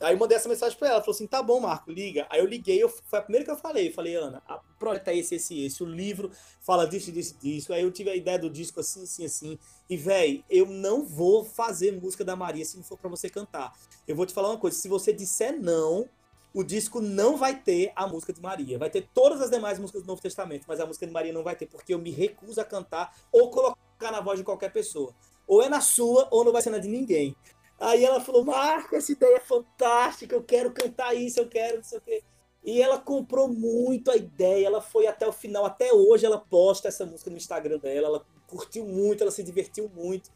Aí 0.00 0.14
eu 0.14 0.18
mandei 0.18 0.36
essa 0.36 0.48
mensagem 0.48 0.78
pra 0.78 0.88
ela, 0.88 1.00
falou 1.00 1.14
assim, 1.14 1.26
tá 1.26 1.42
bom, 1.42 1.60
Marco, 1.60 1.90
liga. 1.90 2.26
Aí 2.30 2.40
eu 2.40 2.46
liguei, 2.46 2.82
eu, 2.82 2.88
foi 2.88 3.18
a 3.18 3.22
primeira 3.22 3.44
que 3.44 3.50
eu 3.50 3.56
falei. 3.56 3.88
Eu 3.88 3.92
falei, 3.92 4.14
Ana, 4.14 4.42
o 4.48 4.78
projeto 4.78 5.08
é 5.08 5.16
esse, 5.16 5.34
esse, 5.34 5.64
esse. 5.66 5.82
O 5.82 5.86
livro 5.86 6.30
fala 6.60 6.86
disso, 6.86 7.12
disso, 7.12 7.36
disso. 7.38 7.72
Aí 7.72 7.82
eu 7.82 7.90
tive 7.90 8.08
a 8.10 8.16
ideia 8.16 8.38
do 8.38 8.48
disco 8.48 8.80
assim, 8.80 9.02
assim, 9.02 9.24
assim. 9.26 9.58
E, 9.90 9.96
velho, 9.96 10.42
eu 10.48 10.66
não 10.66 11.04
vou 11.04 11.44
fazer 11.44 11.92
música 11.92 12.24
da 12.24 12.36
Maria 12.36 12.64
se 12.64 12.76
não 12.76 12.84
for 12.84 12.96
para 12.96 13.10
você 13.10 13.28
cantar. 13.28 13.72
Eu 14.06 14.16
vou 14.16 14.24
te 14.24 14.32
falar 14.32 14.50
uma 14.50 14.58
coisa, 14.58 14.78
se 14.78 14.88
você 14.88 15.12
disser 15.12 15.60
não, 15.60 16.08
o 16.52 16.62
disco 16.62 17.00
não 17.00 17.36
vai 17.36 17.60
ter 17.60 17.92
a 17.94 18.06
música 18.06 18.32
de 18.32 18.40
Maria. 18.40 18.78
Vai 18.78 18.90
ter 18.90 19.08
todas 19.14 19.40
as 19.40 19.50
demais 19.50 19.78
músicas 19.78 20.02
do 20.02 20.06
Novo 20.06 20.20
Testamento, 20.20 20.64
mas 20.66 20.80
a 20.80 20.86
música 20.86 21.06
de 21.06 21.12
Maria 21.12 21.32
não 21.32 21.42
vai 21.42 21.54
ter, 21.54 21.66
porque 21.66 21.94
eu 21.94 21.98
me 21.98 22.10
recuso 22.10 22.60
a 22.60 22.64
cantar 22.64 23.14
ou 23.30 23.50
colocar 23.50 24.10
na 24.10 24.20
voz 24.20 24.38
de 24.38 24.44
qualquer 24.44 24.72
pessoa. 24.72 25.14
Ou 25.46 25.62
é 25.62 25.68
na 25.68 25.80
sua, 25.80 26.28
ou 26.30 26.44
não 26.44 26.52
vai 26.52 26.62
ser 26.62 26.70
na 26.70 26.78
de 26.78 26.88
ninguém. 26.88 27.36
Aí 27.80 28.04
ela 28.04 28.20
falou, 28.20 28.44
Marco, 28.44 28.96
essa 28.96 29.12
ideia 29.12 29.36
é 29.36 29.40
fantástica, 29.40 30.34
eu 30.34 30.42
quero 30.42 30.72
cantar 30.72 31.14
isso, 31.14 31.38
eu 31.38 31.48
quero, 31.48 31.76
não 31.76 31.84
sei 31.84 31.98
o 31.98 32.00
quê. 32.00 32.24
E 32.64 32.82
ela 32.82 32.98
comprou 32.98 33.48
muito 33.48 34.10
a 34.10 34.16
ideia, 34.16 34.66
ela 34.66 34.80
foi 34.80 35.06
até 35.06 35.26
o 35.26 35.32
final, 35.32 35.64
até 35.64 35.92
hoje 35.92 36.26
ela 36.26 36.38
posta 36.38 36.88
essa 36.88 37.06
música 37.06 37.30
no 37.30 37.36
Instagram 37.36 37.78
dela, 37.78 38.08
ela 38.08 38.26
curtiu 38.48 38.84
muito, 38.84 39.22
ela 39.22 39.30
se 39.30 39.44
divertiu 39.44 39.88
muito. 39.88 40.30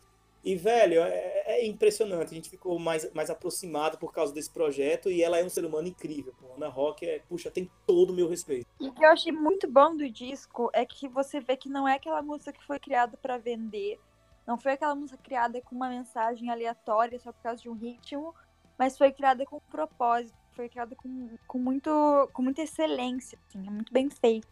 E, 0.45 0.57
velho, 0.57 1.01
é, 1.01 1.43
é, 1.47 1.67
impressionante. 1.67 2.33
A 2.33 2.35
gente 2.35 2.51
ficou 2.51 2.79
mais, 2.79 3.13
mais 3.13 3.31
aproximado 3.31 3.97
por 3.97 4.13
causa 4.13 4.35
desse 4.35 4.51
projeto 4.51 5.11
e 5.11 5.23
ela 5.23 5.39
é 5.39 5.45
um 5.45 5.49
ser 5.49 5.65
humano 5.65 5.87
incrível. 5.87 6.35
Pô. 6.39 6.55
Ana 6.55 6.69
Rock, 6.69 7.07
é, 7.07 7.21
puxa, 7.21 7.51
tem 7.51 7.71
todo 7.87 8.11
o 8.11 8.15
meu 8.15 8.29
respeito. 8.29 8.67
E 8.81 8.89
o 8.89 8.93
que 8.93 9.05
eu 9.05 9.11
achei 9.11 9.31
muito 9.31 9.71
bom 9.71 9.97
do 9.97 10.09
disco 10.11 10.69
é 10.73 10.85
que 10.85 11.09
você 11.09 11.41
vê 11.41 11.57
que 11.57 11.69
não 11.69 11.87
é 11.87 11.95
aquela 11.95 12.23
música 12.23 12.53
que 12.53 12.65
foi 12.65 12.81
criada 12.81 13.17
para 13.17 13.39
vender. 13.39 14.01
Não 14.45 14.59
foi 14.59 14.73
aquela 14.73 14.95
música 14.95 15.19
criada 15.23 15.61
com 15.61 15.77
uma 15.77 15.89
mensagem 15.89 16.51
aleatória 16.51 17.19
só 17.21 17.33
por 17.33 17.43
causa 17.43 17.63
de 17.63 17.69
um 17.69 17.75
ritmo, 17.75 18.35
mas 18.77 18.99
foi 18.99 19.13
criada 19.13 19.47
com 19.47 19.59
um 19.59 19.71
propósito, 19.71 20.37
foi 20.51 20.69
criada 20.69 20.97
com, 20.97 21.37
com, 21.47 21.59
muito, 21.59 22.29
com 22.33 22.43
muita 22.43 22.63
excelência, 22.63 23.39
assim, 23.47 23.65
é 23.65 23.71
muito 23.71 23.93
bem 23.93 24.11
feito. 24.11 24.49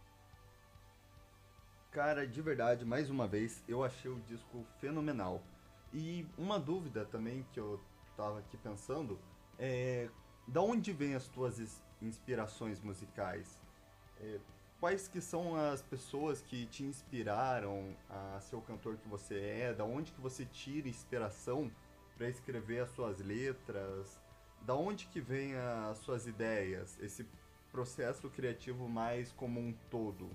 Cara, 1.91 2.24
de 2.24 2.41
verdade, 2.41 2.84
mais 2.84 3.11
uma 3.11 3.26
vez, 3.26 3.64
eu 3.66 3.82
achei 3.82 4.09
o 4.09 4.20
disco 4.20 4.64
fenomenal. 4.78 5.43
E 5.93 6.26
uma 6.38 6.59
dúvida 6.59 7.05
também 7.05 7.45
que 7.53 7.59
eu 7.59 7.80
tava 8.16 8.38
aqui 8.38 8.57
pensando 8.57 9.18
é 9.59 10.09
da 10.47 10.61
onde 10.61 10.93
vem 10.93 11.14
as 11.14 11.28
tuas 11.28 11.82
inspirações 12.01 12.80
musicais. 12.80 13.61
É, 14.20 14.38
quais 14.78 15.09
que 15.09 15.20
são 15.20 15.57
as 15.57 15.82
pessoas 15.82 16.41
que 16.43 16.66
te 16.66 16.84
inspiraram 16.84 17.97
a 18.09 18.41
ser 18.41 18.57
o 18.57 18.62
cantor 18.62 18.97
que 18.97 19.09
você 19.09 19.38
é? 19.38 19.74
Da 19.74 19.84
onde 19.84 20.12
que 20.12 20.20
você 20.20 20.45
tira 20.45 20.88
inspiração 20.88 21.70
para 22.16 22.28
escrever 22.28 22.80
as 22.80 22.91
suas 22.91 23.18
letras? 23.18 24.20
Da 24.62 24.74
onde 24.74 25.07
que 25.07 25.20
vem 25.20 25.55
as 25.55 25.99
suas 25.99 26.26
ideias? 26.26 26.99
Esse 27.01 27.26
processo 27.70 28.28
criativo 28.30 28.88
mais 28.88 29.32
como 29.32 29.61
um 29.61 29.72
todo? 29.91 30.30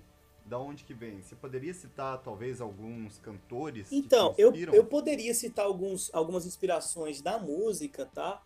Da 0.46 0.60
onde 0.60 0.84
que 0.84 0.94
vem? 0.94 1.22
Você 1.22 1.36
poderia 1.36 1.74
citar 1.74 2.22
talvez 2.22 2.62
alguns 2.62 3.18
cantores? 3.18 3.92
Então, 3.92 4.36
eu, 4.38 4.54
eu 4.54 4.86
poderia 4.86 5.34
citar 5.34 5.66
alguns, 5.66 6.14
algumas 6.14 6.46
inspirações 6.46 7.20
da 7.20 7.40
música, 7.40 8.06
tá? 8.06 8.44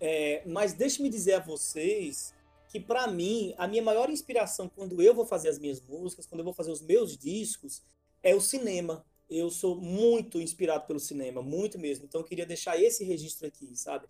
É, 0.00 0.44
mas 0.46 0.72
deixe-me 0.72 1.08
dizer 1.08 1.34
a 1.34 1.40
vocês 1.40 2.32
que 2.68 2.80
para 2.80 3.06
mim 3.08 3.54
a 3.58 3.66
minha 3.66 3.82
maior 3.82 4.08
inspiração 4.08 4.68
quando 4.68 5.02
eu 5.02 5.14
vou 5.14 5.26
fazer 5.26 5.48
as 5.48 5.58
minhas 5.58 5.80
músicas, 5.80 6.26
quando 6.26 6.40
eu 6.40 6.44
vou 6.44 6.54
fazer 6.54 6.70
os 6.70 6.80
meus 6.80 7.16
discos, 7.18 7.82
é 8.22 8.34
o 8.34 8.40
cinema. 8.40 9.04
Eu 9.28 9.50
sou 9.50 9.80
muito 9.80 10.40
inspirado 10.40 10.86
pelo 10.86 11.00
cinema, 11.00 11.42
muito 11.42 11.78
mesmo. 11.78 12.04
Então 12.04 12.20
eu 12.20 12.24
queria 12.24 12.46
deixar 12.46 12.80
esse 12.80 13.04
registro 13.04 13.46
aqui, 13.48 13.76
sabe? 13.76 14.06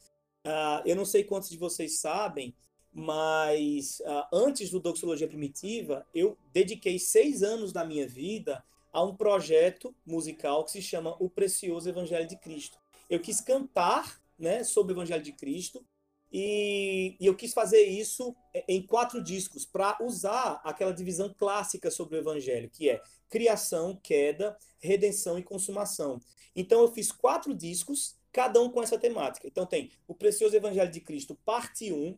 Uh, 0.46 0.82
eu 0.84 0.94
não 0.94 1.04
sei 1.04 1.24
quantos 1.24 1.48
de 1.48 1.56
vocês 1.56 1.98
sabem, 1.98 2.54
mas 2.92 4.00
uh, 4.00 4.26
antes 4.32 4.70
do 4.70 4.78
Doxologia 4.78 5.26
Primitiva, 5.26 6.06
eu 6.14 6.36
dediquei 6.52 6.98
seis 6.98 7.42
anos 7.42 7.72
da 7.72 7.84
minha 7.84 8.06
vida 8.06 8.62
a 8.92 9.02
um 9.02 9.16
projeto 9.16 9.94
musical 10.04 10.64
que 10.64 10.72
se 10.72 10.82
chama 10.82 11.16
O 11.18 11.30
Precioso 11.30 11.88
Evangelho 11.88 12.28
de 12.28 12.36
Cristo. 12.36 12.78
Eu 13.08 13.20
quis 13.20 13.40
cantar 13.40 14.20
né, 14.38 14.62
sobre 14.62 14.92
o 14.92 14.96
Evangelho 14.96 15.22
de 15.22 15.32
Cristo 15.32 15.84
e, 16.30 17.16
e 17.18 17.26
eu 17.26 17.34
quis 17.34 17.54
fazer 17.54 17.82
isso 17.82 18.34
em 18.68 18.82
quatro 18.82 19.22
discos 19.22 19.64
para 19.64 19.96
usar 20.00 20.60
aquela 20.64 20.92
divisão 20.92 21.32
clássica 21.32 21.90
sobre 21.90 22.16
o 22.16 22.18
Evangelho, 22.18 22.70
que 22.70 22.90
é 22.90 23.02
criação, 23.30 23.98
queda, 24.02 24.56
redenção 24.78 25.38
e 25.38 25.42
consumação. 25.42 26.20
Então 26.54 26.80
eu 26.80 26.92
fiz 26.92 27.10
quatro 27.10 27.54
discos, 27.54 28.16
cada 28.30 28.60
um 28.60 28.70
com 28.70 28.82
essa 28.82 28.98
temática. 28.98 29.46
Então 29.46 29.64
tem 29.64 29.90
o 30.06 30.14
Precioso 30.14 30.54
Evangelho 30.54 30.90
de 30.90 31.00
Cristo, 31.00 31.34
parte 31.44 31.90
1, 31.90 32.16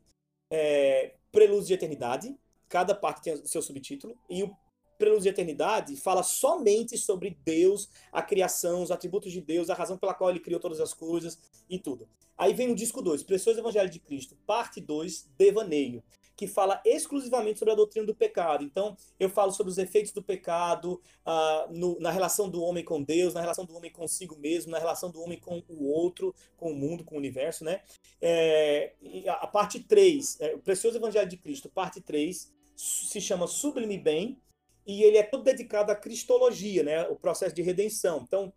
é, 0.54 1.14
Prelúdio 1.32 1.66
de 1.66 1.74
Eternidade, 1.74 2.36
cada 2.68 2.94
parte 2.94 3.22
tem 3.22 3.34
o 3.34 3.46
seu 3.46 3.60
subtítulo, 3.60 4.16
e 4.30 4.44
o 4.44 4.56
Prelúdio 4.96 5.24
de 5.24 5.28
Eternidade 5.30 5.96
fala 5.96 6.22
somente 6.22 6.96
sobre 6.96 7.36
Deus, 7.44 7.88
a 8.12 8.22
criação, 8.22 8.80
os 8.80 8.92
atributos 8.92 9.32
de 9.32 9.40
Deus, 9.40 9.68
a 9.68 9.74
razão 9.74 9.98
pela 9.98 10.14
qual 10.14 10.30
ele 10.30 10.38
criou 10.38 10.60
todas 10.60 10.80
as 10.80 10.94
coisas 10.94 11.40
e 11.68 11.76
tudo. 11.76 12.08
Aí 12.38 12.54
vem 12.54 12.70
o 12.70 12.74
disco 12.74 13.02
2, 13.02 13.24
Precioso 13.24 13.58
Evangelho 13.58 13.90
de 13.90 13.98
Cristo, 13.98 14.36
parte 14.46 14.80
2, 14.80 15.28
Devaneio, 15.36 16.04
que 16.36 16.46
fala 16.46 16.80
exclusivamente 16.84 17.58
sobre 17.58 17.72
a 17.72 17.76
doutrina 17.76 18.06
do 18.06 18.14
pecado. 18.14 18.64
Então, 18.64 18.96
eu 19.18 19.28
falo 19.28 19.52
sobre 19.52 19.70
os 19.70 19.78
efeitos 19.78 20.12
do 20.12 20.22
pecado 20.22 21.00
uh, 21.26 21.72
no, 21.72 21.98
na 22.00 22.10
relação 22.10 22.48
do 22.48 22.62
homem 22.62 22.84
com 22.84 23.02
Deus, 23.02 23.34
na 23.34 23.40
relação 23.40 23.64
do 23.64 23.74
homem 23.74 23.90
consigo 23.90 24.36
mesmo, 24.36 24.72
na 24.72 24.78
relação 24.78 25.10
do 25.10 25.20
homem 25.20 25.38
com 25.38 25.62
o 25.68 25.88
outro, 25.88 26.34
com 26.56 26.72
o 26.72 26.74
mundo, 26.74 27.04
com 27.04 27.14
o 27.14 27.18
universo, 27.18 27.64
né? 27.64 27.82
É, 28.20 28.92
a, 29.28 29.46
parte 29.46 29.80
3, 29.80 30.40
é, 30.40 30.54
o 30.54 30.58
Precioso 30.58 30.96
Evangelho 30.96 31.28
de 31.28 31.36
Cristo, 31.36 31.68
parte 31.68 32.00
3, 32.00 32.52
se 32.76 33.20
chama 33.20 33.46
Sublime 33.46 33.98
Bem, 33.98 34.40
e 34.86 35.02
ele 35.02 35.16
é 35.16 35.22
todo 35.22 35.44
dedicado 35.44 35.90
à 35.90 35.94
cristologia, 35.94 36.82
né? 36.82 37.08
O 37.08 37.16
processo 37.16 37.54
de 37.54 37.62
redenção. 37.62 38.22
Então, 38.26 38.52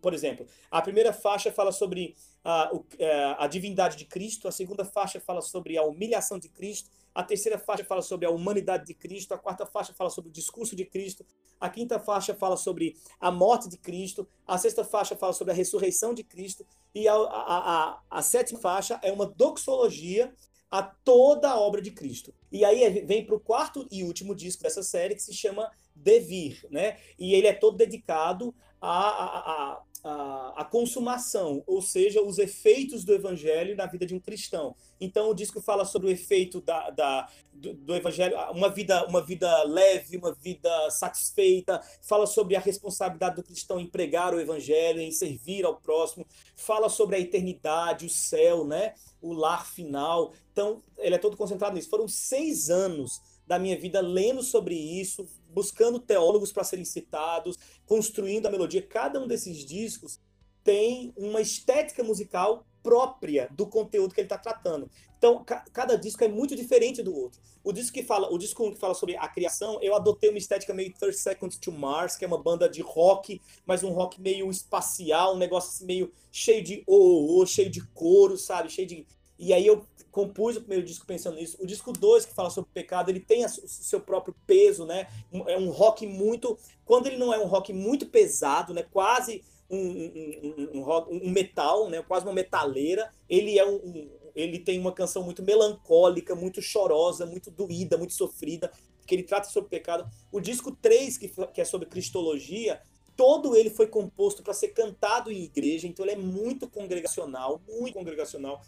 por 0.00 0.14
exemplo, 0.14 0.46
a 0.70 0.80
primeira 0.80 1.12
faixa 1.12 1.52
fala 1.52 1.70
sobre 1.70 2.16
a, 2.42 2.70
é, 2.98 3.36
a 3.38 3.46
divindade 3.46 3.96
de 3.96 4.06
Cristo, 4.06 4.48
a 4.48 4.52
segunda 4.52 4.84
faixa 4.84 5.20
fala 5.20 5.42
sobre 5.42 5.76
a 5.76 5.82
humilhação 5.82 6.38
de 6.38 6.48
Cristo, 6.48 6.90
a 7.14 7.22
terceira 7.22 7.58
faixa 7.58 7.84
fala 7.84 8.02
sobre 8.02 8.26
a 8.26 8.30
humanidade 8.30 8.86
de 8.86 8.94
Cristo, 8.94 9.34
a 9.34 9.38
quarta 9.38 9.66
faixa 9.66 9.92
fala 9.92 10.10
sobre 10.10 10.30
o 10.30 10.32
discurso 10.32 10.74
de 10.74 10.84
Cristo, 10.84 11.24
a 11.60 11.68
quinta 11.68 11.98
faixa 12.00 12.34
fala 12.34 12.56
sobre 12.56 12.96
a 13.20 13.30
morte 13.30 13.68
de 13.68 13.76
Cristo, 13.76 14.26
a 14.46 14.56
sexta 14.56 14.84
faixa 14.84 15.14
fala 15.16 15.32
sobre 15.32 15.52
a 15.52 15.56
ressurreição 15.56 16.14
de 16.14 16.24
Cristo, 16.24 16.66
e 16.94 17.06
a, 17.06 17.14
a, 17.14 17.18
a, 17.18 18.00
a 18.10 18.22
sétima 18.22 18.58
faixa 18.58 18.98
é 19.02 19.12
uma 19.12 19.26
doxologia 19.26 20.32
a 20.70 20.82
toda 20.82 21.50
a 21.50 21.60
obra 21.60 21.80
de 21.80 21.92
Cristo. 21.92 22.34
E 22.50 22.64
aí 22.64 23.00
vem 23.04 23.24
para 23.24 23.36
o 23.36 23.40
quarto 23.40 23.86
e 23.92 24.02
último 24.02 24.34
disco 24.34 24.62
dessa 24.62 24.82
série, 24.82 25.14
que 25.14 25.22
se 25.22 25.32
chama 25.32 25.70
Devir, 26.04 26.66
né? 26.70 26.98
E 27.18 27.34
ele 27.34 27.46
é 27.46 27.52
todo 27.52 27.76
dedicado 27.76 28.54
a, 28.80 29.08
a, 29.08 29.82
a, 30.04 30.60
a, 30.60 30.64
consumação, 30.66 31.64
ou 31.66 31.80
seja, 31.80 32.20
os 32.20 32.38
efeitos 32.38 33.02
do 33.02 33.14
evangelho 33.14 33.74
na 33.74 33.86
vida 33.86 34.04
de 34.04 34.14
um 34.14 34.20
cristão. 34.20 34.76
Então, 35.00 35.30
o 35.30 35.34
disco 35.34 35.62
fala 35.62 35.86
sobre 35.86 36.08
o 36.08 36.10
efeito 36.10 36.60
da, 36.60 36.90
da 36.90 37.28
do, 37.50 37.72
do, 37.72 37.94
evangelho, 37.94 38.36
uma 38.50 38.68
vida, 38.68 39.06
uma 39.06 39.22
vida 39.22 39.62
leve, 39.62 40.18
uma 40.18 40.34
vida 40.34 40.90
satisfeita, 40.90 41.80
fala 42.02 42.26
sobre 42.26 42.54
a 42.54 42.60
responsabilidade 42.60 43.36
do 43.36 43.42
cristão 43.42 43.80
em 43.80 43.86
pregar 43.86 44.34
o 44.34 44.40
evangelho, 44.40 45.00
em 45.00 45.10
servir 45.10 45.64
ao 45.64 45.80
próximo, 45.80 46.26
fala 46.54 46.90
sobre 46.90 47.16
a 47.16 47.20
eternidade, 47.20 48.04
o 48.04 48.10
céu, 48.10 48.66
né? 48.66 48.92
o 49.22 49.32
lar 49.32 49.66
final. 49.66 50.34
Então, 50.52 50.82
ele 50.98 51.14
é 51.14 51.18
todo 51.18 51.36
concentrado 51.36 51.74
nisso. 51.74 51.88
Foram 51.88 52.06
seis 52.06 52.68
anos 52.68 53.22
da 53.46 53.58
minha 53.58 53.78
vida 53.78 54.00
lendo 54.00 54.42
sobre 54.42 54.74
isso, 54.74 55.26
buscando 55.54 55.98
teólogos 55.98 56.52
para 56.52 56.64
serem 56.64 56.84
citados, 56.84 57.56
construindo 57.86 58.46
a 58.46 58.50
melodia. 58.50 58.82
Cada 58.82 59.20
um 59.20 59.26
desses 59.26 59.64
discos 59.64 60.20
tem 60.62 61.12
uma 61.16 61.40
estética 61.40 62.02
musical 62.02 62.66
própria 62.82 63.48
do 63.52 63.66
conteúdo 63.66 64.14
que 64.14 64.20
ele 64.20 64.26
está 64.26 64.36
tratando. 64.36 64.90
Então, 65.16 65.42
ca 65.42 65.64
cada 65.72 65.96
disco 65.96 66.22
é 66.22 66.28
muito 66.28 66.54
diferente 66.54 67.02
do 67.02 67.14
outro. 67.14 67.40
O 67.64 67.72
disco 67.72 67.94
que 67.94 68.02
fala, 68.02 68.30
o 68.30 68.36
disco 68.36 68.70
que 68.70 68.78
fala 68.78 68.92
sobre 68.92 69.16
a 69.16 69.26
criação, 69.26 69.78
eu 69.80 69.94
adotei 69.94 70.28
uma 70.28 70.36
estética 70.36 70.74
meio 70.74 70.92
30 70.92 71.12
Seconds 71.16 71.56
to 71.56 71.72
Mars, 71.72 72.14
que 72.14 72.26
é 72.26 72.28
uma 72.28 72.42
banda 72.42 72.68
de 72.68 72.82
rock, 72.82 73.40
mas 73.64 73.82
um 73.82 73.90
rock 73.90 74.20
meio 74.20 74.50
espacial, 74.50 75.34
um 75.34 75.38
negócio 75.38 75.70
assim 75.70 75.86
meio 75.86 76.12
cheio 76.30 76.62
de 76.62 76.84
o, 76.86 76.94
oh, 76.94 77.40
oh, 77.40 77.46
cheio 77.46 77.70
de 77.70 77.80
coro, 77.88 78.36
sabe? 78.36 78.68
Cheio 78.70 78.86
de 78.86 79.06
e 79.38 79.52
aí 79.52 79.66
eu 79.66 79.86
compus 80.10 80.56
o 80.56 80.60
primeiro 80.60 80.84
disco 80.84 81.06
pensando 81.06 81.36
nisso. 81.36 81.56
O 81.60 81.66
disco 81.66 81.92
2, 81.92 82.26
que 82.26 82.34
fala 82.34 82.50
sobre 82.50 82.70
pecado, 82.72 83.10
ele 83.10 83.20
tem 83.20 83.44
o 83.44 83.48
seu 83.48 84.00
próprio 84.00 84.34
peso, 84.46 84.86
né? 84.86 85.08
É 85.48 85.58
um 85.58 85.70
rock 85.70 86.06
muito. 86.06 86.56
Quando 86.84 87.06
ele 87.06 87.16
não 87.16 87.34
é 87.34 87.38
um 87.38 87.46
rock 87.46 87.72
muito 87.72 88.06
pesado, 88.06 88.72
né? 88.72 88.84
Quase 88.84 89.42
um, 89.68 89.76
um, 89.76 90.78
um, 90.78 90.82
rock, 90.82 91.12
um 91.12 91.30
metal, 91.30 91.90
né? 91.90 92.00
Quase 92.02 92.24
uma 92.24 92.32
metaleira. 92.32 93.12
Ele 93.28 93.58
é 93.58 93.66
um, 93.66 94.08
ele 94.34 94.58
tem 94.58 94.78
uma 94.78 94.92
canção 94.92 95.22
muito 95.24 95.42
melancólica, 95.42 96.34
muito 96.34 96.62
chorosa, 96.62 97.26
muito 97.26 97.50
doída, 97.50 97.98
muito 97.98 98.14
sofrida, 98.14 98.70
que 99.06 99.14
ele 99.14 99.22
trata 99.24 99.48
sobre 99.48 99.70
pecado. 99.70 100.08
O 100.30 100.40
disco 100.40 100.70
3, 100.70 101.18
que, 101.18 101.28
que 101.28 101.60
é 101.60 101.64
sobre 101.64 101.88
cristologia, 101.88 102.80
todo 103.16 103.56
ele 103.56 103.70
foi 103.70 103.86
composto 103.86 104.42
para 104.42 104.52
ser 104.52 104.68
cantado 104.68 105.30
em 105.30 105.42
igreja, 105.42 105.86
então 105.86 106.04
ele 106.04 106.12
é 106.12 106.18
muito 106.18 106.68
congregacional, 106.68 107.62
muito 107.68 107.94
congregacional. 107.94 108.60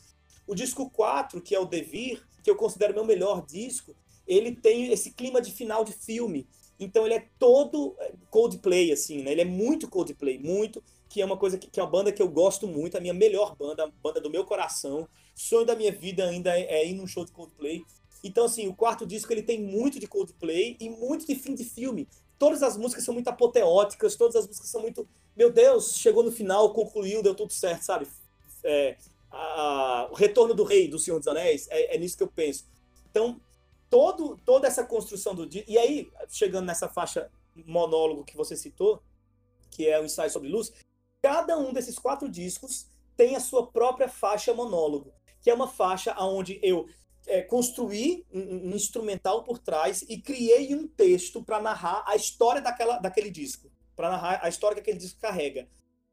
O 0.47 0.55
disco 0.55 0.89
4, 0.91 1.41
que 1.41 1.55
é 1.55 1.61
o 1.61 1.65
Devir, 1.65 2.23
que 2.43 2.51
eu 2.51 2.57
considero 2.57 2.95
meu 2.95 3.05
melhor 3.05 3.45
disco, 3.45 3.95
ele 4.27 4.55
tem 4.55 4.93
esse 4.93 5.13
clima 5.13 5.41
de 5.41 5.53
final 5.53 5.85
de 5.85 5.93
filme. 5.93 6.47
Então 6.79 7.05
ele 7.05 7.15
é 7.15 7.29
todo 7.39 7.97
é, 7.99 8.13
Coldplay, 8.31 8.93
assim, 8.93 9.23
né? 9.23 9.33
Ele 9.33 9.41
é 9.41 9.45
muito 9.45 9.89
Coldplay, 9.89 10.39
muito, 10.39 10.83
que 11.09 11.23
é 11.23 11.25
uma 11.25 11.37
coisa 11.37 11.57
que, 11.57 11.69
que 11.69 11.81
é 11.81 11.83
uma 11.83 11.91
banda 11.91 12.13
que 12.13 12.21
eu 12.21 12.29
gosto 12.29 12.67
muito, 12.67 12.97
a 12.97 13.01
minha 13.01 13.15
melhor 13.15 13.57
banda, 13.57 13.85
a 13.85 13.89
banda 14.03 14.21
do 14.21 14.31
meu 14.31 14.45
coração. 14.45 15.09
Sonho 15.35 15.67
da 15.67 15.75
minha 15.75 15.93
vida 15.93 16.29
ainda 16.29 16.59
é, 16.59 16.81
é 16.81 16.87
ir 16.87 16.95
num 16.95 17.07
show 17.07 17.25
de 17.25 17.33
Coldplay. 17.33 17.85
Então, 18.23 18.45
assim, 18.45 18.67
o 18.69 18.75
quarto 18.75 19.07
disco 19.07 19.33
ele 19.33 19.43
tem 19.43 19.61
muito 19.61 20.01
de 20.01 20.07
Coldplay 20.07 20.77
e 20.81 20.91
muito 20.91 21.27
de 21.27 21.35
fim 21.35 21.55
de 21.55 21.65
filme. 21.65 22.09
Todas 22.39 22.63
as 22.63 22.77
músicas 22.77 23.05
são 23.05 23.15
muito 23.15 23.29
apoteóticas, 23.29 24.17
todas 24.17 24.37
as 24.37 24.47
músicas 24.47 24.69
são 24.69 24.81
muito. 24.81 25.09
Meu 25.37 25.51
Deus, 25.51 25.97
chegou 25.97 26.23
no 26.23 26.33
final, 26.33 26.73
concluiu, 26.73 27.23
deu 27.23 27.35
tudo 27.35 27.53
certo, 27.53 27.83
sabe? 27.83 28.07
É, 28.65 28.97
a, 29.37 30.09
o 30.11 30.15
retorno 30.15 30.55
do 30.55 30.65
rei 30.65 30.89
do 30.89 30.99
Senhor 30.99 31.19
dos 31.19 31.29
Anéis, 31.29 31.69
é, 31.71 31.95
é, 31.95 31.99
nisso 31.99 32.17
que 32.17 32.23
eu 32.23 32.29
penso. 32.29 32.67
Então, 33.11 33.41
todo, 33.91 34.39
toda 34.45 34.67
essa 34.67 34.85
construção 34.85 35.35
do. 35.35 35.49
E 35.67 35.79
aí, 35.79 36.11
chegando 36.29 36.67
nessa 36.67 36.89
faixa 36.89 37.31
monólogo 37.55 38.25
que 38.25 38.37
você 38.37 38.57
citou, 38.57 39.03
que 39.71 39.89
é 39.89 40.01
o 40.01 40.05
ensaio 40.05 40.31
sobre 40.31 40.49
luz, 40.49 40.73
cada 41.23 41.59
um 41.59 41.73
desses 41.73 41.99
quatro 41.99 42.29
discos 42.29 42.87
tem 43.17 43.35
a 43.35 43.41
sua 43.41 43.67
própria 43.67 44.09
faixa 44.09 44.53
monólogo, 44.53 45.13
que 45.41 45.51
é 45.51 45.55
uma 45.55 45.69
faixa 45.69 46.15
onde 46.19 46.59
eu 46.63 46.87
é, 47.27 47.43
construí 47.43 48.25
um, 48.33 48.71
um, 48.71 48.77
instrumental 48.77 49.43
por 49.43 49.59
trás 49.59 50.03
e 50.09 50.19
criei 50.19 50.75
um 50.75 50.87
texto 50.87 51.43
para 51.43 51.61
narrar 51.61 52.05
a 52.07 52.15
história 52.15 52.61
daquela, 52.61 52.99
daquele 52.99 53.31
disco, 53.31 53.71
para 53.95 54.11
narrar 54.11 54.41
a 54.43 54.49
história 54.49 54.75
que 54.75 54.81
aquele 54.83 54.99
disco 54.99 55.21
carrega. 55.21 55.69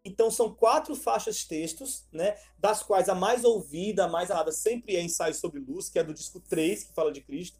Então 0.05 0.29
são 0.29 0.53
quatro 0.53 0.95
faixas 0.95 1.45
textos, 1.45 2.05
né, 2.11 2.35
das 2.59 2.83
quais 2.83 3.07
a 3.07 3.15
mais 3.15 3.45
ouvida, 3.45 4.03
a 4.03 4.07
mais 4.07 4.29
amada 4.29 4.51
sempre 4.51 4.95
é 4.95 5.01
Ensaio 5.01 5.33
sobre 5.33 5.61
Luz, 5.61 5.89
que 5.89 5.97
é 5.97 6.03
do 6.03 6.13
disco 6.13 6.41
3, 6.41 6.83
que 6.83 6.93
fala 6.93 7.11
de 7.11 7.21
Cristo. 7.21 7.57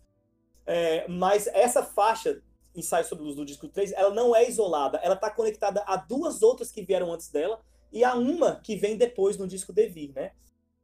É, 0.66 1.08
mas 1.08 1.48
essa 1.48 1.82
faixa, 1.82 2.42
Ensaio 2.76 3.06
sobre 3.06 3.24
Luz 3.24 3.38
do 3.38 3.46
disco 3.46 3.68
3, 3.70 3.94
ela 3.94 4.14
não 4.14 4.36
é 4.36 4.48
isolada, 4.48 4.98
ela 4.98 5.16
está 5.16 5.30
conectada 5.30 5.84
a 5.88 5.96
duas 5.96 6.42
outras 6.42 6.70
que 6.70 6.84
vieram 6.84 7.14
antes 7.14 7.30
dela 7.30 7.62
e 7.94 8.04
a 8.04 8.16
uma 8.16 8.58
que 8.58 8.76
vem 8.76 8.98
depois 8.98 9.38
no 9.38 9.48
disco 9.48 9.72
Devir, 9.72 10.12
né? 10.14 10.32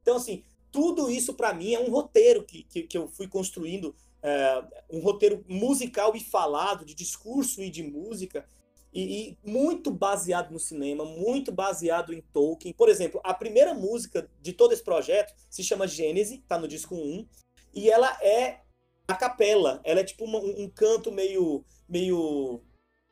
Então, 0.02 0.16
assim, 0.16 0.44
tudo 0.72 1.10
isso 1.10 1.34
para 1.34 1.54
mim 1.54 1.74
é 1.74 1.80
um 1.80 1.90
roteiro 1.90 2.46
que, 2.46 2.64
que, 2.64 2.84
que 2.84 2.98
eu 2.98 3.08
fui 3.08 3.28
construindo, 3.28 3.96
é, 4.22 4.64
um 4.90 5.00
roteiro 5.00 5.44
musical 5.48 6.16
e 6.16 6.20
falado, 6.20 6.86
de 6.86 6.94
discurso 6.94 7.62
e 7.62 7.70
de 7.70 7.84
música, 7.84 8.48
e, 8.94 9.30
e, 9.30 9.38
muito 9.44 9.92
baseado 9.92 10.52
no 10.52 10.60
cinema, 10.60 11.06
muito 11.06 11.52
baseado 11.52 12.14
em 12.14 12.22
Tolkien. 12.22 12.74
Por 12.74 12.90
exemplo, 12.90 13.22
a 13.24 13.34
primeira 13.34 13.74
música 13.74 14.30
de 14.42 14.54
todo 14.54 14.74
esse 14.74 14.84
projeto 14.84 15.34
se 15.50 15.64
chama 15.64 15.88
Gênese, 15.88 16.44
tá 16.48 16.58
no 16.58 16.68
disco 16.68 16.96
1, 16.96 17.28
e 17.74 17.90
ela 17.90 18.18
é 18.22 18.62
a 19.08 19.16
capela, 19.16 19.80
ela 19.84 20.00
é 20.00 20.04
tipo 20.04 20.26
uma, 20.26 20.40
um 20.40 20.70
canto 20.70 21.12
meio 21.12 21.64
meio 21.88 22.62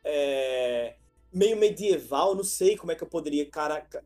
é, 0.03 0.95
meio 1.33 1.57
medieval, 1.57 2.35
não 2.35 2.43
sei 2.43 2.77
como 2.77 2.91
é 2.91 2.95
que 2.95 3.03
eu 3.03 3.07
poderia 3.07 3.47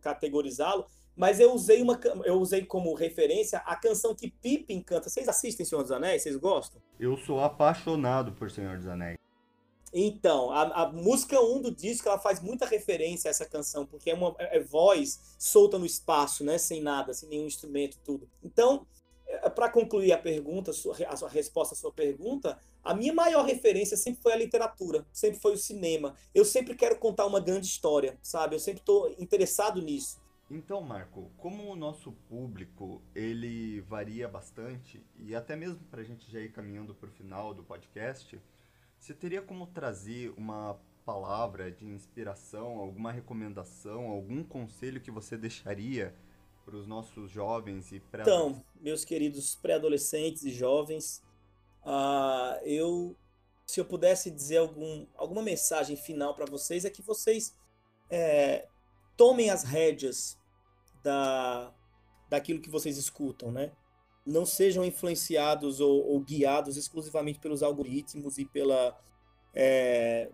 categorizá-lo, 0.01 0.85
mas 1.15 1.39
eu 1.39 1.53
usei 1.53 1.81
uma 1.81 1.99
eu 2.25 2.35
usei 2.35 2.65
como 2.65 2.93
referência 2.93 3.59
a 3.59 3.75
canção 3.75 4.15
que 4.15 4.29
Pippin 4.29 4.81
canta. 4.81 5.09
Vocês 5.09 5.27
assistem 5.27 5.65
Senhor 5.65 5.81
dos 5.81 5.91
Anéis? 5.91 6.23
Vocês 6.23 6.35
gostam? 6.35 6.81
Eu 6.99 7.17
sou 7.17 7.39
apaixonado 7.41 8.31
por 8.33 8.49
Senhor 8.49 8.77
dos 8.77 8.87
Anéis. 8.87 9.20
Então, 9.93 10.51
a, 10.51 10.83
a 10.83 10.91
música 10.91 11.39
1 11.39 11.55
um 11.55 11.61
do 11.61 11.71
disco, 11.71 12.07
ela 12.07 12.19
faz 12.19 12.39
muita 12.39 12.65
referência 12.65 13.27
a 13.27 13.31
essa 13.31 13.45
canção, 13.45 13.85
porque 13.85 14.09
é 14.09 14.13
uma 14.13 14.35
é, 14.39 14.57
é 14.57 14.59
voz 14.59 15.35
solta 15.37 15.77
no 15.77 15.85
espaço, 15.85 16.43
né, 16.43 16.57
sem 16.57 16.81
nada, 16.81 17.13
sem 17.13 17.27
nenhum 17.27 17.45
instrumento, 17.45 17.97
tudo. 18.03 18.29
Então, 18.43 18.85
é, 19.27 19.49
para 19.49 19.69
concluir 19.69 20.13
a 20.13 20.17
pergunta, 20.17 20.71
a 20.71 20.73
sua 21.17 21.29
resposta 21.29 21.75
à 21.75 21.77
sua 21.77 21.91
pergunta, 21.91 22.57
a 22.83 22.93
minha 22.93 23.13
maior 23.13 23.45
referência 23.45 23.97
sempre 23.97 24.21
foi 24.21 24.33
a 24.33 24.37
literatura, 24.37 25.05
sempre 25.11 25.39
foi 25.39 25.53
o 25.53 25.57
cinema. 25.57 26.15
Eu 26.33 26.45
sempre 26.45 26.75
quero 26.75 26.97
contar 26.97 27.25
uma 27.25 27.39
grande 27.39 27.67
história, 27.67 28.17
sabe? 28.21 28.55
Eu 28.55 28.59
sempre 28.59 28.81
estou 28.81 29.13
interessado 29.19 29.81
nisso. 29.81 30.19
Então, 30.49 30.81
Marco, 30.81 31.31
como 31.37 31.71
o 31.71 31.77
nosso 31.77 32.11
público 32.27 33.01
ele 33.15 33.79
varia 33.81 34.27
bastante 34.27 35.01
e 35.17 35.33
até 35.33 35.55
mesmo 35.55 35.79
para 35.89 36.01
a 36.01 36.03
gente 36.03 36.29
já 36.29 36.41
ir 36.41 36.51
caminhando 36.51 36.93
para 36.93 37.07
o 37.07 37.11
final 37.13 37.53
do 37.53 37.63
podcast, 37.63 38.37
você 39.01 39.15
teria 39.15 39.41
como 39.41 39.65
trazer 39.65 40.31
uma 40.37 40.79
palavra 41.03 41.71
de 41.71 41.85
inspiração, 41.85 42.77
alguma 42.77 43.11
recomendação, 43.11 44.05
algum 44.07 44.43
conselho 44.43 45.01
que 45.01 45.09
você 45.09 45.35
deixaria 45.35 46.15
para 46.63 46.75
os 46.75 46.85
nossos 46.85 47.31
jovens 47.31 47.91
e 47.91 47.99
pré 47.99 48.21
Então, 48.21 48.63
meus 48.79 49.03
queridos 49.03 49.55
pré-adolescentes 49.55 50.43
e 50.43 50.51
jovens, 50.51 51.23
uh, 51.83 52.63
eu, 52.63 53.17
se 53.65 53.79
eu 53.79 53.85
pudesse 53.85 54.29
dizer 54.29 54.57
algum, 54.57 55.07
alguma 55.15 55.41
mensagem 55.41 55.97
final 55.97 56.35
para 56.35 56.45
vocês, 56.45 56.85
é 56.85 56.89
que 56.91 57.01
vocês 57.01 57.57
é, 58.07 58.67
tomem 59.17 59.49
as 59.49 59.63
rédeas 59.63 60.37
da, 61.03 61.73
daquilo 62.29 62.61
que 62.61 62.69
vocês 62.69 62.97
escutam, 62.97 63.51
né? 63.51 63.71
Não 64.25 64.45
sejam 64.45 64.83
influenciados 64.83 65.79
ou, 65.79 66.05
ou 66.07 66.19
guiados 66.19 66.77
exclusivamente 66.77 67.39
pelos 67.39 67.63
algoritmos 67.63 68.37
e 68.37 68.45
pela, 68.45 68.97
é, 69.53 70.29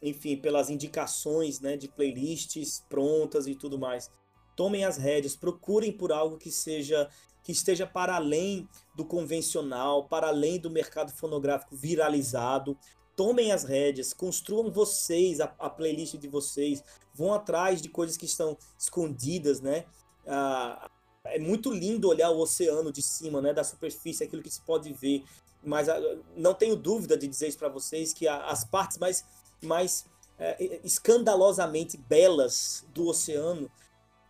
enfim, 0.00 0.36
pelas 0.36 0.70
indicações, 0.70 1.60
né, 1.60 1.76
de 1.76 1.88
playlists 1.88 2.84
prontas 2.88 3.46
e 3.46 3.54
tudo 3.54 3.78
mais. 3.78 4.10
Tomem 4.56 4.84
as 4.84 4.96
rédeas, 4.96 5.34
procurem 5.34 5.92
por 5.92 6.12
algo 6.12 6.38
que 6.38 6.50
seja 6.50 7.08
que 7.42 7.52
esteja 7.52 7.86
para 7.86 8.16
além 8.16 8.66
do 8.94 9.04
convencional, 9.04 10.08
para 10.08 10.28
além 10.28 10.58
do 10.58 10.70
mercado 10.70 11.12
fonográfico 11.12 11.76
viralizado. 11.76 12.74
Tomem 13.14 13.52
as 13.52 13.64
rédeas, 13.64 14.14
construam 14.14 14.72
vocês 14.72 15.42
a, 15.42 15.54
a 15.58 15.68
playlist 15.68 16.16
de 16.16 16.26
vocês, 16.26 16.82
vão 17.12 17.34
atrás 17.34 17.82
de 17.82 17.90
coisas 17.90 18.16
que 18.16 18.24
estão 18.24 18.56
escondidas, 18.78 19.60
né? 19.60 19.84
ah, 20.26 20.90
é 21.24 21.38
muito 21.38 21.72
lindo 21.72 22.08
olhar 22.08 22.30
o 22.30 22.38
oceano 22.38 22.92
de 22.92 23.02
cima, 23.02 23.40
né, 23.40 23.52
da 23.52 23.64
superfície, 23.64 24.24
aquilo 24.24 24.42
que 24.42 24.50
se 24.50 24.60
pode 24.60 24.92
ver. 24.92 25.24
Mas 25.62 25.88
ah, 25.88 25.98
não 26.36 26.54
tenho 26.54 26.76
dúvida 26.76 27.16
de 27.16 27.26
dizer 27.26 27.48
isso 27.48 27.58
para 27.58 27.68
vocês 27.68 28.12
que 28.12 28.28
as 28.28 28.64
partes 28.64 28.98
mais, 28.98 29.24
mais 29.62 30.04
é, 30.38 30.80
escandalosamente 30.84 31.96
belas 31.96 32.84
do 32.92 33.08
oceano, 33.08 33.70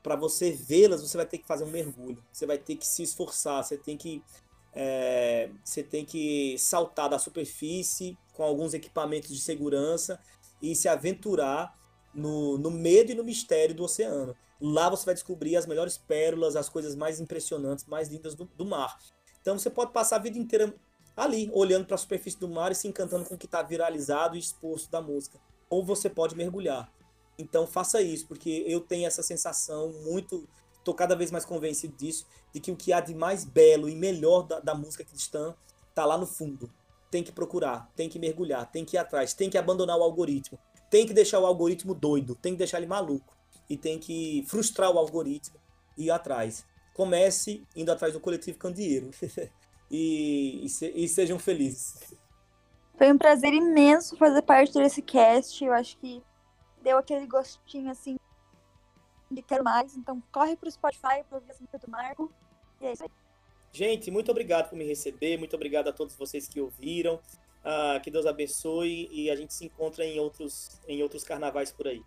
para 0.02 0.16
você 0.16 0.52
vê-las, 0.52 1.00
você 1.00 1.16
vai 1.16 1.26
ter 1.26 1.38
que 1.38 1.46
fazer 1.46 1.64
um 1.64 1.70
mergulho. 1.70 2.22
Você 2.30 2.46
vai 2.46 2.58
ter 2.58 2.76
que 2.76 2.86
se 2.86 3.02
esforçar. 3.02 3.64
Você 3.64 3.78
tem 3.78 3.96
que 3.96 4.22
é, 4.74 5.50
você 5.64 5.82
tem 5.82 6.04
que 6.04 6.56
saltar 6.58 7.08
da 7.08 7.18
superfície 7.18 8.18
com 8.34 8.42
alguns 8.42 8.74
equipamentos 8.74 9.30
de 9.30 9.40
segurança 9.40 10.20
e 10.60 10.74
se 10.74 10.88
aventurar 10.88 11.74
no, 12.12 12.58
no 12.58 12.70
medo 12.70 13.12
e 13.12 13.14
no 13.14 13.24
mistério 13.24 13.74
do 13.74 13.84
oceano. 13.84 14.36
Lá 14.66 14.88
você 14.88 15.04
vai 15.04 15.12
descobrir 15.12 15.58
as 15.58 15.66
melhores 15.66 15.98
pérolas, 15.98 16.56
as 16.56 16.70
coisas 16.70 16.96
mais 16.96 17.20
impressionantes, 17.20 17.84
mais 17.84 18.08
lindas 18.08 18.34
do, 18.34 18.46
do 18.56 18.64
mar. 18.64 18.98
Então 19.42 19.58
você 19.58 19.68
pode 19.68 19.92
passar 19.92 20.16
a 20.16 20.20
vida 20.20 20.38
inteira 20.38 20.74
ali, 21.14 21.50
olhando 21.52 21.84
para 21.84 21.96
a 21.96 21.98
superfície 21.98 22.40
do 22.40 22.48
mar 22.48 22.72
e 22.72 22.74
se 22.74 22.88
encantando 22.88 23.26
com 23.26 23.34
o 23.34 23.38
que 23.38 23.44
está 23.44 23.62
viralizado 23.62 24.36
e 24.36 24.38
exposto 24.38 24.90
da 24.90 25.02
música. 25.02 25.38
Ou 25.68 25.84
você 25.84 26.08
pode 26.08 26.34
mergulhar. 26.34 26.90
Então 27.36 27.66
faça 27.66 28.00
isso, 28.00 28.26
porque 28.26 28.64
eu 28.66 28.80
tenho 28.80 29.06
essa 29.06 29.22
sensação 29.22 29.92
muito. 30.02 30.48
Estou 30.78 30.94
cada 30.94 31.14
vez 31.14 31.30
mais 31.30 31.44
convencido 31.44 31.94
disso, 31.94 32.26
de 32.50 32.58
que 32.58 32.72
o 32.72 32.76
que 32.76 32.90
há 32.90 33.00
de 33.00 33.14
mais 33.14 33.44
belo 33.44 33.86
e 33.86 33.94
melhor 33.94 34.44
da, 34.44 34.60
da 34.60 34.74
música 34.74 35.04
cristã 35.04 35.54
está 35.90 36.06
lá 36.06 36.16
no 36.16 36.26
fundo. 36.26 36.70
Tem 37.10 37.22
que 37.22 37.32
procurar, 37.32 37.92
tem 37.94 38.08
que 38.08 38.18
mergulhar, 38.18 38.70
tem 38.72 38.82
que 38.82 38.96
ir 38.96 38.98
atrás, 38.98 39.34
tem 39.34 39.50
que 39.50 39.58
abandonar 39.58 39.98
o 39.98 40.02
algoritmo, 40.02 40.58
tem 40.88 41.06
que 41.06 41.12
deixar 41.12 41.38
o 41.38 41.44
algoritmo 41.44 41.94
doido, 41.94 42.34
tem 42.34 42.54
que 42.54 42.58
deixar 42.58 42.78
ele 42.78 42.86
maluco 42.86 43.34
e 43.68 43.76
tem 43.76 43.98
que 43.98 44.44
frustrar 44.48 44.90
o 44.90 44.98
algoritmo 44.98 45.58
e 45.96 46.06
ir 46.06 46.10
atrás. 46.10 46.66
Comece 46.92 47.66
indo 47.74 47.90
atrás 47.90 48.12
do 48.12 48.20
coletivo 48.20 48.58
Candeeiro 48.58 49.10
e, 49.90 50.64
e, 50.64 50.68
se, 50.68 50.92
e 50.94 51.08
sejam 51.08 51.38
felizes. 51.38 52.14
Foi 52.96 53.12
um 53.12 53.18
prazer 53.18 53.52
imenso 53.52 54.16
fazer 54.16 54.42
parte 54.42 54.72
desse 54.74 55.02
cast. 55.02 55.64
Eu 55.64 55.72
acho 55.72 55.98
que 55.98 56.22
deu 56.82 56.98
aquele 56.98 57.26
gostinho 57.26 57.90
assim 57.90 58.16
de 59.30 59.42
quero 59.42 59.64
mais. 59.64 59.96
Então 59.96 60.22
corre 60.30 60.56
pro 60.56 60.70
Spotify 60.70 61.24
para 61.28 61.38
ouvir 61.38 61.50
a 61.50 61.54
música 61.54 61.78
do 61.78 61.90
Marco. 61.90 62.32
E 62.80 62.86
é 62.86 62.92
isso 62.92 63.02
aí. 63.02 63.10
Gente, 63.72 64.08
muito 64.10 64.30
obrigado 64.30 64.70
por 64.70 64.76
me 64.76 64.84
receber. 64.84 65.36
Muito 65.36 65.56
obrigado 65.56 65.88
a 65.88 65.92
todos 65.92 66.14
vocês 66.14 66.46
que 66.46 66.60
ouviram. 66.60 67.20
Ah, 67.64 67.98
que 68.02 68.10
Deus 68.10 68.26
abençoe 68.26 69.08
e 69.10 69.30
a 69.30 69.36
gente 69.36 69.54
se 69.54 69.64
encontra 69.64 70.04
em 70.04 70.20
outros, 70.20 70.68
em 70.86 71.02
outros 71.02 71.24
carnavais 71.24 71.72
por 71.72 71.88
aí. 71.88 72.04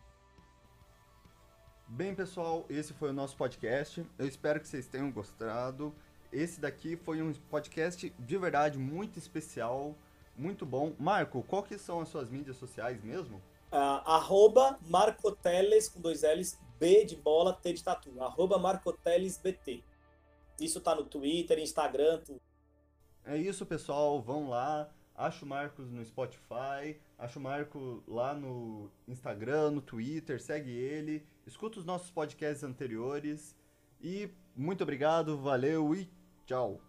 Bem, 1.89 2.13
pessoal, 2.13 2.65
esse 2.69 2.91
foi 2.91 3.11
o 3.11 3.13
nosso 3.13 3.37
podcast. 3.37 4.05
Eu 4.19 4.27
espero 4.27 4.59
que 4.59 4.67
vocês 4.67 4.87
tenham 4.87 5.09
gostado. 5.09 5.95
Esse 6.33 6.59
daqui 6.59 6.97
foi 6.97 7.21
um 7.21 7.31
podcast 7.49 8.13
de 8.19 8.37
verdade 8.37 8.77
muito 8.77 9.17
especial, 9.17 9.95
muito 10.35 10.65
bom. 10.65 10.93
Marco, 10.99 11.41
qual 11.43 11.63
que 11.63 11.77
são 11.77 12.01
as 12.01 12.09
suas 12.09 12.29
mídias 12.29 12.57
sociais 12.57 13.01
mesmo? 13.01 13.37
Uh, 13.71 14.03
arroba 14.05 14.77
Marcoteles 14.81 15.87
com 15.87 16.01
dois 16.01 16.23
L's, 16.23 16.59
B 16.77 17.05
de 17.05 17.15
bola, 17.15 17.53
T 17.53 17.71
de 17.71 17.81
tatu. 17.81 18.21
Arroba 18.21 18.59
MarcotelesBT. 18.59 19.81
Isso 20.59 20.81
tá 20.81 20.93
no 20.93 21.05
Twitter, 21.05 21.57
Instagram, 21.57 22.19
tudo. 22.19 22.41
É 23.23 23.37
isso, 23.37 23.65
pessoal. 23.65 24.21
Vão 24.21 24.49
lá. 24.49 24.89
Acho 25.15 25.45
o 25.45 25.47
Marcos 25.47 25.89
no 25.89 26.05
Spotify, 26.05 26.99
acho 27.17 27.39
o 27.39 27.41
Marco 27.41 28.03
lá 28.07 28.35
no 28.35 28.87
Instagram, 29.07 29.71
no 29.71 29.81
Twitter, 29.81 30.39
segue 30.39 30.69
ele, 30.69 31.25
escuta 31.47 31.79
os 31.79 31.85
nossos 31.85 32.11
podcasts 32.11 32.63
anteriores 32.63 33.55
e 34.01 34.29
muito 34.55 34.83
obrigado, 34.83 35.37
valeu 35.37 35.95
e 35.95 36.09
tchau! 36.45 36.81